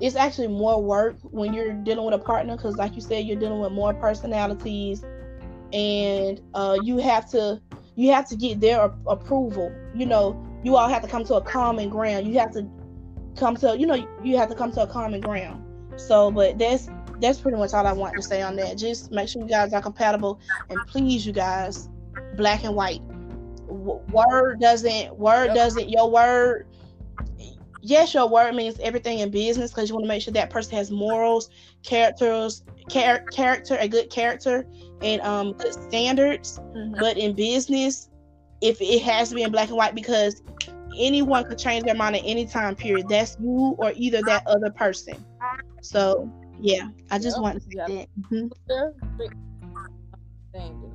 it's 0.00 0.14
actually 0.14 0.48
more 0.48 0.80
work 0.80 1.16
when 1.22 1.52
you're 1.52 1.72
dealing 1.72 2.04
with 2.04 2.14
a 2.14 2.24
partner 2.24 2.56
because, 2.56 2.76
like 2.76 2.94
you 2.94 3.00
said, 3.00 3.26
you're 3.26 3.38
dealing 3.38 3.60
with 3.60 3.72
more 3.72 3.92
personalities, 3.94 5.04
and 5.72 6.40
uh, 6.54 6.78
you 6.80 6.98
have 6.98 7.30
to 7.30 7.60
you 7.96 8.12
have 8.12 8.28
to 8.28 8.36
get 8.36 8.60
their 8.60 8.92
approval. 9.06 9.72
You 9.94 10.06
know, 10.06 10.40
you 10.62 10.76
all 10.76 10.88
have 10.88 11.02
to 11.02 11.08
come 11.08 11.24
to 11.24 11.34
a 11.34 11.42
common 11.42 11.88
ground. 11.88 12.26
You 12.26 12.38
have 12.38 12.52
to 12.52 12.68
come 13.36 13.56
to 13.56 13.78
you 13.78 13.86
know 13.86 14.06
you 14.22 14.36
have 14.36 14.48
to 14.48 14.54
come 14.54 14.72
to 14.72 14.82
a 14.82 14.86
common 14.86 15.20
ground. 15.20 15.64
So, 16.00 16.30
but 16.30 16.58
that's 16.58 16.88
that's 17.20 17.40
pretty 17.40 17.58
much 17.58 17.74
all 17.74 17.86
I 17.86 17.92
want 17.92 18.16
to 18.16 18.22
say 18.22 18.42
on 18.42 18.56
that. 18.56 18.78
Just 18.78 19.10
make 19.10 19.28
sure 19.28 19.42
you 19.42 19.48
guys 19.48 19.72
are 19.72 19.82
compatible, 19.82 20.40
and 20.70 20.84
please, 20.86 21.26
you 21.26 21.32
guys, 21.32 21.88
black 22.36 22.64
and 22.64 22.74
white. 22.74 23.02
word 23.66 24.60
doesn't 24.60 25.16
word 25.18 25.54
doesn't 25.54 25.88
your 25.88 26.10
word. 26.10 26.66
Yes, 27.80 28.12
your 28.12 28.28
word 28.28 28.54
means 28.54 28.78
everything 28.80 29.20
in 29.20 29.30
business 29.30 29.70
because 29.70 29.88
you 29.88 29.94
want 29.94 30.04
to 30.04 30.08
make 30.08 30.22
sure 30.22 30.32
that 30.34 30.50
person 30.50 30.76
has 30.76 30.90
morals, 30.90 31.48
characters, 31.84 32.64
char- 32.88 33.24
character, 33.30 33.76
a 33.78 33.88
good 33.88 34.10
character, 34.10 34.66
and 35.02 35.20
um 35.22 35.52
good 35.52 35.72
standards. 35.72 36.58
Mm-hmm. 36.58 36.94
But 36.98 37.18
in 37.18 37.34
business, 37.34 38.10
if 38.60 38.80
it 38.80 39.02
has 39.02 39.30
to 39.30 39.34
be 39.34 39.42
in 39.42 39.52
black 39.52 39.68
and 39.68 39.76
white 39.76 39.94
because 39.94 40.42
anyone 40.98 41.44
could 41.44 41.58
change 41.58 41.84
their 41.84 41.94
mind 41.94 42.16
at 42.16 42.22
any 42.24 42.46
time 42.46 42.74
period. 42.74 43.08
That's 43.08 43.36
you 43.40 43.76
or 43.78 43.92
either 43.94 44.22
that 44.22 44.46
other 44.46 44.70
person. 44.70 45.24
So 45.80 46.30
yeah, 46.60 46.88
I 47.10 47.18
just 47.18 47.36
yep. 47.36 47.42
want 47.42 47.54
to 47.56 47.60
say 47.60 47.76
that. 47.76 48.08
Mm-hmm. 48.32 48.48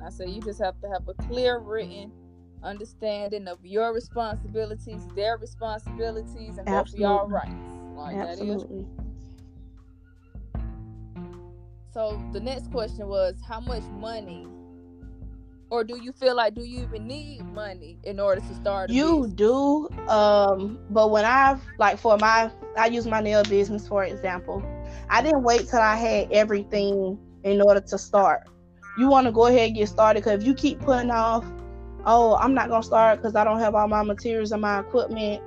I 0.04 0.10
say 0.10 0.26
you 0.26 0.42
just 0.42 0.60
have 0.60 0.78
to 0.82 0.88
have 0.90 1.08
a 1.08 1.14
clear 1.14 1.58
written 1.58 2.12
understanding 2.62 3.48
of 3.48 3.64
your 3.64 3.94
responsibilities, 3.94 5.06
their 5.14 5.38
responsibilities, 5.38 6.58
and 6.58 6.66
both 6.66 6.94
y'all 6.94 7.26
rights. 7.26 7.50
Like 7.94 8.16
Absolutely. 8.16 8.86
So 11.94 12.20
the 12.32 12.40
next 12.40 12.72
question 12.72 13.06
was, 13.06 13.36
how 13.48 13.60
much 13.60 13.84
money 13.84 14.48
or 15.70 15.84
do 15.84 15.96
you 16.00 16.12
feel 16.12 16.36
like 16.36 16.54
do 16.54 16.62
you 16.62 16.82
even 16.82 17.06
need 17.06 17.42
money 17.46 17.98
in 18.04 18.20
order 18.20 18.40
to 18.40 18.54
start 18.54 18.90
you 18.90 19.22
business? 19.22 19.32
do 19.32 19.88
um 20.08 20.78
but 20.90 21.10
when 21.10 21.24
i 21.24 21.58
like 21.78 21.98
for 21.98 22.18
my 22.18 22.50
i 22.76 22.86
use 22.86 23.06
my 23.06 23.20
nail 23.20 23.42
business 23.44 23.88
for 23.88 24.04
example 24.04 24.62
i 25.08 25.22
didn't 25.22 25.42
wait 25.42 25.66
till 25.66 25.80
i 25.80 25.96
had 25.96 26.30
everything 26.30 27.18
in 27.44 27.62
order 27.62 27.80
to 27.80 27.96
start 27.96 28.46
you 28.98 29.08
want 29.08 29.26
to 29.26 29.32
go 29.32 29.46
ahead 29.46 29.68
and 29.68 29.76
get 29.76 29.88
started 29.88 30.22
because 30.22 30.40
if 30.40 30.46
you 30.46 30.54
keep 30.54 30.78
putting 30.80 31.10
off 31.10 31.44
oh 32.04 32.36
i'm 32.36 32.54
not 32.54 32.68
gonna 32.68 32.82
start 32.82 33.18
because 33.18 33.34
i 33.34 33.42
don't 33.42 33.58
have 33.58 33.74
all 33.74 33.88
my 33.88 34.02
materials 34.02 34.52
and 34.52 34.60
my 34.60 34.80
equipment 34.80 35.42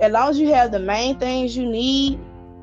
as 0.00 0.10
long 0.10 0.30
as 0.30 0.38
you 0.38 0.52
have 0.52 0.72
the 0.72 0.80
main 0.80 1.16
things 1.18 1.56
you 1.56 1.66
need 1.66 2.18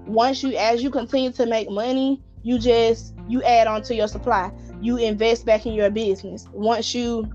once 0.08 0.42
you 0.44 0.58
as 0.58 0.82
you 0.82 0.90
continue 0.90 1.32
to 1.32 1.46
make 1.46 1.70
money 1.70 2.20
you 2.44 2.60
just 2.60 3.14
you 3.28 3.44
add 3.44 3.68
on 3.68 3.82
to 3.84 3.96
your 3.96 4.08
supply. 4.08 4.52
You 4.82 4.98
invest 4.98 5.46
back 5.46 5.66
in 5.66 5.74
your 5.74 5.90
business. 5.90 6.48
Once 6.54 6.96
you 6.96 7.30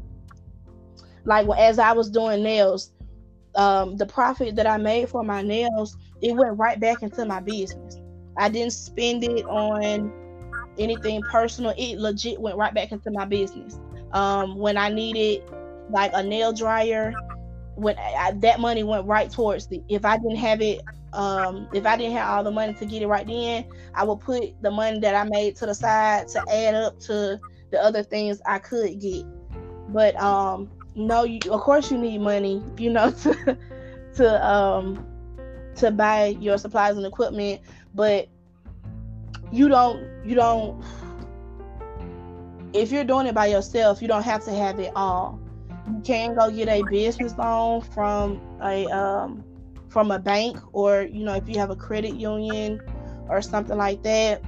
like 1.24 1.46
as 1.58 1.78
i 1.78 1.92
was 1.92 2.10
doing 2.10 2.42
nails 2.42 2.92
um, 3.56 3.96
the 3.96 4.06
profit 4.06 4.56
that 4.56 4.66
i 4.66 4.76
made 4.76 5.08
for 5.08 5.22
my 5.22 5.42
nails 5.42 5.96
it 6.22 6.34
went 6.34 6.58
right 6.58 6.80
back 6.80 7.02
into 7.02 7.24
my 7.24 7.40
business. 7.40 7.96
I 8.36 8.48
didn't 8.48 8.72
spend 8.72 9.22
it 9.22 9.44
on 9.44 10.12
anything 10.78 11.22
personal. 11.30 11.72
It 11.76 11.98
legit 11.98 12.40
went 12.40 12.56
right 12.56 12.74
back 12.74 12.90
into 12.90 13.10
my 13.10 13.24
business. 13.26 13.78
Um, 14.12 14.56
when 14.56 14.76
i 14.76 14.88
needed 14.88 15.42
like 15.90 16.12
a 16.14 16.22
nail 16.22 16.52
dryer 16.52 17.12
when 17.74 17.96
I, 17.98 18.32
that 18.36 18.60
money 18.60 18.84
went 18.84 19.06
right 19.06 19.30
towards 19.30 19.66
the 19.66 19.82
if 19.88 20.04
i 20.04 20.16
didn't 20.16 20.36
have 20.36 20.62
it 20.62 20.80
um, 21.14 21.68
if 21.72 21.86
I 21.86 21.96
didn't 21.96 22.16
have 22.16 22.28
all 22.28 22.44
the 22.44 22.50
money 22.50 22.74
to 22.74 22.86
get 22.86 23.02
it 23.02 23.06
right 23.06 23.26
then, 23.26 23.66
I 23.94 24.04
would 24.04 24.20
put 24.20 24.60
the 24.62 24.70
money 24.70 24.98
that 25.00 25.14
I 25.14 25.24
made 25.24 25.56
to 25.56 25.66
the 25.66 25.74
side 25.74 26.28
to 26.28 26.44
add 26.50 26.74
up 26.74 26.98
to 27.00 27.40
the 27.70 27.82
other 27.82 28.02
things 28.02 28.40
I 28.46 28.58
could 28.58 29.00
get. 29.00 29.24
But 29.88 30.20
um, 30.20 30.70
no, 30.94 31.24
you, 31.24 31.40
of 31.50 31.60
course 31.60 31.90
you 31.90 31.98
need 31.98 32.20
money, 32.20 32.62
you 32.78 32.90
know, 32.90 33.10
to 33.22 33.58
to 34.16 34.46
um 34.46 35.06
to 35.76 35.90
buy 35.90 36.36
your 36.40 36.58
supplies 36.58 36.96
and 36.96 37.06
equipment, 37.06 37.60
but 37.94 38.28
you 39.52 39.68
don't 39.68 40.04
you 40.24 40.34
don't 40.34 40.82
if 42.72 42.90
you're 42.90 43.04
doing 43.04 43.26
it 43.28 43.34
by 43.34 43.46
yourself, 43.46 44.02
you 44.02 44.08
don't 44.08 44.24
have 44.24 44.44
to 44.44 44.52
have 44.52 44.80
it 44.80 44.92
all. 44.96 45.40
You 45.86 46.00
can 46.02 46.34
go 46.34 46.50
get 46.50 46.68
a 46.68 46.82
business 46.90 47.36
loan 47.38 47.82
from 47.82 48.40
a 48.62 48.86
um 48.86 49.43
from 49.94 50.10
a 50.10 50.18
bank 50.18 50.58
or 50.72 51.02
you 51.02 51.24
know 51.24 51.34
if 51.34 51.48
you 51.48 51.58
have 51.58 51.70
a 51.70 51.76
credit 51.76 52.14
union 52.14 52.80
or 53.30 53.40
something 53.40 53.78
like 53.78 54.02
that 54.02 54.42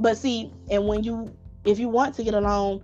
but 0.00 0.18
see 0.18 0.52
and 0.70 0.86
when 0.86 1.02
you 1.02 1.34
if 1.64 1.78
you 1.78 1.88
want 1.88 2.14
to 2.14 2.22
get 2.22 2.34
a 2.34 2.40
loan 2.40 2.82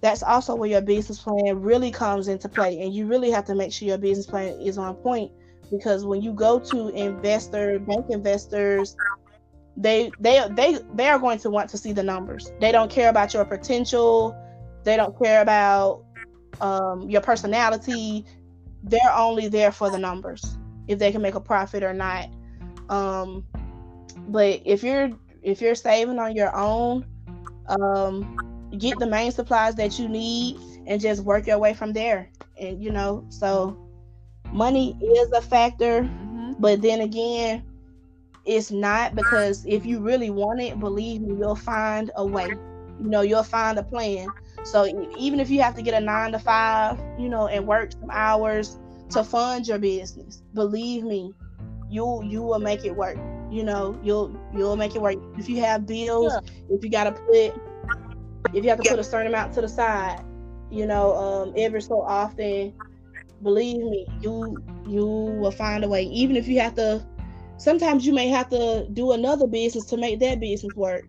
that's 0.00 0.22
also 0.22 0.54
where 0.54 0.70
your 0.70 0.80
business 0.80 1.20
plan 1.20 1.60
really 1.60 1.90
comes 1.90 2.28
into 2.28 2.48
play. 2.48 2.80
And 2.80 2.94
you 2.94 3.06
really 3.06 3.30
have 3.30 3.44
to 3.46 3.54
make 3.54 3.72
sure 3.72 3.88
your 3.88 3.98
business 3.98 4.26
plan 4.26 4.58
is 4.60 4.78
on 4.78 4.94
point 4.96 5.30
because 5.70 6.04
when 6.04 6.22
you 6.22 6.32
go 6.32 6.58
to 6.58 6.88
investor, 6.88 7.78
bank 7.78 8.06
investors, 8.08 8.96
they 9.76 10.12
they 10.18 10.46
they 10.50 10.78
they 10.94 11.08
are 11.08 11.18
going 11.18 11.38
to 11.40 11.50
want 11.50 11.70
to 11.70 11.78
see 11.78 11.92
the 11.92 12.02
numbers. 12.02 12.50
They 12.60 12.72
don't 12.72 12.90
care 12.90 13.08
about 13.08 13.34
your 13.34 13.44
potential. 13.44 14.36
They 14.84 14.96
don't 14.96 15.16
care 15.18 15.42
about 15.42 16.04
um, 16.60 17.08
your 17.08 17.20
personality. 17.20 18.24
They're 18.82 19.14
only 19.14 19.48
there 19.48 19.70
for 19.70 19.90
the 19.90 19.98
numbers, 19.98 20.56
if 20.90 20.98
they 20.98 21.12
can 21.12 21.22
make 21.22 21.36
a 21.36 21.40
profit 21.40 21.84
or 21.84 21.94
not. 21.94 22.28
Um, 22.88 23.46
but 24.28 24.60
if 24.64 24.82
you're 24.82 25.10
if 25.42 25.62
you're 25.62 25.76
saving 25.76 26.18
on 26.18 26.34
your 26.34 26.54
own, 26.54 27.06
um, 27.68 28.68
get 28.76 28.98
the 28.98 29.06
main 29.06 29.30
supplies 29.30 29.76
that 29.76 29.98
you 29.98 30.08
need 30.08 30.58
and 30.86 31.00
just 31.00 31.22
work 31.22 31.46
your 31.46 31.58
way 31.58 31.72
from 31.72 31.92
there. 31.92 32.28
And 32.58 32.82
you 32.82 32.90
know, 32.90 33.24
so 33.28 33.78
money 34.52 34.98
is 35.00 35.30
a 35.30 35.40
factor, 35.40 36.02
mm-hmm. 36.02 36.54
but 36.58 36.82
then 36.82 37.02
again, 37.02 37.62
it's 38.44 38.72
not 38.72 39.14
because 39.14 39.64
if 39.64 39.86
you 39.86 40.00
really 40.00 40.30
want 40.30 40.60
it, 40.60 40.80
believe 40.80 41.20
me, 41.20 41.36
you'll 41.38 41.54
find 41.54 42.10
a 42.16 42.26
way. 42.26 42.48
You 42.48 43.08
know, 43.08 43.20
you'll 43.20 43.44
find 43.44 43.78
a 43.78 43.82
plan. 43.84 44.26
So 44.64 44.84
even 45.16 45.38
if 45.38 45.48
you 45.50 45.62
have 45.62 45.76
to 45.76 45.82
get 45.82 45.94
a 45.94 46.04
nine 46.04 46.32
to 46.32 46.38
five, 46.40 46.98
you 47.18 47.28
know, 47.28 47.46
and 47.46 47.66
work 47.66 47.92
some 47.92 48.10
hours 48.10 48.79
to 49.10 49.24
fund 49.24 49.66
your 49.66 49.78
business, 49.78 50.42
believe 50.54 51.04
me, 51.04 51.32
you 51.88 52.22
you 52.24 52.42
will 52.42 52.60
make 52.60 52.84
it 52.84 52.94
work. 52.94 53.18
You 53.50 53.64
know, 53.64 53.98
you'll 54.02 54.36
you'll 54.56 54.76
make 54.76 54.94
it 54.94 55.02
work. 55.02 55.16
If 55.36 55.48
you 55.48 55.60
have 55.60 55.86
bills, 55.86 56.32
yeah. 56.32 56.74
if 56.76 56.84
you 56.84 56.90
gotta 56.90 57.12
put 57.12 57.60
if 58.54 58.64
you 58.64 58.70
have 58.70 58.80
to 58.80 58.88
put 58.88 58.98
a 58.98 59.04
certain 59.04 59.28
amount 59.28 59.52
to 59.54 59.60
the 59.60 59.68
side, 59.68 60.24
you 60.70 60.86
know, 60.86 61.14
um, 61.16 61.54
every 61.56 61.82
so 61.82 62.00
often, 62.00 62.72
believe 63.42 63.78
me, 63.78 64.06
you 64.20 64.62
you 64.86 65.04
will 65.04 65.50
find 65.50 65.84
a 65.84 65.88
way. 65.88 66.04
Even 66.04 66.36
if 66.36 66.46
you 66.46 66.60
have 66.60 66.74
to, 66.76 67.04
sometimes 67.58 68.06
you 68.06 68.12
may 68.12 68.28
have 68.28 68.48
to 68.50 68.86
do 68.92 69.12
another 69.12 69.46
business 69.46 69.84
to 69.86 69.96
make 69.96 70.20
that 70.20 70.40
business 70.40 70.74
work. 70.74 71.04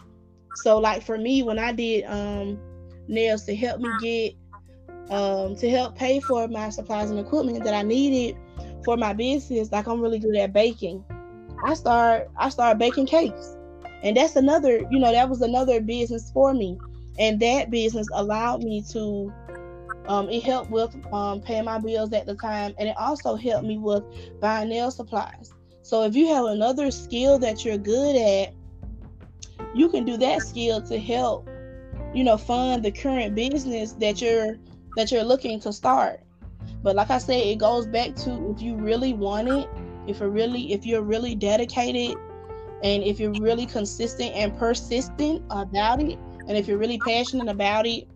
So, 0.56 0.80
like 0.80 1.04
for 1.04 1.18
me, 1.18 1.44
when 1.44 1.60
I 1.60 1.72
did 1.72 2.06
um, 2.06 2.60
nails 3.08 3.46
to 3.46 3.56
help 3.56 3.80
me 3.82 3.90
get 4.02 4.36
um, 5.12 5.56
to 5.58 5.69
help 5.69 5.95
pay 5.95 6.19
for 6.19 6.47
my 6.47 6.69
supplies 6.69 7.12
and 7.12 7.19
equipment 7.19 7.63
that 7.63 7.74
I 7.74 7.84
needed 7.84 8.38
for 8.84 8.97
my 8.97 9.13
business, 9.13 9.71
like 9.71 9.88
I'm 9.88 10.02
really 10.02 10.19
good 10.19 10.36
at 10.36 10.54
baking. 10.54 11.04
I 11.63 11.76
start 11.76 12.30
I 12.38 12.50
started 12.50 12.80
baking 12.80 13.06
cakes, 13.06 13.56
and 14.04 14.17
that's 14.17 14.36
another 14.36 14.82
you 14.89 15.00
know 15.00 15.12
that 15.12 15.30
was 15.30 15.41
another 15.41 15.80
business 15.82 16.32
for 16.32 16.54
me. 16.54 16.78
And 17.19 17.39
that 17.41 17.69
business 17.69 18.08
allowed 18.13 18.63
me 18.63 18.84
to 18.91 19.32
um, 20.08 20.30
it 20.30 20.43
helped 20.43 20.71
with 20.71 20.95
um, 21.13 21.41
paying 21.41 21.65
my 21.65 21.78
bills 21.78 22.12
at 22.13 22.26
the 22.26 22.36
time. 22.36 22.74
And 22.80 22.89
it 22.89 22.95
also 22.97 23.36
helped 23.36 23.67
me 23.67 23.78
with 23.78 24.04
buying 24.39 24.69
nail 24.69 24.89
supplies. 24.89 25.54
So 25.84 26.04
if 26.04 26.15
you 26.15 26.28
have 26.28 26.45
another 26.45 26.89
skill 26.89 27.38
that 27.39 27.63
you're 27.63 27.78
good 27.78 28.15
at 28.15 28.54
you 29.74 29.89
can 29.89 30.06
do 30.06 30.17
that 30.17 30.41
skill 30.41 30.82
to 30.82 31.00
help 31.00 31.47
you 32.13 32.24
know 32.24 32.38
fund 32.38 32.84
the 32.84 32.91
current 32.91 33.36
business 33.36 33.93
that 33.93 34.21
you're 34.21 34.58
that 34.96 35.12
you're 35.12 35.24
looking 35.24 35.60
to 35.60 35.72
start 35.74 36.20
but 36.84 36.96
like 36.96 37.10
i 37.10 37.18
said 37.18 37.40
it 37.40 37.58
goes 37.58 37.86
back 37.88 38.16
to 38.16 38.52
if 38.56 38.62
you 38.62 38.76
really 38.76 39.14
want 39.14 39.48
it 39.48 39.68
if 40.08 40.20
you're 40.20 40.30
really 40.30 40.74
if 40.74 40.86
you're 40.86 41.02
really 41.02 41.36
dedicated 41.36 42.18
and 42.84 43.04
if 43.04 43.20
you're 43.20 43.34
really 43.34 43.66
consistent 43.66 44.34
and 44.34 44.58
persistent 44.58 45.44
about 45.52 46.02
it 46.02 46.18
and 46.48 46.58
if 46.58 46.68
you're 46.68 46.78
really 46.78 46.98
passionate 46.98 47.48
about 47.48 47.86
it, 47.86 48.08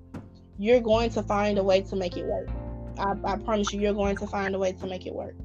you're 0.57 0.81
going 0.81 1.09
to 1.11 1.23
find 1.23 1.57
a 1.57 1.63
way 1.63 1.81
to 1.81 1.95
make 1.95 2.17
it 2.17 2.25
work. 2.25 2.49
I, 2.97 3.13
I 3.23 3.37
promise 3.37 3.71
you, 3.71 3.79
you're 3.79 3.93
going 3.93 4.15
to 4.17 4.27
find 4.27 4.55
a 4.55 4.59
way 4.59 4.71
to 4.73 4.87
make 4.87 5.05
it 5.05 5.13
work. 5.13 5.35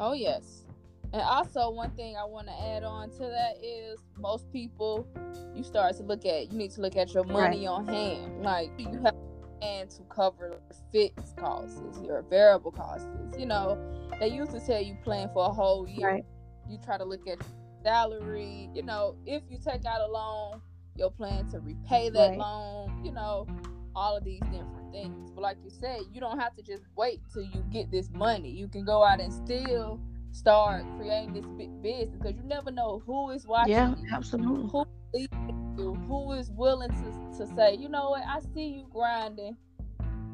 Oh, 0.00 0.12
yes. 0.12 0.64
And 1.12 1.22
also, 1.22 1.70
one 1.70 1.90
thing 1.92 2.16
I 2.16 2.24
want 2.24 2.48
to 2.48 2.52
add 2.52 2.84
on 2.84 3.10
to 3.12 3.18
that 3.18 3.54
is 3.62 3.98
most 4.18 4.52
people, 4.52 5.06
you 5.54 5.62
start 5.62 5.96
to 5.96 6.02
look 6.02 6.26
at, 6.26 6.52
you 6.52 6.58
need 6.58 6.70
to 6.72 6.82
look 6.82 6.96
at 6.96 7.14
your 7.14 7.24
money 7.24 7.66
right. 7.66 7.72
on 7.72 7.88
hand. 7.88 8.42
Like, 8.42 8.70
you 8.78 9.00
have 9.02 9.14
and 9.62 9.90
to 9.90 10.02
cover 10.04 10.60
fixed 10.92 11.36
costs, 11.36 11.80
your 12.02 12.22
variable 12.22 12.70
costs. 12.70 13.06
You 13.38 13.46
know, 13.46 13.78
they 14.20 14.28
used 14.28 14.52
to 14.52 14.60
tell 14.60 14.80
you 14.80 14.96
plan 15.02 15.30
for 15.32 15.46
a 15.46 15.52
whole 15.52 15.88
year. 15.88 16.08
Right. 16.08 16.24
You 16.68 16.78
try 16.84 16.98
to 16.98 17.04
look 17.04 17.26
at 17.26 17.38
salary, 17.82 18.68
you 18.74 18.82
know, 18.82 19.16
if 19.26 19.42
you 19.48 19.58
take 19.58 19.84
out 19.86 20.00
a 20.00 20.06
loan, 20.06 20.60
your 20.96 21.10
plan 21.10 21.48
to 21.50 21.60
repay 21.60 22.10
that 22.10 22.30
right. 22.30 22.38
loan, 22.38 23.04
you 23.04 23.12
know, 23.12 23.46
all 23.94 24.16
of 24.16 24.24
these 24.24 24.42
different 24.52 24.92
things. 24.92 25.30
But 25.30 25.42
like 25.42 25.56
you 25.64 25.70
said, 25.70 26.00
you 26.12 26.20
don't 26.20 26.38
have 26.38 26.54
to 26.56 26.62
just 26.62 26.84
wait 26.96 27.20
till 27.32 27.42
you 27.42 27.64
get 27.70 27.90
this 27.90 28.10
money. 28.10 28.50
You 28.50 28.68
can 28.68 28.84
go 28.84 29.02
out 29.02 29.20
and 29.20 29.32
still 29.32 30.00
start 30.38 30.84
creating 30.98 31.34
this 31.34 31.46
big 31.56 31.82
business 31.82 32.16
because 32.20 32.36
you 32.36 32.42
never 32.44 32.70
know 32.70 33.02
who 33.06 33.30
is 33.30 33.46
watching. 33.46 33.72
Yeah, 33.72 33.94
you, 33.96 34.08
absolutely. 34.12 34.70
Who, 34.70 34.84
you, 35.14 35.94
who 36.06 36.32
is 36.32 36.50
willing 36.50 36.90
to, 36.90 37.38
to 37.38 37.54
say, 37.54 37.76
you 37.76 37.88
know 37.88 38.10
what, 38.10 38.22
I 38.26 38.40
see 38.54 38.68
you 38.68 38.86
grinding 38.90 39.56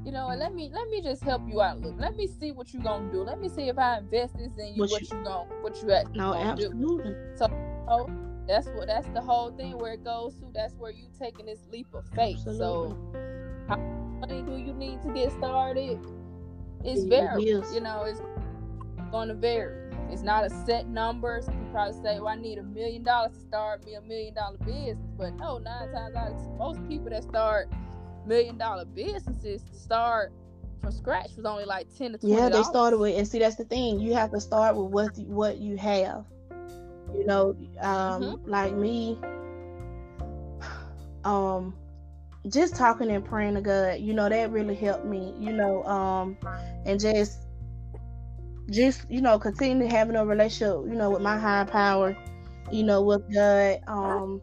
you 0.05 0.13
know, 0.13 0.29
let 0.37 0.55
me 0.55 0.71
let 0.73 0.89
me 0.91 1.01
just 1.01 1.23
help 1.23 1.43
you 1.49 1.63
out 1.63 1.81
little. 1.81 1.99
Let 1.99 2.15
me 2.15 2.27
see 2.27 2.53
what 2.53 2.75
you're 2.75 2.83
gonna 2.83 3.11
do. 3.11 3.23
Let 3.23 3.41
me 3.41 3.49
see 3.49 3.69
if 3.69 3.79
I 3.79 3.99
invest 3.99 4.37
this 4.37 4.53
in 4.59 4.75
you, 4.75 4.81
what, 4.81 4.91
what 4.91 5.01
you, 5.01 5.09
you 5.17 5.25
gonna 5.25 5.49
what 5.63 5.83
you 5.83 5.93
actually 5.93 6.19
no, 6.19 6.33
gonna 6.33 6.51
absolutely. 6.51 7.13
do. 7.13 7.17
So, 7.37 7.47
so 7.89 8.11
that's 8.47 8.67
what 8.69 8.87
that's 8.87 9.09
the 9.09 9.23
whole 9.23 9.51
thing 9.53 9.79
where 9.79 9.95
it 9.95 10.05
goes 10.05 10.35
to. 10.35 10.47
That's 10.53 10.75
where 10.75 10.91
you 10.91 11.07
taking 11.19 11.47
this 11.47 11.61
leap 11.73 11.87
of 11.95 12.05
faith. 12.15 12.37
Absolutely. 12.47 12.59
So, 12.59 12.99
how 13.67 13.77
money 13.77 14.43
do 14.43 14.59
you 14.59 14.75
need 14.75 15.01
to 15.03 15.13
get 15.15 15.33
started? 15.33 15.99
It's 16.85 17.05
very, 17.05 17.43
you 17.45 17.81
know, 17.81 18.03
it's 18.03 18.21
going 19.11 19.29
to 19.29 19.35
vary. 19.35 19.84
It's 20.11 20.23
not 20.23 20.45
a 20.45 20.51
set 20.51 20.87
number. 20.89 21.41
Some 21.43 21.55
people 21.55 21.71
probably 21.73 22.03
say, 22.03 22.21
"Well, 22.21 22.29
I 22.29 22.37
need 22.37 22.59
a 22.59 22.63
million 22.63 23.03
dollars 23.03 23.33
to 23.33 23.41
start 23.41 23.85
me 23.85 23.95
a 23.95 24.01
million 24.01 24.35
dollar 24.35 24.59
business," 24.59 24.99
but 25.17 25.35
no, 25.35 25.59
nine 25.59 25.93
times 25.93 26.15
out 26.15 26.33
of 26.33 26.59
most 26.59 26.89
people 26.89 27.11
that 27.11 27.25
start 27.25 27.69
million 28.27 28.57
dollar 28.57 28.85
businesses 28.85 29.63
start 29.73 30.33
from 30.81 30.93
scratch 30.93 31.31
was 31.37 31.45
only 31.45 31.65
like 31.65 31.87
10 31.97 32.13
to 32.13 32.19
20 32.19 32.35
yeah 32.35 32.49
they 32.49 32.63
started 32.63 32.99
with 32.99 33.17
and 33.17 33.27
see 33.27 33.39
that's 33.39 33.57
the 33.57 33.65
thing 33.65 33.99
you 33.99 34.15
have 34.15 34.31
to 34.31 34.41
start 34.41 34.77
with 34.77 34.91
what 34.91 35.17
what 35.27 35.59
you 35.59 35.77
have 35.77 36.25
you 37.15 37.27
know 37.27 37.57
um 37.81 38.23
mm-hmm. 38.23 38.51
like 38.51 38.75
me 38.75 39.19
um 41.25 41.75
just 42.49 42.77
talking 42.77 43.11
and 43.11 43.25
praying 43.25 43.55
to 43.55 43.61
god 43.61 44.01
you 44.01 44.13
know 44.13 44.29
that 44.29 44.51
really 44.51 44.75
helped 44.75 45.07
me 45.07 45.35
you 45.39 45.53
know 45.53 45.83
um 45.85 46.37
and 46.85 47.01
just 47.01 47.44
just 48.71 49.09
you 49.11 49.21
know 49.21 49.39
continue 49.39 49.87
having 49.87 50.17
a 50.17 50.25
relationship 50.25 50.85
you 50.89 50.95
know 50.95 51.11
with 51.11 51.23
my 51.23 51.39
higher 51.39 51.65
power 51.65 52.17
you 52.73 52.83
know 52.83 53.03
with 53.03 53.23
god 53.33 53.79
um 53.87 54.41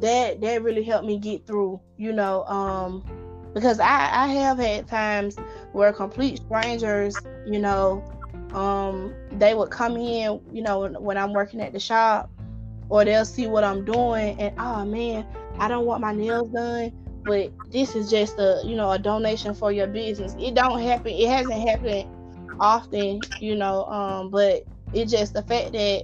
that 0.00 0.40
that 0.40 0.62
really 0.62 0.82
helped 0.82 1.06
me 1.06 1.18
get 1.18 1.46
through 1.46 1.80
you 1.96 2.12
know 2.12 2.44
um 2.44 3.04
because 3.54 3.80
i 3.80 4.08
i 4.12 4.26
have 4.28 4.58
had 4.58 4.86
times 4.88 5.36
where 5.72 5.92
complete 5.92 6.38
strangers 6.38 7.22
you 7.46 7.58
know 7.58 8.02
um 8.54 9.14
they 9.32 9.54
would 9.54 9.70
come 9.70 9.96
in 9.96 10.40
you 10.52 10.62
know 10.62 10.88
when 10.88 11.16
i'm 11.18 11.32
working 11.32 11.60
at 11.60 11.72
the 11.72 11.80
shop 11.80 12.30
or 12.88 13.04
they'll 13.04 13.24
see 13.24 13.46
what 13.46 13.62
i'm 13.62 13.84
doing 13.84 14.40
and 14.40 14.54
oh 14.58 14.84
man 14.84 15.26
i 15.58 15.68
don't 15.68 15.84
want 15.84 16.00
my 16.00 16.12
nails 16.12 16.48
done 16.50 16.90
but 17.24 17.52
this 17.70 17.94
is 17.94 18.10
just 18.10 18.38
a 18.38 18.62
you 18.64 18.74
know 18.74 18.90
a 18.90 18.98
donation 18.98 19.54
for 19.54 19.70
your 19.70 19.86
business. 19.86 20.34
It 20.38 20.54
don't 20.54 20.80
happen 20.80 21.12
it 21.12 21.28
hasn't 21.28 21.68
happened 21.68 22.08
often 22.60 23.20
you 23.40 23.56
know 23.56 23.84
um 23.86 24.30
but 24.30 24.62
it's 24.92 25.10
just 25.10 25.32
the 25.32 25.42
fact 25.42 25.72
that 25.72 26.02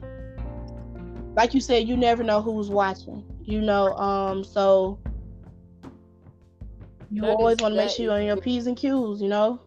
like 1.37 1.53
you 1.55 1.61
said 1.61 1.87
you 1.87 1.97
never 1.97 2.23
know 2.23 2.41
who's 2.41 2.71
watching 2.71 3.23
you 3.43 3.61
know 3.61 3.95
um 3.97 4.43
so 4.43 4.99
you 7.11 7.23
that 7.23 7.31
always 7.31 7.59
want 7.59 7.73
to 7.73 7.77
make 7.77 7.91
sure 7.91 8.05
you're 8.07 8.15
on 8.15 8.25
your 8.25 8.37
p's 8.37 8.67
and 8.67 8.77
q's 8.77 9.23
you 9.23 9.29
know? 9.29 9.61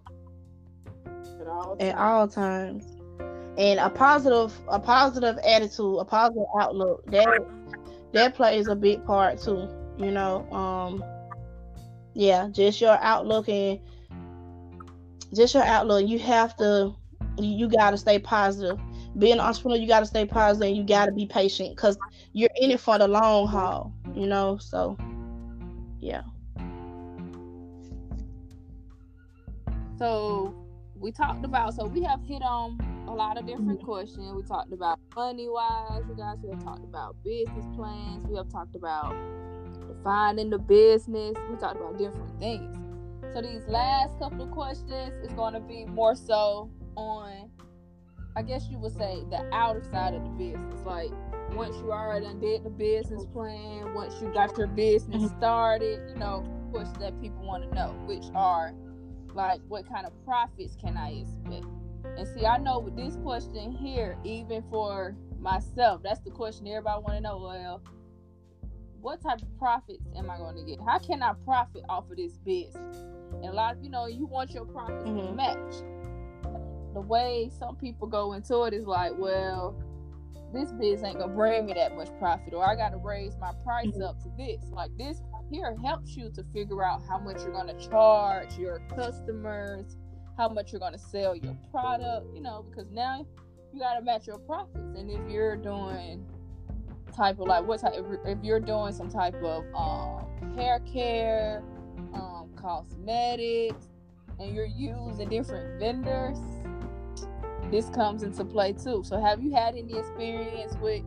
At 1.40 1.48
all, 1.48 1.78
at 1.80 1.96
all 1.96 2.28
times. 2.28 2.86
And 3.58 3.80
a 3.80 3.90
positive 3.90 4.54
a 4.68 4.80
positive 4.80 5.38
attitude 5.46 5.98
a 6.00 6.06
positive 6.06 6.46
outlook 6.60 7.06
that 7.08 7.46
that 8.14 8.36
plays 8.36 8.68
a 8.68 8.76
big 8.76 9.06
part 9.06 9.40
too 9.40 9.68
you 9.98 10.12
know 10.12 10.50
um 10.52 11.04
yeah 12.14 12.48
just 12.52 12.80
your 12.82 12.98
outlook 13.02 13.50
and 13.50 13.80
just 15.34 15.54
your 15.54 15.64
outlook 15.64 16.08
you 16.08 16.20
have 16.20 16.56
to 16.58 16.94
you 17.38 17.70
got 17.70 17.92
to 17.92 17.98
stay 17.98 18.20
positive 18.20 18.80
being 19.18 19.34
an 19.34 19.40
entrepreneur, 19.40 19.78
you 19.78 19.88
got 19.88 20.02
to 20.02 20.06
stay 20.06 20.26
positive 20.26 20.68
and 20.68 20.78
you 20.78 20.84
got 20.84 21.08
to 21.08 21.12
be 21.12 21.26
patient 21.26 21.76
because 21.76 21.98
you're 22.34 22.50
in 22.58 22.72
it 22.72 22.80
for 22.80 22.98
the 22.98 23.08
long 23.08 23.48
haul, 23.48 23.94
you 24.14 24.28
know. 24.28 24.58
So, 24.58 24.98
yeah. 26.00 26.22
So 29.98 30.56
we 30.96 31.12
talked 31.12 31.44
about. 31.44 31.74
So 31.74 31.86
we 31.86 32.04
have 32.04 32.22
hit 32.24 32.42
on 32.44 32.80
a 33.08 33.14
lot 33.14 33.38
of 33.38 33.48
different 33.48 33.82
questions. 33.84 34.32
We 34.34 34.44
talked 34.44 34.72
about 34.72 35.00
money 35.16 35.50
wise, 35.50 36.04
you 36.08 36.16
guys. 36.16 36.38
We 36.44 36.52
have 36.52 36.64
talked 36.64 36.84
about 36.84 37.16
business 37.24 37.66
plans. 37.76 38.26
We 38.28 38.38
have 38.38 38.50
talked 38.50 38.76
about 38.76 39.16
defining 39.88 40.50
the 40.52 40.60
business. 40.60 41.36
We 41.50 41.58
talked 41.58 41.78
about 41.78 41.98
different 41.98 42.40
things. 42.40 42.79
So 43.34 43.42
these 43.42 43.68
last 43.68 44.18
couple 44.20 44.44
of 44.44 44.52
questions 44.52 45.14
is 45.24 45.32
going 45.34 45.54
to 45.54 45.60
be 45.60 45.86
more 45.86 46.16
so 46.16 46.72
on, 46.96 47.52
I 48.36 48.42
guess 48.42 48.68
you 48.70 48.80
would 48.80 48.98
say, 48.98 49.24
the 49.30 49.48
outer 49.54 49.84
side 49.84 50.16
of 50.16 50.24
the 50.24 50.30
business. 50.30 50.80
Like 50.84 51.12
once 51.54 51.76
you 51.78 51.92
already 51.92 52.34
did 52.40 52.64
the 52.64 52.70
business 52.70 53.26
plan, 53.28 53.94
once 53.94 54.16
you 54.22 54.34
got 54.34 54.58
your 54.58 54.68
business 54.68 55.24
mm-hmm. 55.24 55.38
started, 55.38 56.10
you 56.10 56.16
know, 56.16 56.44
questions 56.72 56.98
that 57.00 57.20
people 57.22 57.46
want 57.46 57.70
to 57.70 57.76
know, 57.76 57.92
which 58.06 58.26
are 58.34 58.74
like, 59.34 59.62
what 59.68 59.88
kind 59.88 60.08
of 60.08 60.14
profits 60.26 60.76
can 60.76 60.98
I 60.98 61.22
expect? 61.22 61.66
And 62.18 62.28
see, 62.28 62.46
I 62.46 62.58
know 62.58 62.80
with 62.80 62.96
this 62.96 63.16
question 63.18 63.72
here, 63.72 64.18
even 64.24 64.64
for 64.72 65.16
myself, 65.40 66.02
that's 66.04 66.22
the 66.22 66.32
question 66.32 66.68
everybody 66.68 67.02
want 67.02 67.16
to 67.16 67.22
know. 67.22 67.38
Well, 67.38 67.82
what 69.02 69.22
type 69.22 69.42
of 69.42 69.58
profits 69.58 70.04
am 70.16 70.30
I 70.30 70.38
going 70.38 70.56
to 70.56 70.64
get? 70.64 70.80
How 70.86 71.00
can 71.00 71.22
I 71.22 71.34
profit 71.46 71.84
off 71.88 72.10
of 72.10 72.18
this 72.18 72.38
business? 72.38 73.06
And 73.34 73.46
a 73.46 73.52
lot 73.52 73.76
of 73.76 73.84
you 73.84 73.90
know, 73.90 74.08
you 74.08 74.26
want 74.26 74.52
your 74.52 74.66
profits 74.66 75.04
mm-hmm. 75.04 75.28
to 75.28 75.34
match. 75.34 75.76
The 76.94 77.02
way 77.02 77.52
some 77.58 77.76
people 77.76 78.08
go 78.08 78.34
into 78.34 78.64
it 78.64 78.74
is 78.74 78.86
like, 78.86 79.12
well, 79.18 79.76
this 80.54 80.72
biz 80.72 81.04
ain't 81.04 81.20
gonna 81.20 81.34
bring 81.34 81.68
me 81.68 81.74
that 81.74 81.96
much 81.96 82.10
profit, 82.20 82.54
or 82.54 82.68
I 82.68 82.76
gotta 82.76 82.98
raise 82.98 83.38
my 83.40 83.52
price 83.64 83.88
mm-hmm. 83.88 84.02
up 84.02 84.22
to 84.24 84.30
this. 84.38 84.64
Like 84.72 84.92
this 84.98 85.22
here 85.52 85.76
helps 85.84 86.16
you 86.16 86.30
to 86.32 86.44
figure 86.54 86.84
out 86.84 87.02
how 87.08 87.20
much 87.20 87.42
you're 87.42 87.54
gonna 87.54 87.80
charge 87.80 88.58
your 88.58 88.82
customers, 88.96 89.98
how 90.38 90.50
much 90.50 90.72
you're 90.72 90.80
gonna 90.80 90.98
sell 90.98 91.36
your 91.36 91.56
product, 91.72 92.34
you 92.34 92.42
know, 92.42 92.66
because 92.70 92.90
now 92.92 93.26
you 93.74 93.80
gotta 93.80 94.04
match 94.04 94.28
your 94.28 94.40
profits. 94.40 94.98
And 94.98 95.10
if 95.10 95.30
you're 95.30 95.56
doing 95.56 96.26
type 97.16 97.40
of 97.40 97.48
like 97.48 97.66
what 97.68 97.82
type 97.82 97.94
if 98.26 98.38
you're 98.44 98.60
doing 98.60 98.94
some 98.94 99.10
type 99.10 99.36
of 99.44 99.64
um, 99.76 100.56
hair 100.56 100.80
care, 100.92 101.64
cosmetics, 102.62 103.88
and 104.40 104.56
you're 104.56 104.66
using 104.66 105.30
different 105.30 105.80
vendors, 105.80 106.38
this 107.72 107.90
comes 107.90 108.24
into 108.24 108.44
play 108.46 108.74
too. 108.74 109.04
So 109.04 109.20
have 109.20 109.44
you 109.44 109.52
had 109.52 109.76
any 109.76 109.98
experience 109.98 110.76
with 110.82 111.04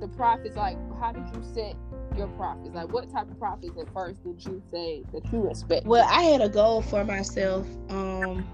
the 0.00 0.08
profits? 0.08 0.56
Like 0.56 0.76
how 1.00 1.12
did 1.12 1.24
you 1.34 1.42
set 1.54 1.74
your 2.16 2.28
profits? 2.28 2.74
Like 2.74 2.92
what 2.92 3.10
type 3.10 3.30
of 3.30 3.38
profits 3.38 3.76
at 3.78 3.92
first 3.92 4.22
did 4.22 4.44
you 4.44 4.62
say 4.70 5.02
that 5.12 5.32
you 5.32 5.48
expect? 5.48 5.86
Well, 5.86 6.06
I 6.08 6.22
had 6.22 6.40
a 6.40 6.48
goal 6.48 6.82
for 6.82 7.04
myself. 7.04 7.66
Um 7.88 8.46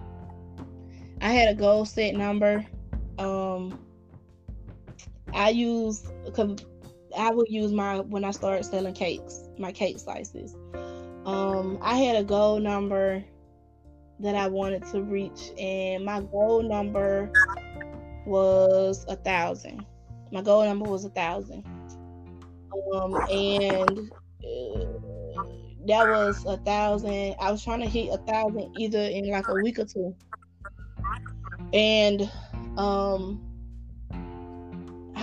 I 1.20 1.32
had 1.32 1.48
a 1.48 1.54
goal 1.54 1.84
set 1.84 2.14
number. 2.14 2.64
Um 3.18 3.78
I 5.32 5.50
use 5.50 6.06
I 7.16 7.30
would 7.30 7.48
use 7.48 7.72
my 7.72 8.00
when 8.00 8.24
I 8.24 8.30
started 8.30 8.64
selling 8.64 8.94
cakes, 8.94 9.48
my 9.58 9.72
cake 9.72 9.98
slices. 9.98 10.56
Um, 11.24 11.78
I 11.80 11.96
had 11.96 12.16
a 12.16 12.24
goal 12.24 12.60
number 12.60 13.24
that 14.20 14.34
I 14.34 14.46
wanted 14.46 14.84
to 14.88 15.02
reach, 15.02 15.50
and 15.58 16.04
my 16.04 16.20
goal 16.20 16.62
number 16.62 17.30
was 18.26 19.04
a 19.08 19.16
thousand. 19.16 19.84
My 20.32 20.42
goal 20.42 20.64
number 20.64 20.88
was 20.88 21.04
a 21.04 21.10
thousand, 21.10 21.64
um, 22.94 23.14
and 23.30 24.10
uh, 24.44 25.42
that 25.86 26.06
was 26.06 26.44
a 26.46 26.58
thousand. 26.58 27.36
I 27.40 27.50
was 27.50 27.64
trying 27.64 27.80
to 27.80 27.88
hit 27.88 28.12
a 28.12 28.18
thousand 28.18 28.74
either 28.78 29.00
in 29.00 29.30
like 29.30 29.48
a 29.48 29.54
week 29.54 29.78
or 29.78 29.86
two, 29.86 30.14
and 31.72 32.30
um 32.76 33.53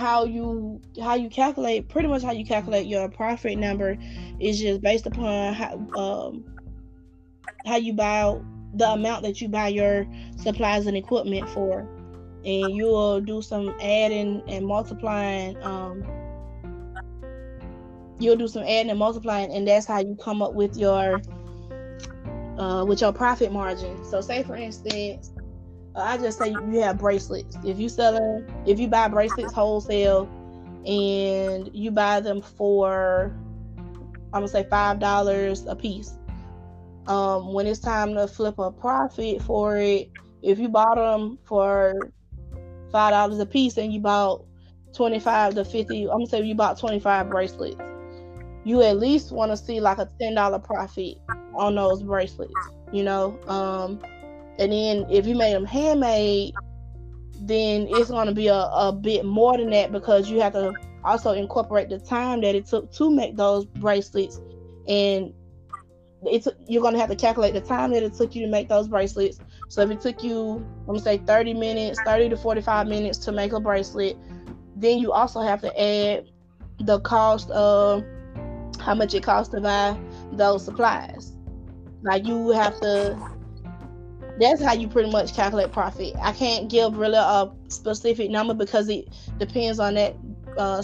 how 0.02 0.24
you 0.24 0.80
how 1.00 1.14
you 1.14 1.30
calculate 1.30 1.88
pretty 1.88 2.08
much 2.08 2.22
how 2.22 2.32
you 2.32 2.44
calculate 2.44 2.86
your 2.86 3.08
profit 3.08 3.56
number 3.56 3.96
is 4.40 4.58
just 4.58 4.82
based 4.82 5.06
upon 5.06 5.54
how 5.54 5.74
um 5.96 6.44
how 7.64 7.76
you 7.76 7.92
buy 7.92 8.36
the 8.74 8.88
amount 8.90 9.22
that 9.22 9.40
you 9.40 9.48
buy 9.48 9.68
your 9.68 10.06
supplies 10.36 10.86
and 10.86 10.96
equipment 10.96 11.48
for. 11.50 11.88
And 12.44 12.74
you 12.74 12.86
will 12.86 13.20
do 13.20 13.40
some 13.40 13.72
adding 13.80 14.42
and 14.48 14.66
multiplying 14.66 15.56
um 15.62 16.04
you'll 18.18 18.36
do 18.36 18.48
some 18.48 18.62
adding 18.62 18.90
and 18.90 18.98
multiplying 18.98 19.52
and 19.52 19.68
that's 19.68 19.86
how 19.86 20.00
you 20.00 20.16
come 20.16 20.42
up 20.42 20.54
with 20.54 20.76
your 20.76 21.22
uh 22.58 22.84
with 22.84 23.00
your 23.00 23.12
profit 23.12 23.52
margin. 23.52 24.04
So 24.04 24.20
say 24.20 24.42
for 24.42 24.56
instance 24.56 25.32
I 25.94 26.16
just 26.16 26.38
say 26.38 26.50
you 26.50 26.80
have 26.80 26.98
bracelets. 26.98 27.58
If 27.64 27.78
you 27.78 27.88
selling, 27.88 28.46
if 28.66 28.78
you 28.78 28.88
buy 28.88 29.08
bracelets 29.08 29.52
wholesale, 29.52 30.28
and 30.86 31.70
you 31.72 31.90
buy 31.90 32.20
them 32.20 32.42
for, 32.42 33.32
I'm 34.32 34.40
gonna 34.40 34.48
say 34.48 34.66
five 34.68 34.98
dollars 34.98 35.64
a 35.66 35.76
piece. 35.76 36.16
Um, 37.06 37.52
when 37.52 37.66
it's 37.66 37.80
time 37.80 38.14
to 38.14 38.26
flip 38.26 38.58
a 38.58 38.70
profit 38.70 39.42
for 39.42 39.76
it, 39.76 40.10
if 40.42 40.58
you 40.58 40.68
bought 40.68 40.96
them 40.96 41.38
for 41.44 41.94
five 42.90 43.12
dollars 43.12 43.38
a 43.38 43.46
piece 43.46 43.76
and 43.76 43.92
you 43.92 44.00
bought 44.00 44.44
25 44.94 45.54
to 45.54 45.64
50, 45.64 46.02
I'm 46.04 46.08
gonna 46.10 46.26
say 46.26 46.42
you 46.42 46.54
bought 46.54 46.78
25 46.78 47.30
bracelets, 47.30 47.76
you 48.64 48.82
at 48.82 48.98
least 48.98 49.32
want 49.32 49.50
to 49.52 49.56
see 49.56 49.80
like 49.80 49.98
a 49.98 50.08
ten 50.20 50.34
dollar 50.34 50.58
profit 50.58 51.16
on 51.54 51.74
those 51.74 52.02
bracelets. 52.02 52.70
You 52.92 53.04
know, 53.04 53.38
um, 53.46 54.00
and 54.58 54.72
then 54.72 55.06
if 55.10 55.26
you 55.26 55.34
made 55.34 55.54
them 55.54 55.64
handmade, 55.64 56.54
then 57.40 57.86
it's 57.90 58.10
going 58.10 58.26
to 58.26 58.34
be 58.34 58.48
a, 58.48 58.54
a 58.54 58.92
bit 58.92 59.24
more 59.24 59.56
than 59.56 59.70
that 59.70 59.92
because 59.92 60.30
you 60.30 60.40
have 60.40 60.52
to 60.52 60.74
also 61.04 61.32
incorporate 61.32 61.88
the 61.88 61.98
time 61.98 62.40
that 62.42 62.54
it 62.54 62.66
took 62.66 62.92
to 62.92 63.10
make 63.10 63.36
those 63.36 63.64
bracelets. 63.64 64.40
And 64.88 65.32
it's 66.24 66.46
you're 66.68 66.82
going 66.82 66.94
to 66.94 67.00
have 67.00 67.10
to 67.10 67.16
calculate 67.16 67.54
the 67.54 67.60
time 67.60 67.92
that 67.92 68.02
it 68.02 68.14
took 68.14 68.34
you 68.34 68.42
to 68.42 68.50
make 68.50 68.68
those 68.68 68.86
bracelets. 68.86 69.40
So 69.68 69.82
if 69.82 69.90
it 69.90 70.00
took 70.00 70.22
you 70.22 70.64
going 70.86 70.98
to 70.98 71.02
say 71.02 71.18
30 71.18 71.54
minutes 71.54 71.98
30 72.04 72.28
to 72.28 72.36
45 72.36 72.86
minutes 72.86 73.18
to 73.18 73.32
make 73.32 73.52
a 73.52 73.58
bracelet 73.58 74.16
then 74.76 74.98
you 74.98 75.12
also 75.12 75.40
have 75.40 75.60
to 75.62 75.80
add 75.80 76.26
the 76.80 77.00
cost 77.00 77.50
of 77.50 78.04
how 78.80 78.94
much 78.94 79.14
it 79.14 79.22
costs 79.22 79.54
to 79.54 79.60
buy 79.60 79.96
those 80.32 80.64
supplies. 80.64 81.36
Like 82.02 82.26
you 82.26 82.50
have 82.50 82.78
to 82.80 83.16
that's 84.38 84.62
how 84.62 84.72
you 84.72 84.88
pretty 84.88 85.10
much 85.10 85.34
calculate 85.34 85.72
profit. 85.72 86.14
I 86.20 86.32
can't 86.32 86.70
give 86.70 86.96
really 86.96 87.16
a 87.16 87.50
specific 87.68 88.30
number 88.30 88.54
because 88.54 88.88
it 88.88 89.08
depends 89.38 89.78
on 89.78 89.94
that 89.94 90.16
uh, 90.56 90.82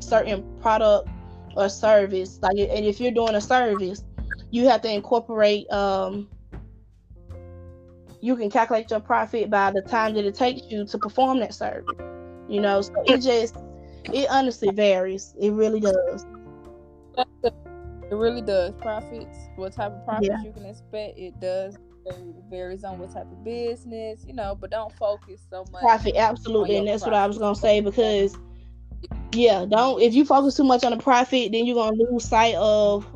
certain 0.00 0.44
product 0.60 1.08
or 1.56 1.68
service. 1.68 2.38
Like, 2.42 2.58
and 2.58 2.84
if 2.84 3.00
you're 3.00 3.12
doing 3.12 3.34
a 3.34 3.40
service, 3.40 4.04
you 4.50 4.68
have 4.68 4.82
to 4.82 4.92
incorporate. 4.92 5.70
Um, 5.70 6.28
you 8.20 8.36
can 8.36 8.50
calculate 8.50 8.90
your 8.90 9.00
profit 9.00 9.48
by 9.48 9.70
the 9.70 9.80
time 9.80 10.14
that 10.14 10.26
it 10.26 10.34
takes 10.34 10.60
you 10.70 10.84
to 10.84 10.98
perform 10.98 11.40
that 11.40 11.54
service. 11.54 11.96
You 12.48 12.60
know, 12.60 12.82
so 12.82 12.92
it 13.06 13.18
just 13.18 13.56
it 14.12 14.28
honestly 14.30 14.70
varies. 14.70 15.34
It 15.40 15.52
really 15.52 15.80
does. 15.80 16.26
It 17.16 17.54
really 18.10 18.42
does. 18.42 18.74
Profits, 18.80 19.38
what 19.56 19.72
type 19.72 19.92
of 19.92 20.04
profits 20.04 20.28
yeah. 20.28 20.42
you 20.42 20.52
can 20.52 20.66
expect, 20.66 21.18
it 21.18 21.40
does 21.40 21.76
varies 22.50 22.84
on 22.84 22.98
what 22.98 23.12
type 23.12 23.30
of 23.30 23.44
business, 23.44 24.24
you 24.26 24.34
know, 24.34 24.56
but 24.60 24.70
don't 24.70 24.92
focus 24.92 25.40
so 25.48 25.64
much. 25.70 25.82
Profit, 25.82 26.16
absolutely, 26.16 26.76
and 26.76 26.88
that's 26.88 27.02
profit. 27.02 27.12
what 27.12 27.22
I 27.22 27.26
was 27.26 27.38
gonna 27.38 27.54
say 27.54 27.80
because 27.80 28.36
yeah, 29.32 29.64
don't 29.68 30.00
if 30.02 30.14
you 30.14 30.24
focus 30.24 30.56
too 30.56 30.64
much 30.64 30.84
on 30.84 30.90
the 30.90 31.02
profit, 31.02 31.52
then 31.52 31.64
you're 31.64 31.76
gonna 31.76 31.96
lose 31.96 32.24
sight 32.24 32.54
of 32.56 33.06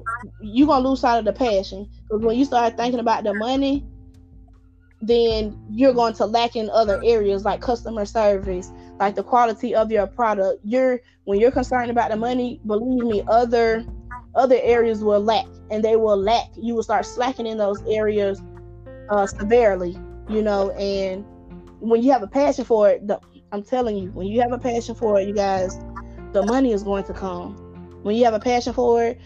you're 0.41 0.67
gonna 0.67 0.89
lose 0.89 1.01
sight 1.01 1.19
of 1.19 1.25
the 1.25 1.33
passion. 1.33 1.91
Because 2.09 2.25
when 2.25 2.39
you 2.39 2.45
start 2.45 2.77
thinking 2.77 3.01
about 3.01 3.25
the 3.25 3.35
money, 3.35 3.85
then 5.03 5.59
you're 5.71 5.93
going 5.93 6.15
to 6.15 6.27
lack 6.27 6.57
in 6.57 6.71
other 6.71 7.01
areas 7.05 7.45
like 7.45 7.61
customer 7.61 8.05
service, 8.05 8.71
like 8.99 9.15
the 9.15 9.23
quality 9.23 9.75
of 9.75 9.91
your 9.91 10.07
product. 10.07 10.61
You're 10.65 11.01
when 11.25 11.41
you're 11.41 11.51
concerned 11.51 11.91
about 11.91 12.11
the 12.11 12.17
money, 12.17 12.61
believe 12.67 13.05
me, 13.05 13.23
other 13.29 13.85
other 14.35 14.59
areas 14.63 15.03
will 15.03 15.21
lack 15.21 15.47
and 15.71 15.83
they 15.85 15.97
will 15.97 16.17
lack. 16.17 16.47
You 16.57 16.75
will 16.75 16.83
start 16.83 17.07
slacking 17.07 17.47
in 17.47 17.59
those 17.59 17.83
areas 17.87 18.43
uh, 19.11 19.27
severely, 19.27 19.97
you 20.29 20.43
know. 20.43 20.71
And 20.73 21.25
when 21.81 22.03
you 22.03 22.13
have 22.13 22.23
a 22.23 22.27
passion 22.27 22.65
for 22.65 22.91
it, 22.91 23.07
the, 23.07 23.21
I'm 23.53 23.63
telling 23.63 23.97
you, 23.97 24.11
when 24.13 24.27
you 24.27 24.41
have 24.41 24.53
a 24.53 24.59
passion 24.59 24.95
for 24.95 25.21
it, 25.21 25.29
you 25.29 25.35
guys, 25.35 25.79
the 26.33 26.45
money 26.45 26.73
is 26.73 26.83
going 26.83 27.05
to 27.05 27.13
come. 27.13 27.57
When 28.03 28.17
you 28.17 28.25
have 28.25 28.35
a 28.35 28.41
passion 28.41 28.73
for 28.73 29.05
it, 29.05 29.21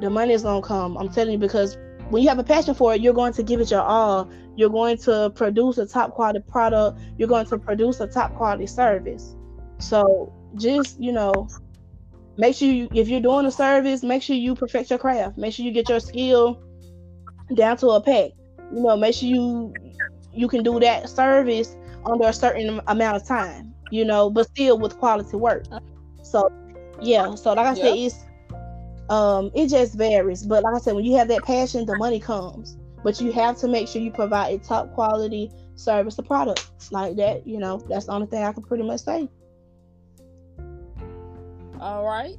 the 0.00 0.10
money 0.10 0.32
is 0.32 0.42
going 0.42 0.62
to 0.62 0.68
come. 0.68 0.96
I'm 0.96 1.08
telling 1.08 1.32
you 1.32 1.38
because 1.38 1.76
when 2.10 2.22
you 2.22 2.28
have 2.28 2.38
a 2.38 2.44
passion 2.44 2.74
for 2.74 2.94
it, 2.94 3.00
you're 3.00 3.14
going 3.14 3.32
to 3.34 3.42
give 3.42 3.60
it 3.60 3.70
your 3.70 3.82
all. 3.82 4.30
You're 4.56 4.70
going 4.70 4.98
to 4.98 5.32
produce 5.34 5.78
a 5.78 5.86
top 5.86 6.12
quality 6.12 6.40
product. 6.40 7.00
You're 7.18 7.28
going 7.28 7.46
to 7.46 7.58
produce 7.58 8.00
a 8.00 8.06
top 8.06 8.34
quality 8.36 8.66
service. 8.66 9.34
So 9.78 10.32
just, 10.56 11.00
you 11.00 11.12
know, 11.12 11.48
make 12.36 12.54
sure 12.54 12.68
you, 12.68 12.88
if 12.92 13.08
you're 13.08 13.20
doing 13.20 13.46
a 13.46 13.50
service, 13.50 14.02
make 14.02 14.22
sure 14.22 14.36
you 14.36 14.54
perfect 14.54 14.90
your 14.90 14.98
craft. 14.98 15.36
Make 15.36 15.54
sure 15.54 15.64
you 15.64 15.72
get 15.72 15.88
your 15.88 16.00
skill 16.00 16.62
down 17.54 17.76
to 17.78 17.88
a 17.88 18.00
pack 18.00 18.30
you 18.72 18.82
know, 18.82 18.96
make 18.96 19.14
sure 19.14 19.28
you 19.28 19.74
you 20.32 20.48
can 20.48 20.62
do 20.62 20.80
that 20.80 21.08
service 21.08 21.76
under 22.06 22.28
a 22.28 22.32
certain 22.32 22.80
amount 22.86 23.16
of 23.16 23.26
time, 23.26 23.74
you 23.90 24.04
know, 24.04 24.30
but 24.30 24.46
still 24.48 24.78
with 24.78 24.96
quality 24.98 25.36
work. 25.36 25.64
So 26.22 26.50
yeah, 27.00 27.34
so 27.34 27.52
like 27.54 27.66
I 27.66 27.74
yep. 27.74 27.76
said, 27.76 27.96
it's 27.96 28.24
Um, 29.10 29.50
it 29.54 29.68
just 29.68 29.96
varies. 29.98 30.46
But 30.46 30.62
like 30.62 30.74
I 30.74 30.78
said, 30.78 30.94
when 30.94 31.04
you 31.04 31.16
have 31.16 31.28
that 31.28 31.44
passion, 31.44 31.84
the 31.84 31.94
money 31.94 32.18
comes. 32.18 32.78
But 33.02 33.20
you 33.20 33.32
have 33.32 33.58
to 33.58 33.68
make 33.68 33.86
sure 33.86 34.00
you 34.00 34.10
provide 34.10 34.54
a 34.54 34.58
top 34.64 34.94
quality 34.94 35.50
service 35.74 36.18
or 36.18 36.22
product 36.22 36.70
like 36.90 37.16
that. 37.16 37.46
You 37.46 37.58
know, 37.58 37.84
that's 37.86 38.06
the 38.06 38.12
only 38.12 38.28
thing 38.28 38.42
I 38.42 38.52
can 38.52 38.62
pretty 38.62 38.82
much 38.82 39.00
say. 39.00 39.28
All 41.78 42.04
right. 42.06 42.38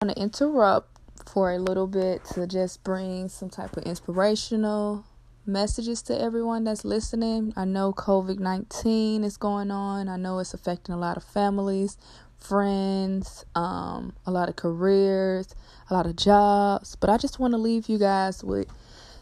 I'm 0.00 0.08
going 0.08 0.14
to 0.14 0.20
interrupt 0.22 0.91
for 1.32 1.50
a 1.50 1.58
little 1.58 1.86
bit 1.86 2.22
to 2.26 2.46
just 2.46 2.84
bring 2.84 3.26
some 3.26 3.48
type 3.48 3.74
of 3.78 3.84
inspirational 3.84 5.02
messages 5.46 6.02
to 6.02 6.20
everyone 6.20 6.64
that's 6.64 6.84
listening. 6.84 7.54
I 7.56 7.64
know 7.64 7.94
COVID 7.94 8.38
19 8.38 9.24
is 9.24 9.38
going 9.38 9.70
on, 9.70 10.10
I 10.10 10.18
know 10.18 10.40
it's 10.40 10.52
affecting 10.52 10.94
a 10.94 10.98
lot 10.98 11.16
of 11.16 11.24
families, 11.24 11.96
friends, 12.38 13.46
um, 13.54 14.12
a 14.26 14.30
lot 14.30 14.50
of 14.50 14.56
careers, 14.56 15.54
a 15.88 15.94
lot 15.94 16.04
of 16.04 16.16
jobs, 16.16 16.96
but 16.96 17.08
I 17.08 17.16
just 17.16 17.38
want 17.38 17.54
to 17.54 17.58
leave 17.58 17.88
you 17.88 17.98
guys 17.98 18.44
with 18.44 18.68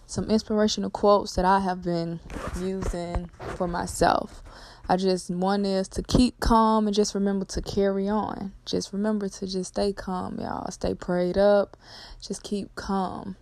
some 0.07 0.29
inspirational 0.29 0.91
quotes 0.91 1.37
that 1.37 1.45
I 1.45 1.61
have 1.61 1.83
been 1.83 2.19
using 2.59 3.31
for 3.55 3.69
myself. 3.69 4.43
I 4.91 4.97
just 4.97 5.31
one 5.31 5.65
is 5.65 5.87
to 5.91 6.03
keep 6.03 6.41
calm 6.41 6.89
and 6.89 6.97
just 6.97 7.15
remember 7.15 7.45
to 7.45 7.63
carry 7.63 8.09
on. 8.09 8.55
Just 8.67 8.93
remember 8.93 9.29
to 9.29 9.47
just 9.47 9.75
stay 9.75 9.93
calm, 9.93 10.41
y'all. 10.41 10.69
Stay 10.73 10.95
prayed 10.95 11.39
up. 11.39 11.77
Just 12.21 12.43
keep 12.43 12.75
calm. 12.75 13.37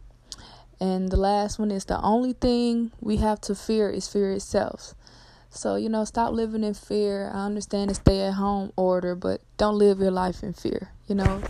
And 0.79 1.09
the 1.09 1.17
last 1.17 1.59
one 1.59 1.71
is 1.71 1.87
the 1.87 1.99
only 2.03 2.35
thing 2.35 2.93
we 3.01 3.17
have 3.17 3.41
to 3.41 3.55
fear 3.55 3.89
is 3.89 4.07
fear 4.07 4.31
itself. 4.31 4.95
So, 5.49 5.77
you 5.77 5.89
know, 5.89 6.05
stop 6.05 6.35
living 6.35 6.65
in 6.65 6.75
fear. 6.75 7.31
I 7.33 7.47
understand 7.47 7.89
the 7.89 7.95
stay 7.95 8.21
at 8.21 8.35
home 8.35 8.71
order, 8.77 9.15
but 9.15 9.41
don't 9.57 9.79
live 9.79 10.01
your 10.01 10.11
life 10.11 10.43
in 10.43 10.53
fear, 10.53 10.91
you 11.07 11.15
know? 11.15 11.41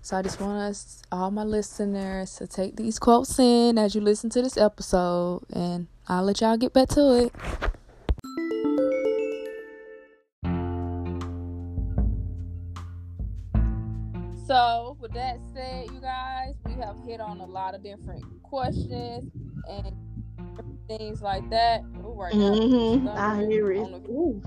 So 0.00 0.16
I 0.16 0.22
just 0.22 0.40
want 0.40 0.56
us, 0.56 1.02
all 1.12 1.30
my 1.30 1.44
listeners, 1.44 2.34
to 2.36 2.46
take 2.46 2.76
these 2.76 2.98
quotes 2.98 3.38
in 3.38 3.76
as 3.76 3.94
you 3.94 4.00
listen 4.00 4.30
to 4.30 4.40
this 4.40 4.56
episode, 4.56 5.42
and 5.52 5.88
I'll 6.08 6.24
let 6.24 6.40
y'all 6.40 6.56
get 6.56 6.72
back 6.72 6.88
to 6.90 7.26
it. 7.26 7.73
Hit 17.06 17.20
on 17.20 17.40
a 17.40 17.46
lot 17.46 17.74
of 17.74 17.82
different 17.82 18.24
questions 18.42 19.30
and 19.68 19.92
things 20.88 21.22
like 21.22 21.48
that. 21.50 21.82
Ooh, 21.98 22.14
right 22.14 22.34
mm-hmm. 22.34 23.08
I 23.08 23.44
hear 23.46 23.72
it. 23.72 24.04
The, 24.04 24.10
Ooh. 24.10 24.42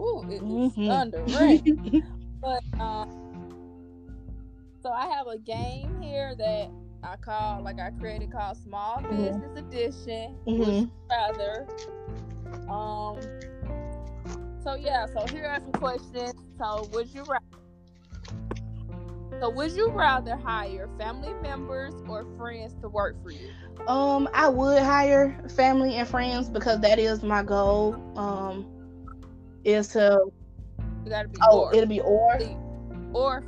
Ooh, 0.00 0.22
it 0.28 0.42
mm-hmm. 0.42 0.80
is 0.82 0.88
thunder 0.88 1.24
rain. 1.40 2.04
but 2.40 2.62
um, 2.80 3.24
so 4.82 4.90
I 4.90 5.06
have 5.06 5.26
a 5.26 5.38
game 5.38 6.00
here 6.02 6.34
that 6.36 6.70
I 7.02 7.16
call, 7.16 7.62
like 7.62 7.78
I 7.78 7.90
created, 7.90 8.32
called 8.32 8.56
Small 8.56 8.96
mm-hmm. 8.96 9.16
Business 9.16 9.50
mm-hmm. 9.50 9.68
Edition. 9.68 10.36
Mm-hmm. 10.46 10.84
rather, 11.10 11.66
um. 12.70 13.20
So 14.62 14.76
yeah, 14.76 15.06
so 15.06 15.26
here 15.26 15.44
are 15.44 15.60
some 15.60 15.72
questions. 15.72 16.34
So 16.58 16.88
would 16.92 17.12
you 17.14 17.22
rather? 17.24 17.63
So, 19.44 19.50
would 19.50 19.72
you 19.72 19.90
rather 19.90 20.36
hire 20.36 20.88
family 20.96 21.34
members 21.42 21.92
or 22.08 22.24
friends 22.38 22.72
to 22.80 22.88
work 22.88 23.14
for 23.22 23.30
you? 23.30 23.50
Um, 23.86 24.26
I 24.32 24.48
would 24.48 24.82
hire 24.82 25.38
family 25.54 25.96
and 25.96 26.08
friends 26.08 26.48
because 26.48 26.80
that 26.80 26.98
is 26.98 27.22
my 27.22 27.42
goal. 27.42 27.94
Um, 28.16 28.64
is 29.62 29.88
to. 29.88 30.18
You 31.04 31.10
gotta 31.10 31.28
be. 31.28 31.36
Oh, 31.42 31.64
or. 31.66 31.74
it'll 31.74 31.86
be 31.86 32.00
or. 32.00 32.38
Or. 33.12 33.44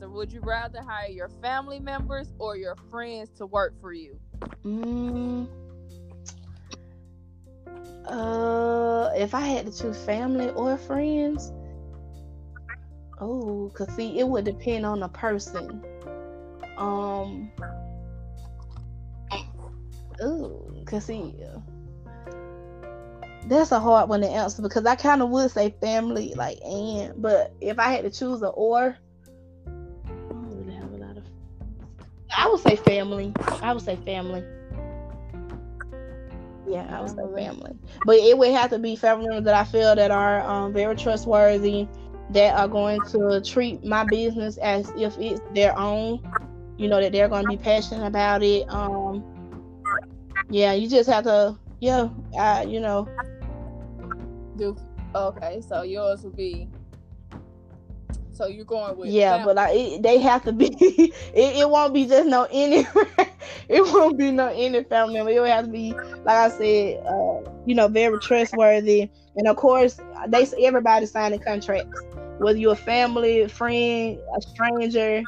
So, 0.00 0.08
would 0.08 0.32
you 0.32 0.40
rather 0.40 0.82
hire 0.82 1.08
your 1.08 1.28
family 1.40 1.78
members 1.78 2.32
or 2.40 2.56
your 2.56 2.74
friends 2.90 3.30
to 3.38 3.46
work 3.46 3.80
for 3.80 3.92
you? 3.92 4.18
Mm, 4.64 5.46
uh, 8.08 9.08
if 9.14 9.36
I 9.36 9.40
had 9.42 9.66
to 9.66 9.78
choose 9.78 9.98
family 9.98 10.50
or 10.50 10.76
friends, 10.78 11.52
Oh, 13.24 13.70
cause 13.72 13.88
see, 13.94 14.18
it 14.18 14.26
would 14.26 14.44
depend 14.44 14.84
on 14.84 14.98
the 14.98 15.06
person. 15.06 15.80
Um. 16.76 17.52
Oh, 20.20 20.82
cause 20.84 21.04
see, 21.04 21.36
that's 23.46 23.70
a 23.70 23.78
hard 23.78 24.08
one 24.08 24.22
to 24.22 24.28
answer 24.28 24.60
because 24.60 24.84
I 24.86 24.96
kind 24.96 25.22
of 25.22 25.30
would 25.30 25.52
say 25.52 25.72
family, 25.80 26.34
like 26.34 26.58
and, 26.62 27.22
but 27.22 27.54
if 27.60 27.78
I 27.78 27.92
had 27.92 28.02
to 28.02 28.10
choose 28.10 28.42
a 28.42 28.48
or, 28.48 28.96
I 30.06 30.10
don't 30.10 30.58
really 30.58 30.74
have 30.74 30.92
a 30.92 30.96
lot 30.96 31.16
of. 31.16 31.24
I 32.36 32.48
would 32.48 32.60
say 32.60 32.74
family. 32.74 33.32
I 33.62 33.72
would 33.72 33.84
say 33.84 33.94
family. 34.04 34.42
Yeah, 36.66 36.88
I 36.90 37.00
would 37.00 37.10
say 37.10 37.34
family, 37.36 37.76
but 38.04 38.16
it 38.16 38.36
would 38.36 38.50
have 38.50 38.70
to 38.70 38.80
be 38.80 38.96
family 38.96 39.28
members 39.28 39.44
that 39.44 39.54
I 39.54 39.62
feel 39.62 39.94
that 39.94 40.10
are 40.10 40.40
um, 40.40 40.72
very 40.72 40.96
trustworthy 40.96 41.86
that 42.32 42.58
are 42.58 42.68
going 42.68 43.00
to 43.10 43.40
treat 43.44 43.84
my 43.84 44.04
business 44.04 44.56
as 44.58 44.90
if 44.96 45.16
it's 45.18 45.40
their 45.54 45.76
own. 45.78 46.20
You 46.78 46.88
know 46.88 47.00
that 47.00 47.12
they're 47.12 47.28
going 47.28 47.42
to 47.42 47.48
be 47.48 47.56
passionate 47.56 48.06
about 48.06 48.42
it. 48.42 48.68
Um, 48.68 49.24
yeah, 50.50 50.72
you 50.72 50.88
just 50.88 51.08
have 51.08 51.24
to, 51.24 51.56
yeah, 51.80 52.08
uh, 52.38 52.64
you 52.66 52.80
know. 52.80 53.08
Do 54.56 54.76
okay, 55.14 55.60
so 55.66 55.82
yours 55.82 56.22
would 56.22 56.36
be. 56.36 56.68
So 58.32 58.46
you're 58.46 58.64
going 58.64 58.96
with 58.96 59.10
yeah, 59.10 59.36
family. 59.36 59.44
but 59.44 59.56
like 59.56 59.76
it, 59.76 60.02
they 60.02 60.18
have 60.18 60.42
to 60.44 60.52
be. 60.52 60.66
it, 60.80 61.12
it 61.34 61.68
won't 61.68 61.92
be 61.92 62.06
just 62.06 62.28
no 62.28 62.48
any. 62.50 62.86
it 63.68 63.82
won't 63.82 64.18
be 64.18 64.30
no 64.30 64.48
any 64.48 64.82
family 64.84 65.14
member. 65.14 65.30
It 65.30 65.40
will 65.40 65.46
have 65.46 65.66
to 65.66 65.70
be 65.70 65.92
like 66.24 66.28
I 66.28 66.48
said, 66.48 67.06
uh, 67.06 67.50
you 67.66 67.74
know, 67.74 67.88
very 67.88 68.18
trustworthy, 68.18 69.10
and 69.36 69.46
of 69.46 69.56
course, 69.56 70.00
they 70.28 70.46
everybody 70.64 71.06
signing 71.06 71.40
contracts 71.40 72.02
whether 72.42 72.58
you're 72.58 72.72
a 72.72 72.76
family, 72.76 73.42
a 73.42 73.48
friend, 73.48 74.18
a 74.36 74.42
stranger, 74.42 75.22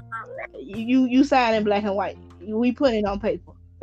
you 0.59 1.07
you 1.07 1.25
sign 1.25 1.55
in 1.55 1.65
black 1.65 1.85
and 1.85 1.95
white. 1.95 2.19
We 2.41 2.73
put 2.73 2.95
it 2.95 3.05
on 3.05 3.21
paper. 3.21 3.53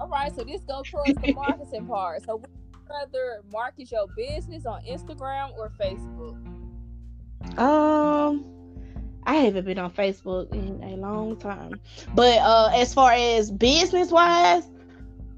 All 0.00 0.08
right, 0.08 0.34
so 0.34 0.44
this 0.44 0.62
goes 0.62 0.90
towards 0.90 1.14
the 1.14 1.32
marketing 1.32 1.86
part. 1.86 2.24
So 2.24 2.42
rather 2.88 3.42
market 3.52 3.90
your 3.90 4.06
business 4.16 4.66
on 4.66 4.82
Instagram 4.84 5.52
or 5.56 5.70
Facebook? 5.80 6.36
Um, 7.58 8.44
I 9.24 9.34
haven't 9.34 9.64
been 9.64 9.78
on 9.78 9.90
Facebook 9.90 10.52
in 10.52 10.82
a 10.82 10.96
long 10.96 11.36
time. 11.36 11.80
But 12.14 12.38
uh 12.38 12.70
as 12.74 12.94
far 12.94 13.12
as 13.12 13.50
business 13.50 14.10
wise, 14.10 14.68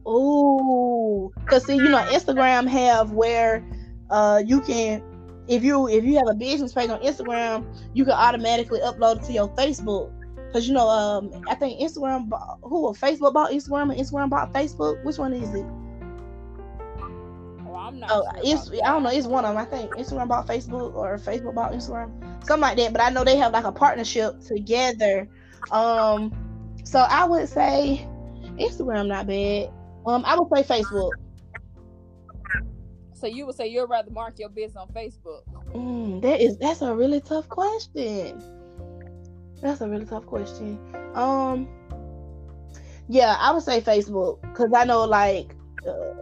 oh, 0.06 1.32
cause 1.46 1.64
see, 1.64 1.76
you 1.76 1.88
know, 1.88 2.06
Instagram 2.10 2.66
have 2.68 3.12
where 3.12 3.64
uh 4.10 4.42
you 4.44 4.60
can 4.60 5.02
if 5.48 5.64
you 5.64 5.88
if 5.88 6.04
you 6.04 6.16
have 6.18 6.28
a 6.28 6.34
business 6.34 6.72
page 6.72 6.90
on 6.90 7.00
Instagram, 7.00 7.64
you 7.94 8.04
can 8.04 8.12
automatically 8.12 8.80
upload 8.80 9.16
it 9.16 9.24
to 9.24 9.32
your 9.32 9.48
Facebook. 9.48 10.12
Cause 10.52 10.66
you 10.66 10.74
know, 10.74 10.88
um, 10.88 11.42
I 11.48 11.54
think 11.54 11.80
Instagram, 11.80 12.28
bought, 12.28 12.58
who 12.62 12.88
a 12.88 12.92
Facebook 12.92 13.34
bought 13.34 13.50
Instagram 13.50 13.90
and 13.92 14.00
Instagram 14.00 14.30
bought 14.30 14.52
Facebook. 14.52 15.02
Which 15.04 15.18
one 15.18 15.34
is 15.34 15.54
it? 15.54 15.66
Oh, 17.66 17.74
I'm 17.74 17.98
not. 18.00 18.10
Oh, 18.10 18.24
sure 18.42 18.42
it's 18.56 18.70
I 18.70 18.88
don't 18.88 19.02
know. 19.02 19.10
It's 19.10 19.26
one 19.26 19.44
of 19.44 19.54
them. 19.54 19.58
I 19.58 19.66
think 19.66 19.92
Instagram 19.92 20.28
bought 20.28 20.46
Facebook 20.46 20.94
or 20.94 21.18
Facebook 21.18 21.54
bought 21.54 21.72
Instagram, 21.72 22.10
something 22.46 22.60
like 22.60 22.76
that. 22.78 22.92
But 22.92 23.02
I 23.02 23.10
know 23.10 23.24
they 23.24 23.36
have 23.36 23.52
like 23.52 23.64
a 23.64 23.72
partnership 23.72 24.40
together. 24.40 25.28
Um, 25.70 26.32
so 26.84 27.00
I 27.00 27.24
would 27.24 27.48
say 27.48 28.06
Instagram 28.58 29.08
not 29.08 29.26
bad. 29.26 29.70
Um, 30.06 30.24
I 30.24 30.38
would 30.38 30.48
say 30.66 30.80
Facebook. 30.80 31.10
So 33.18 33.26
you 33.26 33.46
would 33.46 33.56
say 33.56 33.66
you'd 33.66 33.90
rather 33.90 34.10
mark 34.10 34.38
your 34.38 34.48
business 34.48 34.76
on 34.76 34.88
Facebook? 34.88 35.42
Mm, 35.74 36.22
that 36.22 36.40
is 36.40 36.56
that's 36.58 36.82
a 36.82 36.94
really 36.94 37.20
tough 37.20 37.48
question. 37.48 38.42
That's 39.60 39.80
a 39.80 39.88
really 39.88 40.06
tough 40.06 40.24
question. 40.24 40.78
Um, 41.14 41.68
yeah, 43.08 43.36
I 43.38 43.52
would 43.52 43.62
say 43.64 43.80
Facebook 43.80 44.40
because 44.42 44.72
I 44.72 44.84
know 44.84 45.04
like 45.04 45.54
uh, 45.86 46.14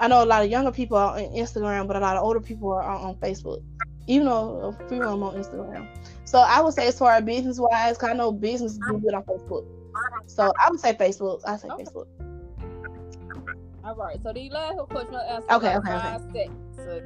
I 0.00 0.08
know 0.08 0.22
a 0.22 0.26
lot 0.26 0.44
of 0.44 0.50
younger 0.50 0.72
people 0.72 0.98
are 0.98 1.16
on 1.16 1.24
Instagram, 1.32 1.86
but 1.86 1.96
a 1.96 2.00
lot 2.00 2.16
of 2.16 2.22
older 2.22 2.40
people 2.40 2.70
are 2.72 2.82
on, 2.82 3.00
on 3.00 3.14
Facebook. 3.16 3.62
Even 4.08 4.26
though 4.26 4.76
a 4.78 4.88
few 4.88 5.02
of 5.02 5.10
them 5.10 5.22
on 5.22 5.34
Instagram. 5.34 5.88
So 6.24 6.38
I 6.38 6.60
would 6.60 6.74
say 6.74 6.86
as 6.86 6.98
far 6.98 7.12
as 7.12 7.24
business 7.24 7.58
wise, 7.58 7.98
cause 7.98 8.10
I 8.10 8.12
know 8.12 8.30
business 8.32 8.78
do 8.78 8.98
good 8.98 9.14
on 9.14 9.22
Facebook. 9.24 9.66
So 10.26 10.52
I 10.60 10.70
would 10.70 10.78
say 10.78 10.92
Facebook. 10.92 11.40
I 11.44 11.56
say 11.56 11.68
okay. 11.68 11.84
Facebook. 11.84 12.06
All 13.86 13.94
right. 13.94 14.20
So 14.20 14.32
the 14.32 14.50
last 14.50 14.78
question 14.90 15.14
I'll 15.14 15.36
ask 15.36 15.52
okay, 15.52 15.76
okay, 15.76 15.88
five 15.90 16.20
okay. 16.22 16.46
seconds. 16.46 16.76
So 16.76 17.02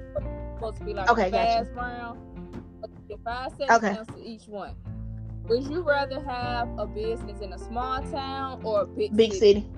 supposed 0.54 0.78
to 0.78 0.84
be 0.84 0.94
like 0.94 1.10
okay, 1.10 1.28
a 1.28 1.30
fast 1.30 1.74
gotcha. 1.74 1.86
round. 1.86 2.18
Okay, 3.04 3.20
five 3.22 3.50
seconds 3.50 3.70
okay. 3.70 3.98
answer 3.98 4.14
each 4.24 4.48
one. 4.48 4.74
Would 5.48 5.64
you 5.64 5.82
rather 5.82 6.24
have 6.24 6.70
a 6.78 6.86
business 6.86 7.42
in 7.42 7.52
a 7.52 7.58
small 7.58 8.02
town 8.04 8.62
or 8.64 8.82
a 8.82 8.86
big 8.86 9.14
big 9.14 9.34
city? 9.34 9.68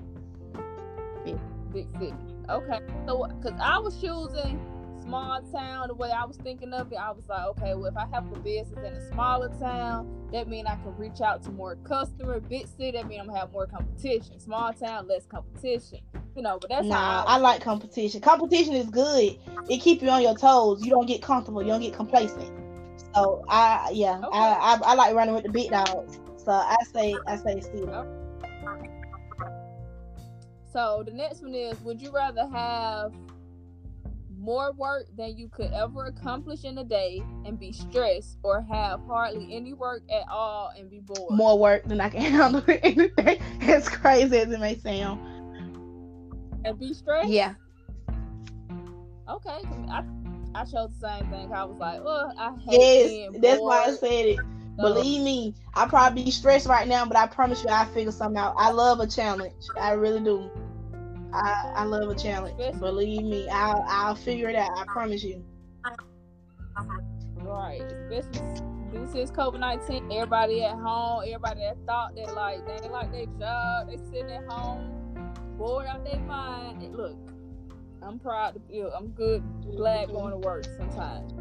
city? 1.25 1.39
big 1.73 1.87
city. 1.99 2.13
Okay, 2.49 2.79
so 3.05 3.27
because 3.27 3.59
I 3.59 3.79
was 3.79 3.99
choosing 3.99 4.61
small 5.03 5.41
town, 5.51 5.87
the 5.87 5.93
way 5.93 6.11
I 6.11 6.25
was 6.25 6.37
thinking 6.37 6.73
of 6.73 6.91
it, 6.91 6.95
I 6.95 7.11
was 7.11 7.27
like, 7.27 7.45
okay, 7.47 7.73
well, 7.75 7.85
if 7.85 7.97
I 7.97 8.07
have 8.13 8.31
a 8.31 8.39
business 8.39 8.79
in 8.79 8.93
a 8.93 9.11
smaller 9.11 9.49
town, 9.59 10.29
that 10.31 10.47
means 10.47 10.67
I 10.67 10.75
can 10.75 10.95
reach 10.97 11.21
out 11.21 11.43
to 11.43 11.51
more 11.51 11.75
customer. 11.77 12.39
Big 12.39 12.67
city, 12.67 12.91
that 12.91 13.07
means 13.07 13.21
I'm 13.21 13.27
gonna 13.27 13.39
have 13.39 13.51
more 13.51 13.67
competition. 13.67 14.39
Small 14.39 14.73
town, 14.73 15.07
less 15.07 15.25
competition. 15.25 15.99
You 16.35 16.41
know, 16.41 16.57
but 16.59 16.69
that's 16.69 16.87
nah. 16.87 17.23
I, 17.27 17.35
I 17.35 17.37
like 17.37 17.61
competition. 17.61 18.21
Competition 18.21 18.73
is 18.73 18.89
good. 18.89 19.37
It 19.69 19.81
keep 19.81 20.01
you 20.01 20.09
on 20.09 20.21
your 20.21 20.35
toes. 20.35 20.83
You 20.83 20.89
don't 20.89 21.05
get 21.05 21.21
comfortable. 21.21 21.61
You 21.61 21.69
don't 21.69 21.81
get 21.81 21.93
complacent. 21.93 22.49
So 23.13 23.43
I, 23.47 23.91
yeah, 23.93 24.17
okay. 24.17 24.27
I, 24.31 24.73
I, 24.73 24.79
I 24.83 24.93
like 24.95 25.13
running 25.13 25.35
with 25.35 25.43
the 25.43 25.51
big 25.51 25.69
dogs. 25.69 26.19
So 26.37 26.51
I 26.51 26.75
say, 26.91 27.15
I 27.27 27.35
say, 27.37 27.61
Steve. 27.61 27.87
Okay. 27.87 28.89
So 30.71 31.03
the 31.05 31.11
next 31.11 31.43
one 31.43 31.53
is: 31.53 31.79
Would 31.81 32.01
you 32.01 32.11
rather 32.11 32.47
have 32.47 33.13
more 34.43 34.73
work 34.73 35.05
than 35.17 35.37
you 35.37 35.47
could 35.47 35.71
ever 35.71 36.05
accomplish 36.05 36.65
in 36.65 36.77
a 36.77 36.83
day 36.83 37.23
and 37.45 37.57
be 37.57 37.71
stressed, 37.71 38.37
or 38.43 38.61
have 38.61 38.99
hardly 39.07 39.55
any 39.55 39.73
work 39.73 40.03
at 40.11 40.27
all 40.29 40.73
and 40.77 40.89
be 40.89 40.99
bored? 40.99 41.31
More 41.31 41.57
work 41.57 41.85
than 41.85 42.01
I 42.01 42.09
can 42.09 42.21
handle 42.31 42.63
anything. 42.67 43.39
as 43.61 43.87
crazy 43.87 44.37
as 44.37 44.51
it 44.51 44.59
may 44.59 44.77
sound. 44.77 45.19
And 46.65 46.77
be 46.77 46.93
stressed? 46.93 47.29
Yeah. 47.29 47.53
Okay. 49.29 49.59
I, 49.89 50.03
I 50.53 50.65
chose 50.65 50.91
the 50.99 51.07
same 51.07 51.29
thing. 51.29 51.53
I 51.53 51.63
was 51.63 51.77
like, 51.79 52.01
oh, 52.03 52.31
I 52.37 52.53
hate 52.69 53.31
Yes, 53.31 53.41
that's 53.41 53.61
why 53.61 53.85
I 53.85 53.91
said 53.91 54.25
it. 54.25 54.39
So, 54.77 54.93
Believe 54.93 55.21
me, 55.23 55.53
I 55.73 55.87
probably 55.87 56.25
be 56.25 56.31
stressed 56.31 56.67
right 56.67 56.87
now, 56.87 57.05
but 57.05 57.15
I 57.15 57.27
promise 57.27 57.63
you 57.63 57.69
I 57.69 57.85
figure 57.85 58.11
something 58.11 58.37
out. 58.37 58.55
I 58.57 58.71
love 58.71 58.99
a 58.99 59.07
challenge. 59.07 59.53
I 59.79 59.93
really 59.93 60.19
do. 60.19 60.49
I, 61.33 61.73
I 61.75 61.83
love 61.85 62.09
a 62.09 62.15
challenge. 62.15 62.55
Believe 62.79 63.23
me, 63.23 63.49
I'll 63.49 63.83
I'll 63.87 64.15
figure 64.15 64.49
it 64.49 64.55
out. 64.55 64.69
I 64.77 64.83
promise 64.85 65.23
you. 65.23 65.43
Right, 67.37 67.83
this 68.09 68.25
is 69.15 69.31
COVID 69.31 69.59
nineteen. 69.59 70.11
Everybody 70.11 70.63
at 70.63 70.75
home, 70.75 71.23
everybody 71.25 71.61
that 71.61 71.77
thought 71.85 72.15
that 72.15 72.33
like 72.35 72.65
they 72.65 72.87
like 72.87 73.11
their 73.11 73.25
job, 73.25 73.89
they 73.89 73.97
sitting 74.11 74.31
at 74.31 74.45
home, 74.45 75.33
bored 75.57 75.87
out 75.87 76.05
their 76.05 76.19
mind. 76.21 76.95
Look, 76.95 77.17
I'm 78.01 78.19
proud 78.19 78.53
to 78.53 78.61
feel. 78.69 78.91
I'm 78.95 79.09
good, 79.09 79.43
glad 79.75 80.09
going 80.09 80.31
to 80.31 80.37
work 80.37 80.65
sometimes. 80.77 81.33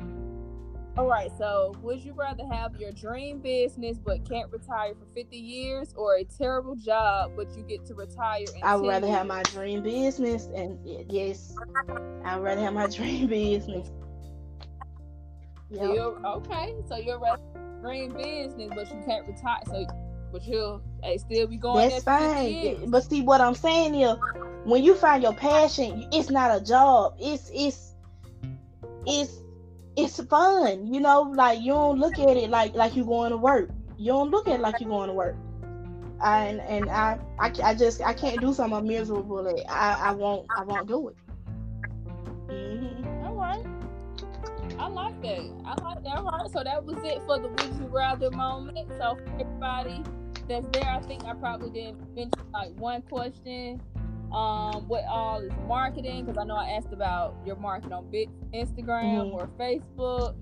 All 0.99 1.07
right, 1.07 1.31
so 1.39 1.75
would 1.81 2.05
you 2.05 2.13
rather 2.13 2.45
have 2.53 2.79
your 2.79 2.93
dream 2.93 3.39
business 3.39 3.97
but 3.97 4.29
can't 4.29 4.53
retire 4.53 4.93
for 4.95 5.07
50 5.15 5.37
years 5.39 5.95
or 5.97 6.17
a 6.17 6.25
terrible 6.25 6.75
job 6.75 7.33
but 7.35 7.51
you 7.57 7.63
get 7.63 7.87
to 7.87 7.95
retire 7.95 8.45
I 8.63 8.77
would 8.77 8.87
rather 8.87 9.07
years? 9.07 9.17
have 9.17 9.27
my 9.27 9.43
dream 9.55 9.83
business 9.83 10.49
and 10.55 10.79
yes, 11.11 11.57
I'd 12.27 12.43
rather 12.43 12.61
have 12.61 12.75
my 12.75 12.89
dream 12.89 13.27
business. 13.27 13.91
Yep. 15.71 15.81
So 15.81 16.19
okay, 16.27 16.75
so 16.87 16.97
you're 16.97 17.19
rather 17.19 17.41
dream 17.81 18.13
business 18.13 18.71
but 18.75 18.91
you 18.91 19.03
can't 19.07 19.27
retire 19.27 19.63
so 19.67 19.87
but 20.31 20.45
you'll 20.45 20.83
hey, 21.03 21.17
still 21.17 21.47
be 21.47 21.57
going 21.57 21.89
That's 21.89 22.05
fine. 22.05 22.91
But 22.91 23.05
see 23.05 23.23
what 23.23 23.41
I'm 23.41 23.55
saying 23.55 23.95
is 23.95 24.17
when 24.65 24.83
you 24.83 24.95
find 24.95 25.23
your 25.23 25.35
passion, 25.35 26.07
it's 26.13 26.31
not 26.31 26.55
a 26.55 26.63
job. 26.63 27.15
It's 27.19 27.51
it's 27.53 27.95
it's 29.07 29.42
it's 29.97 30.23
fun, 30.25 30.93
you 30.93 31.01
know. 31.01 31.23
Like 31.23 31.61
you 31.61 31.73
don't 31.73 31.99
look 31.99 32.19
at 32.19 32.37
it 32.37 32.51
like 32.51 32.75
like 32.75 32.97
you're 32.97 33.07
going 33.07 33.31
to 33.31 33.37
work. 33.37 33.71
You 33.99 34.13
don't 34.13 34.31
look 34.31 34.49
at 34.49 34.55
it 34.55 34.61
like 34.61 34.81
you're 34.81 34.91
going 34.91 35.09
to 35.09 35.15
work. 35.15 35.37
And 36.25 36.61
and 36.61 36.89
I, 36.89 37.19
I 37.39 37.53
I 37.63 37.75
just 37.75 38.01
I 38.01 38.13
can't 38.13 38.41
do 38.41 38.53
something 38.53 38.87
miserable. 38.87 39.47
I 39.69 39.97
I 40.01 40.13
won't 40.13 40.47
I 40.57 40.63
won't 40.63 40.89
do 40.89 41.09
it. 41.09 41.17
I 44.79 44.89
like 44.89 45.21
that. 45.23 45.51
I 45.65 45.85
like 45.85 46.03
that. 46.05 46.17
All 46.17 46.25
right. 46.25 46.51
So 46.51 46.63
that 46.65 46.85
was 46.85 46.97
it 47.05 47.23
for 47.27 47.39
the 47.39 47.49
Would 47.49 47.81
You 47.81 47.87
Rather 47.87 48.31
moment. 48.31 48.89
So 48.99 49.17
everybody 49.39 50.03
that's 50.49 50.67
there, 50.73 50.89
I 50.89 51.01
think 51.01 51.25
I 51.25 51.35
probably 51.35 51.71
didn't 51.71 52.15
mention 52.15 52.33
like 52.53 52.73
one 52.79 53.03
question 53.03 53.81
um, 54.33 54.89
what 54.89 55.05
all 55.09 55.41
is 55.41 55.53
marketing 55.67 56.25
because 56.25 56.39
I 56.39 56.45
know 56.45 56.57
I 56.57 56.71
asked 56.71 56.93
about 56.93 57.37
your 57.45 57.57
marketing 57.57 57.93
on 57.93 58.11
Bit 58.11 58.29
Instagram 58.53 59.31
mm-hmm. 59.31 59.35
or 59.35 59.49
Facebook. 59.59 60.35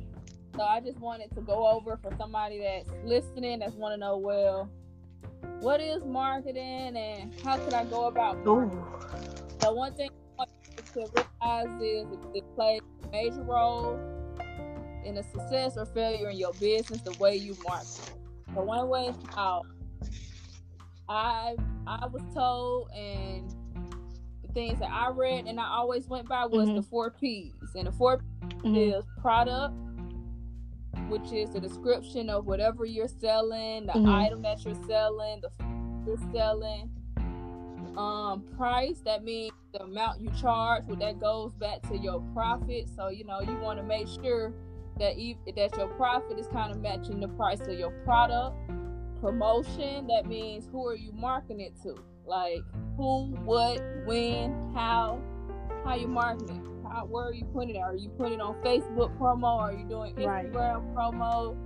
So 0.57 0.63
I 0.63 0.81
just 0.81 0.99
wanted 0.99 1.35
to 1.35 1.41
go 1.41 1.67
over 1.67 1.97
for 1.97 2.11
somebody 2.17 2.61
that's 2.61 2.91
listening 3.05 3.61
that's 3.61 3.75
want 3.75 3.95
to 3.95 3.97
know 3.97 4.17
well, 4.17 4.71
what 5.61 5.81
is 5.81 6.05
marketing 6.05 6.97
and 6.97 7.35
how 7.43 7.57
could 7.59 7.75
I 7.75 7.85
go 7.85 8.07
about 8.07 8.45
marketing? 8.45 8.83
So 9.61 9.73
one 9.73 9.95
thing 9.95 10.11
I 10.39 10.45
want 10.45 10.51
to 10.95 11.27
realize 11.43 11.83
is 11.83 12.07
it 12.35 12.45
plays 12.55 12.81
a 13.05 13.09
major 13.11 13.43
role 13.43 13.99
in 15.05 15.15
the 15.15 15.23
success 15.23 15.77
or 15.77 15.87
failure 15.87 16.31
in 16.31 16.37
your 16.37 16.53
business 16.55 17.01
the 17.01 17.13
way 17.19 17.37
you 17.37 17.57
market. 17.67 18.13
So 18.55 18.63
one 18.63 18.89
way 18.89 19.13
how 19.35 19.63
I 21.09 21.57
I 21.87 22.07
was 22.07 22.23
told 22.35 22.91
and 22.93 23.55
things 24.51 24.79
that 24.81 24.91
I 24.91 25.11
read 25.11 25.47
and 25.47 25.59
I 25.59 25.67
always 25.67 26.09
went 26.09 26.29
by 26.29 26.47
was 26.47 26.69
mm-hmm. 26.69 26.77
the 26.77 26.83
four 26.83 27.11
P's. 27.11 27.55
And 27.75 27.87
the 27.87 27.93
4 27.93 28.19
mm-hmm. 28.19 28.77
is 28.77 29.05
product, 29.21 29.75
which 31.09 31.33
is 31.33 31.51
the 31.51 31.61
description 31.61 32.29
of 32.29 32.47
whatever 32.47 32.85
you're 32.85 33.09
selling, 33.09 33.87
the 33.87 33.93
mm-hmm. 33.93 34.09
item 34.09 34.43
that 34.43 34.65
you're 34.65 34.75
selling, 34.87 35.41
the 35.41 35.51
you're 36.07 36.19
selling. 36.33 36.91
Um, 37.97 38.45
price 38.57 39.01
that 39.05 39.25
means 39.25 39.53
the 39.73 39.83
amount 39.83 40.21
you 40.21 40.31
charge, 40.41 40.85
well, 40.87 40.97
that 40.97 41.21
goes 41.21 41.53
back 41.55 41.83
to 41.89 41.97
your 41.97 42.21
profit. 42.33 42.89
So 42.95 43.09
you 43.09 43.25
know 43.25 43.41
you 43.41 43.57
want 43.57 43.79
to 43.79 43.85
make 43.85 44.07
sure 44.07 44.53
that 44.99 45.17
that 45.57 45.77
your 45.77 45.89
profit 45.97 46.39
is 46.39 46.47
kind 46.49 46.71
of 46.71 46.81
matching 46.81 47.21
the 47.21 47.29
price 47.29 47.61
of 47.61 47.79
your 47.79 47.91
product. 48.05 48.57
Promotion 49.21 50.07
that 50.07 50.27
means 50.27 50.67
who 50.71 50.87
are 50.87 50.95
you 50.95 51.13
marketing 51.13 51.61
it 51.61 51.75
to? 51.83 51.97
Like 52.31 52.63
who, 52.97 53.25
what, 53.45 53.83
when, 54.07 54.73
how, 54.73 55.21
how 55.85 55.97
you 55.97 56.07
marketing? 56.07 56.65
How, 56.89 57.05
where 57.05 57.25
are 57.25 57.35
you 57.35 57.45
putting 57.47 57.75
it? 57.75 57.81
Are 57.81 57.97
you 57.97 58.09
putting 58.11 58.35
it 58.35 58.41
on 58.41 58.55
Facebook 58.63 59.19
promo? 59.19 59.59
Are 59.59 59.73
you 59.73 59.85
doing 59.85 60.15
Instagram 60.15 60.55
right. 60.55 60.95
promo? 60.95 61.57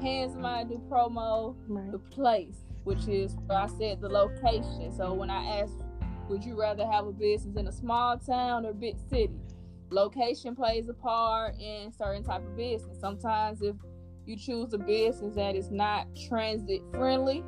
Hands 0.00 0.32
somebody 0.32 0.68
do 0.68 0.80
promo. 0.88 1.56
Right. 1.66 1.90
The 1.90 1.98
place, 1.98 2.58
which 2.84 3.08
is 3.08 3.36
where 3.46 3.58
I 3.58 3.66
said 3.66 4.00
the 4.00 4.08
location. 4.08 4.92
So 4.96 5.12
when 5.14 5.30
I 5.30 5.62
asked, 5.62 5.82
would 6.28 6.44
you 6.44 6.56
rather 6.56 6.86
have 6.86 7.08
a 7.08 7.12
business 7.12 7.56
in 7.56 7.66
a 7.66 7.72
small 7.72 8.18
town 8.18 8.66
or 8.66 8.74
big 8.74 8.94
city? 9.10 9.34
Location 9.90 10.54
plays 10.54 10.88
a 10.88 10.94
part 10.94 11.58
in 11.58 11.92
certain 11.92 12.22
type 12.22 12.46
of 12.46 12.56
business. 12.56 13.00
Sometimes 13.00 13.62
if 13.62 13.74
you 14.26 14.36
choose 14.36 14.72
a 14.74 14.78
business 14.78 15.34
that 15.34 15.56
is 15.56 15.72
not 15.72 16.06
transit 16.28 16.82
friendly, 16.92 17.42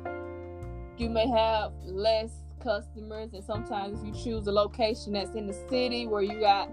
you 1.01 1.09
may 1.09 1.27
have 1.27 1.73
less 1.83 2.29
customers 2.61 3.33
and 3.33 3.43
sometimes 3.43 4.03
you 4.03 4.13
choose 4.13 4.45
a 4.45 4.51
location 4.51 5.13
that's 5.13 5.33
in 5.33 5.47
the 5.47 5.55
city 5.67 6.05
where 6.05 6.21
you 6.21 6.39
got 6.39 6.69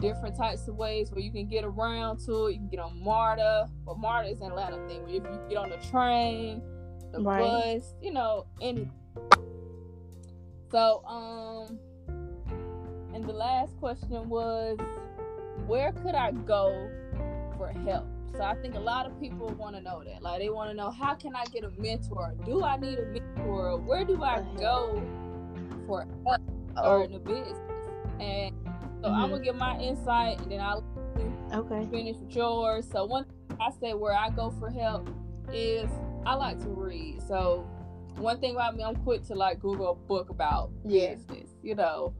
different 0.00 0.34
types 0.34 0.66
of 0.66 0.76
ways 0.76 1.10
where 1.10 1.20
you 1.20 1.30
can 1.30 1.46
get 1.46 1.62
around 1.62 2.18
to 2.24 2.46
it. 2.46 2.52
You 2.52 2.58
can 2.58 2.68
get 2.68 2.80
on 2.80 3.02
MARTA, 3.02 3.68
but 3.84 3.98
MARTA 3.98 4.30
is 4.30 4.40
an 4.40 4.48
Atlanta 4.48 4.76
thing. 4.88 5.02
Where 5.02 5.14
if 5.14 5.22
you 5.22 5.40
get 5.50 5.58
on 5.58 5.68
the 5.68 5.76
train, 5.90 6.62
the 7.12 7.20
right. 7.20 7.40
bus, 7.40 7.94
you 8.00 8.12
know, 8.12 8.46
any. 8.62 8.90
So, 10.70 11.04
um, 11.06 11.78
and 13.14 13.24
the 13.24 13.32
last 13.32 13.76
question 13.76 14.28
was, 14.30 14.78
where 15.66 15.92
could 15.92 16.14
I 16.14 16.32
go 16.32 16.90
for 17.58 17.68
help? 17.84 18.06
So 18.36 18.42
I 18.42 18.54
think 18.56 18.74
a 18.74 18.80
lot 18.80 19.06
of 19.06 19.18
people 19.20 19.48
want 19.54 19.76
to 19.76 19.82
know 19.82 20.02
that. 20.04 20.22
Like 20.22 20.40
they 20.40 20.50
want 20.50 20.70
to 20.70 20.76
know 20.76 20.90
how 20.90 21.14
can 21.14 21.34
I 21.34 21.44
get 21.46 21.64
a 21.64 21.70
mentor? 21.78 22.34
Do 22.44 22.62
I 22.62 22.76
need 22.76 22.98
a 22.98 23.06
mentor? 23.06 23.78
Where 23.78 24.04
do 24.04 24.22
I 24.22 24.44
go 24.58 25.02
for 25.86 26.06
help 26.26 26.40
oh. 26.76 27.02
in 27.02 27.12
the 27.12 27.18
business? 27.18 27.56
And 28.20 28.54
so 29.00 29.08
mm-hmm. 29.08 29.14
I'm 29.14 29.30
gonna 29.30 29.42
give 29.42 29.56
my 29.56 29.78
insight, 29.78 30.40
and 30.40 30.50
then 30.50 30.60
I'll 30.60 30.84
okay 31.54 31.86
finish 31.90 32.16
with 32.16 32.34
yours. 32.34 32.86
So 32.90 33.06
one 33.06 33.24
I 33.58 33.70
say 33.80 33.94
where 33.94 34.14
I 34.14 34.30
go 34.30 34.50
for 34.58 34.70
help 34.70 35.08
is 35.52 35.88
I 36.26 36.34
like 36.34 36.58
to 36.60 36.68
read. 36.68 37.22
So 37.26 37.66
one 38.16 38.40
thing 38.40 38.54
about 38.54 38.76
me, 38.76 38.84
I'm 38.84 38.96
quick 38.96 39.24
to 39.28 39.34
like 39.34 39.60
Google 39.60 39.92
a 39.92 39.94
book 39.94 40.28
about 40.30 40.70
yeah. 40.84 41.14
business. 41.14 41.50
You 41.62 41.74
know, 41.74 42.14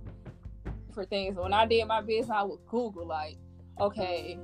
for 0.95 1.05
things. 1.05 1.37
When 1.37 1.53
I 1.53 1.67
did 1.67 1.87
my 1.87 2.01
business, 2.01 2.31
I 2.31 2.43
would 2.43 2.61
Google 2.67 3.07
like, 3.07 3.37
okay, 3.79 4.39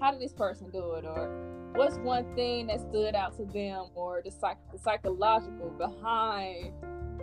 how 0.00 0.10
did 0.10 0.20
this 0.20 0.32
person 0.32 0.70
do 0.70 0.94
it? 0.94 1.04
Or 1.04 1.28
what's 1.74 1.96
one 1.98 2.34
thing 2.34 2.68
that 2.68 2.80
stood 2.80 3.14
out 3.14 3.36
to 3.36 3.44
them 3.44 3.86
or 3.94 4.22
the, 4.24 4.30
psych- 4.30 4.72
the 4.72 4.78
psychological 4.78 5.70
behind 5.70 6.72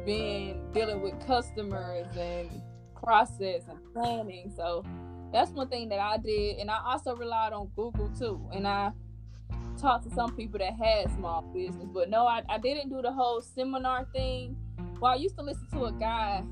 being 0.06 0.72
dealing 0.74 1.02
with 1.02 1.20
customers 1.26 2.08
and 2.16 2.62
process 2.96 3.64
and 3.68 3.80
planning? 3.94 4.52
So 4.56 4.86
that's 5.34 5.52
one 5.52 5.68
thing 5.68 5.90
that 5.90 6.00
i 6.00 6.18
did. 6.18 6.58
And 6.58 6.70
i 6.70 6.78
also 6.86 7.16
relied 7.16 7.54
on 7.54 7.70
google 7.76 8.10
too. 8.18 8.40
And 8.54 8.68
i 8.68 8.92
talked 9.80 10.10
to 10.10 10.16
some 10.16 10.36
people 10.36 10.60
that 10.60 10.74
had 10.74 11.14
small 11.16 11.42
business. 11.54 11.88
But 11.94 12.10
no 12.10 12.28
i, 12.28 12.44
I 12.48 12.58
didn't 12.58 12.90
do 12.90 13.02
the 13.02 13.12
whole 13.12 13.42
seminar 13.42 14.08
thing. 14.14 14.56
Well 15.02 15.12
i 15.12 15.16
used 15.16 15.36
to 15.38 15.44
listen 15.44 15.68
to 15.72 15.86
a 15.86 15.92
guy 15.92 16.44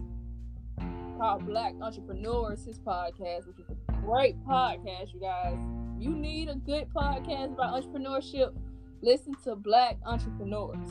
called 1.17 1.45
Black 1.45 1.73
Entrepreneurs, 1.81 2.65
his 2.65 2.77
podcast, 2.77 3.47
which 3.47 3.59
is 3.59 3.77
great 4.05 4.35
podcast, 4.45 5.13
you 5.13 5.19
guys. 5.19 5.57
You 5.97 6.11
need 6.11 6.47
a 6.49 6.55
good 6.55 6.87
podcast 6.93 7.53
about 7.53 7.81
entrepreneurship. 7.81 8.53
Listen 9.01 9.35
to 9.43 9.55
Black 9.55 9.97
Entrepreneurs. 10.05 10.87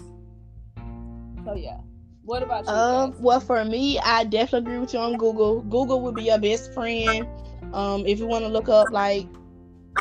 So 1.44 1.54
yeah. 1.54 1.78
What 2.24 2.42
about 2.42 2.64
you? 2.64 2.72
Um, 2.72 3.14
well, 3.20 3.40
for 3.40 3.64
me, 3.64 3.98
I 4.00 4.24
definitely 4.24 4.70
agree 4.72 4.78
with 4.80 4.94
you 4.94 4.98
on 4.98 5.16
Google. 5.16 5.60
Google 5.62 6.00
would 6.00 6.14
be 6.14 6.24
your 6.24 6.38
best 6.38 6.72
friend. 6.72 7.26
Um, 7.72 8.06
if 8.06 8.18
you 8.18 8.26
want 8.26 8.44
to 8.44 8.48
look 8.48 8.68
up 8.68 8.90
like 8.90 9.28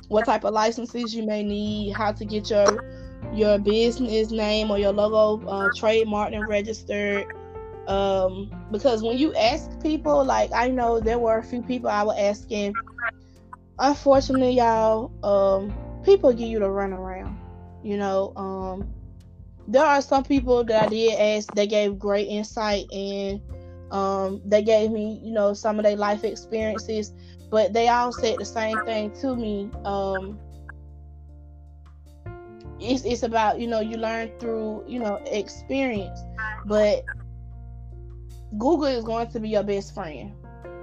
what 0.07 0.25
type 0.25 0.43
of 0.43 0.53
licenses 0.53 1.13
you 1.13 1.23
may 1.23 1.43
need, 1.43 1.91
how 1.91 2.11
to 2.13 2.25
get 2.25 2.49
your 2.49 2.81
your 3.33 3.57
business 3.59 4.31
name 4.31 4.71
or 4.71 4.77
your 4.77 4.91
logo 4.91 5.45
uh, 5.47 5.69
trademarked 5.69 6.35
and 6.35 6.47
registered. 6.47 7.25
Um, 7.87 8.49
because 8.71 9.03
when 9.03 9.17
you 9.17 9.35
ask 9.35 9.69
people, 9.81 10.23
like 10.23 10.51
I 10.53 10.69
know 10.69 10.99
there 10.99 11.19
were 11.19 11.37
a 11.37 11.43
few 11.43 11.61
people 11.61 11.89
I 11.89 12.03
was 12.03 12.17
asking. 12.17 12.75
Unfortunately, 13.79 14.55
y'all, 14.55 15.11
um, 15.23 15.73
people 16.03 16.31
give 16.31 16.47
you 16.47 16.59
the 16.59 16.65
runaround. 16.65 17.35
You 17.83 17.97
know, 17.97 18.33
um, 18.35 18.89
there 19.67 19.83
are 19.83 20.01
some 20.01 20.23
people 20.23 20.63
that 20.65 20.83
I 20.83 20.87
did 20.87 21.19
ask. 21.19 21.53
They 21.53 21.67
gave 21.67 21.97
great 21.99 22.27
insight 22.27 22.85
and 22.91 23.41
um, 23.91 24.41
they 24.45 24.63
gave 24.63 24.91
me, 24.91 25.19
you 25.23 25.31
know, 25.31 25.53
some 25.53 25.79
of 25.79 25.83
their 25.83 25.95
life 25.95 26.23
experiences. 26.23 27.13
But 27.49 27.73
they 27.73 27.87
all 27.87 28.11
said 28.11 28.39
the 28.39 28.45
same 28.45 28.79
thing 28.85 29.11
to 29.21 29.35
me. 29.35 29.69
Um, 29.85 30.39
it's 32.79 33.05
it's 33.05 33.23
about 33.23 33.59
you 33.59 33.67
know 33.67 33.79
you 33.79 33.97
learn 33.97 34.31
through 34.39 34.83
you 34.87 34.99
know 34.99 35.15
experience, 35.27 36.19
but 36.65 37.03
Google 38.57 38.85
is 38.85 39.03
going 39.03 39.27
to 39.27 39.39
be 39.39 39.49
your 39.49 39.63
best 39.63 39.93
friend. 39.93 40.33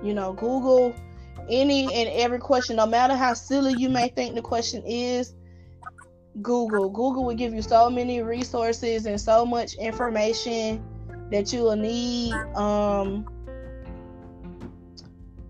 You 0.02 0.14
know, 0.14 0.32
Google 0.32 0.94
any 1.50 1.92
and 1.92 2.08
every 2.10 2.38
question, 2.38 2.76
no 2.76 2.86
matter 2.86 3.14
how 3.14 3.34
silly 3.34 3.74
you 3.74 3.88
may 3.88 4.08
think 4.08 4.34
the 4.34 4.42
question 4.42 4.82
is, 4.86 5.34
Google. 6.42 6.88
Google 6.88 7.24
will 7.24 7.34
give 7.34 7.52
you 7.52 7.62
so 7.62 7.90
many 7.90 8.22
resources 8.22 9.06
and 9.06 9.20
so 9.20 9.44
much 9.44 9.74
information 9.74 10.82
that 11.30 11.52
you 11.52 11.62
will 11.62 11.76
need. 11.76 12.32
Um, 12.54 13.26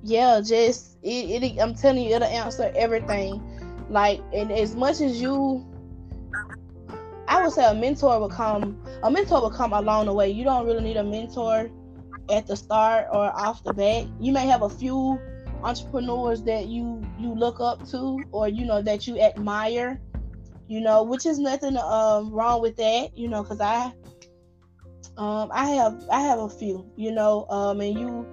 yeah, 0.03 0.41
just 0.41 0.97
it, 1.03 1.43
it. 1.43 1.61
I'm 1.61 1.75
telling 1.75 2.05
you, 2.05 2.17
it'll 2.17 2.29
answer 2.29 2.73
everything. 2.75 3.43
Like, 3.91 4.21
and 4.33 4.51
as 4.53 4.75
much 4.75 5.01
as 5.01 5.21
you, 5.21 5.67
I 7.29 7.43
would 7.43 7.53
say 7.53 7.69
a 7.69 7.75
mentor 7.75 8.19
will 8.19 8.29
come. 8.29 8.83
A 9.03 9.11
mentor 9.11 9.43
will 9.43 9.51
come 9.51 9.73
along 9.73 10.07
the 10.07 10.15
way. 10.15 10.31
You 10.31 10.45
don't 10.45 10.67
really 10.67 10.83
need 10.83 10.97
a 10.97 11.05
mentor 11.05 11.71
at 12.31 12.47
the 12.47 12.57
start 12.57 13.09
or 13.13 13.25
off 13.37 13.63
the 13.65 13.75
bat. 13.75 14.07
You 14.21 14.33
may 14.33 14.47
have 14.47 14.63
a 14.63 14.69
few 14.69 15.19
entrepreneurs 15.63 16.43
that 16.43 16.67
you 16.67 17.03
you 17.19 17.35
look 17.35 17.61
up 17.61 17.87
to 17.89 18.27
or 18.33 18.49
you 18.49 18.65
know 18.65 18.83
that 18.83 19.07
you 19.07 19.19
admire 19.21 20.01
you 20.69 20.81
know 20.81 21.03
which 21.03 21.27
is 21.27 21.39
nothing 21.39 21.77
um 21.77 22.31
wrong 22.33 22.61
with 22.61 22.77
that 22.77 23.17
you 23.17 23.29
know 23.29 23.43
because 23.43 23.61
i 23.61 23.93
um 25.17 25.51
i 25.53 25.67
have 25.71 26.03
i 26.11 26.21
have 26.21 26.39
a 26.39 26.49
few 26.49 26.87
you 26.97 27.13
know 27.13 27.47
um 27.51 27.81
and 27.81 27.99
you 27.99 28.27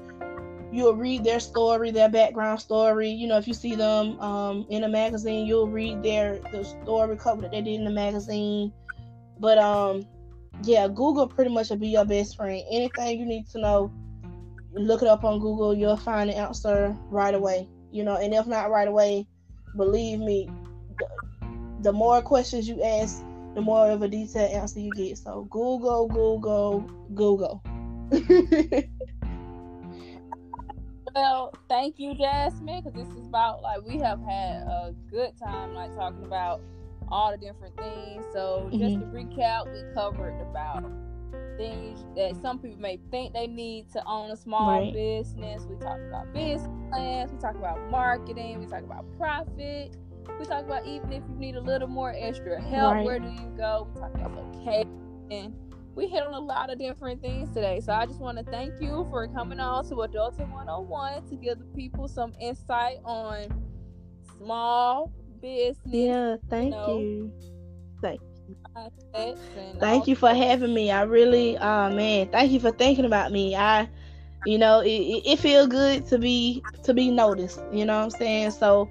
you'll 0.72 0.96
read 0.96 1.24
their 1.24 1.40
story 1.40 1.92
their 1.92 2.10
background 2.10 2.60
story 2.60 3.10
you 3.10 3.28
know 3.28 3.38
if 3.38 3.48
you 3.48 3.54
see 3.54 3.76
them 3.76 4.20
um 4.20 4.66
in 4.70 4.84
a 4.84 4.88
magazine 4.88 5.46
you'll 5.46 5.68
read 5.68 6.02
their 6.04 6.40
the 6.52 6.64
story 6.64 7.18
cover 7.18 7.42
that 7.42 7.52
they 7.52 7.62
did 7.62 7.76
in 7.76 7.86
the 7.86 7.92
magazine 7.92 8.72
but 9.40 9.58
um 9.58 10.06
yeah, 10.64 10.88
Google 10.88 11.28
pretty 11.28 11.52
much 11.52 11.70
will 11.70 11.78
be 11.78 11.90
your 11.90 12.06
best 12.06 12.36
friend. 12.36 12.64
Anything 12.72 13.20
you 13.20 13.26
need 13.26 13.48
to 13.50 13.60
know, 13.60 13.92
look 14.78 15.02
it 15.02 15.08
up 15.08 15.24
on 15.24 15.40
Google. 15.40 15.74
You'll 15.74 15.98
find 15.98 16.30
the 16.30 16.38
answer 16.38 16.96
right 17.10 17.34
away. 17.34 17.68
You 17.92 18.04
know, 18.04 18.18
and 18.18 18.34
if 18.34 18.46
not 18.48 18.70
right 18.70 18.88
away, 18.88 19.28
believe 19.76 20.20
me, 20.20 20.50
the, 20.98 21.08
the 21.82 21.94
more 21.94 22.22
questions 22.22 22.68
you 22.68 22.84
ask, 22.84 23.24
the 23.56 23.62
more 23.62 23.90
of 23.90 24.02
a 24.02 24.08
detailed 24.08 24.52
answer 24.52 24.80
you 24.80 24.92
get. 24.92 25.18
So 25.18 25.48
Google, 25.50 26.08
Google, 26.08 26.82
Google. 27.16 27.64
well, 31.16 31.54
thank 31.68 31.98
you, 31.98 32.14
Jasmine, 32.14 32.84
because 32.84 32.94
this 32.94 33.08
is 33.18 33.28
about 33.28 33.62
like 33.62 33.82
we 33.86 33.98
have 33.98 34.20
had 34.22 34.62
a 34.64 34.94
good 35.10 35.32
time 35.38 35.74
like 35.74 35.96
talking 35.96 36.24
about 36.24 36.62
all 37.10 37.32
the 37.32 37.38
different 37.38 37.76
things. 37.78 38.24
So 38.34 38.70
just 38.72 38.98
mm-hmm. 38.98 39.12
to 39.12 39.36
recap, 39.36 39.72
we 39.74 39.82
covered 39.94 40.40
about 40.42 40.84
things 41.58 42.06
that 42.16 42.40
some 42.42 42.60
people 42.60 42.80
may 42.80 43.00
think 43.12 43.34
they 43.34 43.48
need 43.48 43.92
to 43.92 44.04
own 44.06 44.32
a 44.32 44.38
small 44.38 44.80
right. 44.80 44.94
business. 44.94 45.64
We 45.64 45.76
talk 45.76 46.00
about 46.08 46.34
business 46.34 46.68
plans. 46.90 47.32
We 47.32 47.40
talk 47.40 47.56
about 47.56 47.90
marketing. 47.90 48.60
We 48.60 48.66
talk 48.66 48.84
about 48.84 49.06
profit. 49.18 49.98
We 50.40 50.46
talk 50.46 50.66
about 50.66 50.86
even 50.86 51.12
if 51.12 51.24
you 51.30 51.36
need 51.36 51.56
a 51.56 51.62
little 51.62 51.88
more 51.88 52.14
extra 52.16 52.62
help, 52.62 52.96
right. 52.96 53.06
where 53.06 53.20
do 53.20 53.28
you 53.28 53.54
go? 53.58 53.88
We 53.94 54.02
talk 54.02 54.14
about 54.14 54.36
location. 54.36 55.56
We 55.96 56.08
hit 56.08 56.22
on 56.22 56.34
a 56.34 56.40
lot 56.40 56.72
of 56.72 56.78
different 56.78 57.22
things 57.22 57.50
today. 57.50 57.80
So 57.80 57.92
I 57.92 58.06
just 58.06 58.20
want 58.20 58.38
to 58.38 58.44
thank 58.44 58.74
you 58.80 59.08
for 59.10 59.28
coming 59.30 59.60
on 59.60 59.84
to 59.90 59.96
Adulting 59.96 60.52
101 60.52 61.28
to 61.30 61.36
give 61.36 61.58
the 61.58 61.66
people 61.76 62.08
some 62.08 62.34
insight 62.40 62.98
on 63.04 63.48
small 64.38 65.12
business. 65.42 65.80
Yeah, 65.86 66.36
thank 66.50 66.66
you. 66.66 66.72
Know, 66.72 67.00
you. 67.00 67.34
Thank 68.02 68.22
you. 68.22 68.37
Thank 69.80 70.08
you 70.08 70.16
for 70.16 70.34
having 70.34 70.74
me. 70.74 70.92
I 70.92 71.04
really, 71.04 71.58
oh 71.58 71.90
man, 71.90 72.28
thank 72.30 72.52
you 72.52 72.60
for 72.60 72.72
thinking 72.72 73.06
about 73.06 73.32
me. 73.32 73.56
I, 73.56 73.90
you 74.44 74.58
know, 74.58 74.80
it, 74.80 74.90
it, 74.90 75.40
feels 75.40 75.68
good 75.68 76.06
to 76.08 76.18
be 76.18 76.64
to 76.84 76.94
be 76.94 77.12
noticed. 77.12 77.60
You 77.72 77.86
know 77.86 77.98
what 77.98 78.06
I'm 78.06 78.10
saying? 78.12 78.52
So, 78.52 78.90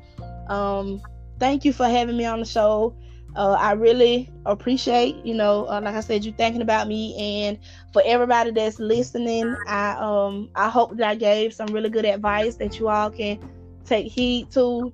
um, 0.49 1.03
thank 1.39 1.65
you 1.65 1.73
for 1.73 1.89
having 1.89 2.17
me 2.17 2.25
on 2.25 2.41
the 2.41 2.47
show. 2.47 2.95
Uh, 3.35 3.57
I 3.59 3.73
really 3.73 4.31
appreciate, 4.47 5.17
you 5.25 5.35
know, 5.35 5.67
uh, 5.69 5.81
like 5.83 5.95
I 5.95 6.01
said, 6.01 6.25
you 6.25 6.33
thinking 6.33 6.63
about 6.63 6.89
me, 6.89 7.15
and 7.17 7.59
for 7.93 8.03
everybody 8.05 8.51
that's 8.51 8.79
listening, 8.79 9.57
I 9.67 9.91
um 9.99 10.51
I 10.55 10.69
hope 10.69 10.97
that 10.97 11.09
I 11.09 11.15
gave 11.17 11.53
some 11.53 11.67
really 11.69 11.91
good 11.91 12.05
advice 12.05 12.57
that 12.57 12.79
you 12.79 12.89
all 12.89 13.11
can 13.11 13.39
take 13.85 14.11
heed 14.11 14.51
to. 14.53 14.93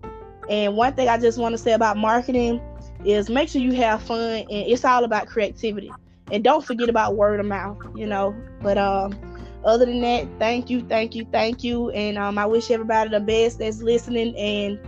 And 0.48 0.76
one 0.76 0.92
thing 0.94 1.08
I 1.08 1.18
just 1.18 1.38
want 1.38 1.52
to 1.52 1.58
say 1.58 1.72
about 1.72 1.96
marketing 1.96 2.60
is 3.04 3.28
make 3.28 3.48
sure 3.48 3.60
you 3.60 3.72
have 3.72 4.02
fun 4.02 4.38
and 4.38 4.46
it's 4.50 4.84
all 4.84 5.04
about 5.04 5.26
creativity. 5.26 5.96
And 6.30 6.42
don't 6.42 6.64
forget 6.64 6.88
about 6.88 7.16
word 7.16 7.40
of 7.40 7.46
mouth, 7.46 7.78
you 7.94 8.06
know. 8.06 8.34
But 8.62 8.78
um 8.78 9.18
other 9.64 9.86
than 9.86 10.00
that, 10.00 10.28
thank 10.38 10.70
you, 10.70 10.82
thank 10.82 11.14
you, 11.14 11.26
thank 11.30 11.62
you. 11.62 11.90
And 11.90 12.18
um 12.18 12.38
I 12.38 12.46
wish 12.46 12.70
everybody 12.70 13.10
the 13.10 13.20
best 13.20 13.58
that's 13.58 13.82
listening 13.82 14.36
and 14.36 14.78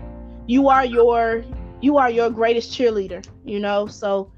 you 0.47 0.69
are 0.69 0.85
your 0.85 1.45
you 1.81 1.99
are 1.99 2.11
your 2.11 2.31
greatest 2.31 2.73
cheerleader, 2.73 3.27
you 3.45 3.61
know. 3.61 3.87
So 3.87 4.31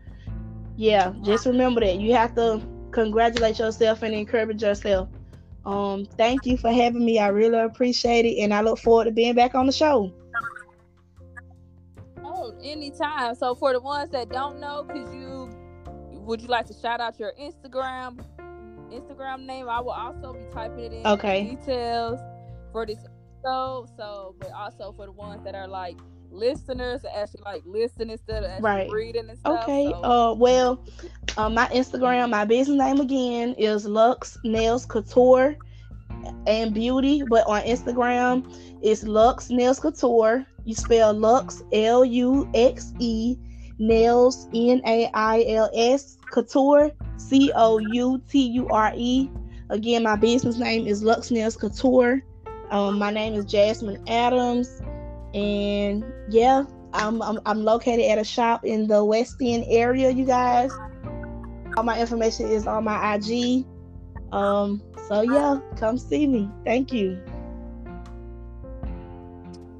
yeah, 0.77 1.12
just 1.22 1.47
remember 1.47 1.81
that. 1.81 1.97
You 1.97 2.12
have 2.14 2.35
to 2.35 2.62
congratulate 2.91 3.59
yourself 3.59 4.03
and 4.03 4.14
encourage 4.14 4.62
yourself. 4.62 5.09
Um, 5.64 6.07
thank 6.16 6.47
you 6.47 6.57
for 6.57 6.70
having 6.70 7.05
me. 7.05 7.18
I 7.18 7.29
really 7.29 7.59
appreciate 7.59 8.24
it, 8.24 8.41
and 8.41 8.55
I 8.55 8.61
look 8.61 8.79
forward 8.79 9.07
to 9.07 9.11
being 9.11 9.35
back 9.35 9.55
on 9.55 9.66
the 9.66 9.72
show 9.72 10.12
anytime. 12.71 13.35
So 13.35 13.55
for 13.55 13.73
the 13.73 13.81
ones 13.81 14.11
that 14.11 14.29
don't 14.31 14.61
know, 14.61 14.85
could 14.85 15.12
you 15.12 15.51
would 16.12 16.41
you 16.43 16.49
like 16.49 16.67
to 16.67 16.75
shout 16.75 17.01
out 17.01 17.19
your 17.19 17.33
Instagram 17.41 18.25
Instagram 18.91 19.47
name? 19.47 19.69
I 19.69 19.81
will 19.81 19.91
also 19.91 20.33
be 20.33 20.41
typing 20.53 20.85
it 20.85 20.93
in 20.93 21.07
okay. 21.07 21.57
details 21.57 22.21
for 22.73 22.87
this 22.87 22.99
episode. 22.99 23.89
So, 23.97 24.35
but 24.39 24.51
also 24.53 24.93
for 24.93 25.07
the 25.07 25.12
ones 25.12 25.45
that 25.45 25.55
are 25.55 25.69
like 25.69 25.97
listeners 26.31 27.03
actually 27.14 27.43
like 27.45 27.62
listen 27.64 28.11
instead 28.11 28.43
of 28.43 28.62
right. 28.62 28.91
reading 28.91 29.29
and 29.29 29.39
stuff. 29.39 29.62
Okay. 29.62 29.89
So. 29.91 30.03
Uh 30.03 30.35
well, 30.35 30.85
uh, 31.37 31.49
my 31.49 31.67
Instagram, 31.69 32.31
my 32.31 32.45
business 32.45 32.79
name 32.79 33.01
again 33.01 33.55
is 33.55 33.87
Luxe 33.87 34.37
Nails 34.45 34.85
Couture 34.85 35.57
and 36.47 36.75
Beauty, 36.75 37.23
but 37.29 37.47
on 37.47 37.62
Instagram 37.62 38.53
it's 38.83 39.05
Luxe 39.05 39.51
Nails 39.51 39.79
Couture 39.79 40.45
you 40.67 40.75
spell 40.75 41.14
Luxe, 41.14 41.62
L 41.73 42.05
U 42.05 42.51
X 42.53 42.93
E, 42.99 43.37
Nails, 43.79 44.49
N 44.53 44.83
A 44.85 45.09
I 45.14 45.45
L 45.49 45.71
S, 45.75 46.19
Couture, 46.33 46.91
C 47.17 47.53
O 47.55 47.79
U 47.79 48.21
T 48.29 48.47
U 48.49 48.69
R 48.69 48.93
E. 48.95 49.31
Again, 49.71 50.03
my 50.03 50.17
business 50.17 50.59
name 50.59 50.87
is 50.87 51.03
Luxe 51.03 51.31
Nails 51.31 51.57
Couture. 51.57 52.23
Um, 52.71 52.99
my 52.99 53.12
name 53.12 53.35
is 53.35 53.45
Jasmine 53.45 54.03
Adams, 54.09 54.83
and 55.35 56.05
yeah, 56.29 56.64
I'm, 56.93 57.23
I'm 57.23 57.39
I'm 57.47 57.62
located 57.62 58.05
at 58.11 58.19
a 58.19 58.25
shop 58.25 58.64
in 58.64 58.89
the 58.89 59.05
West 59.05 59.37
End 59.41 59.64
area. 59.69 60.11
You 60.11 60.25
guys, 60.25 60.73
all 61.77 61.85
my 61.85 62.01
information 62.01 62.51
is 62.51 62.67
on 62.67 62.85
my 62.85 63.14
IG. 63.14 63.64
Um, 64.33 64.83
so 65.09 65.23
yeah, 65.23 65.61
come 65.77 65.97
see 65.97 66.27
me. 66.27 66.51
Thank 66.64 66.93
you. 66.93 67.23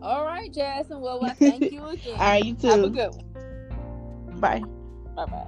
All 0.07 0.25
right, 0.25 0.53
Jasmine. 0.53 1.01
Well, 1.01 1.25
I 1.25 1.35
thank 1.35 1.73
you 1.73 1.85
again. 1.85 1.99
All 2.13 2.19
right, 2.19 2.45
you 2.45 2.55
too. 2.55 2.69
Have 2.69 2.85
a 2.85 2.89
good 2.89 3.11
one. 3.11 4.41
Bye. 4.41 4.63
Bye 5.17 5.27
bye. 5.27 5.47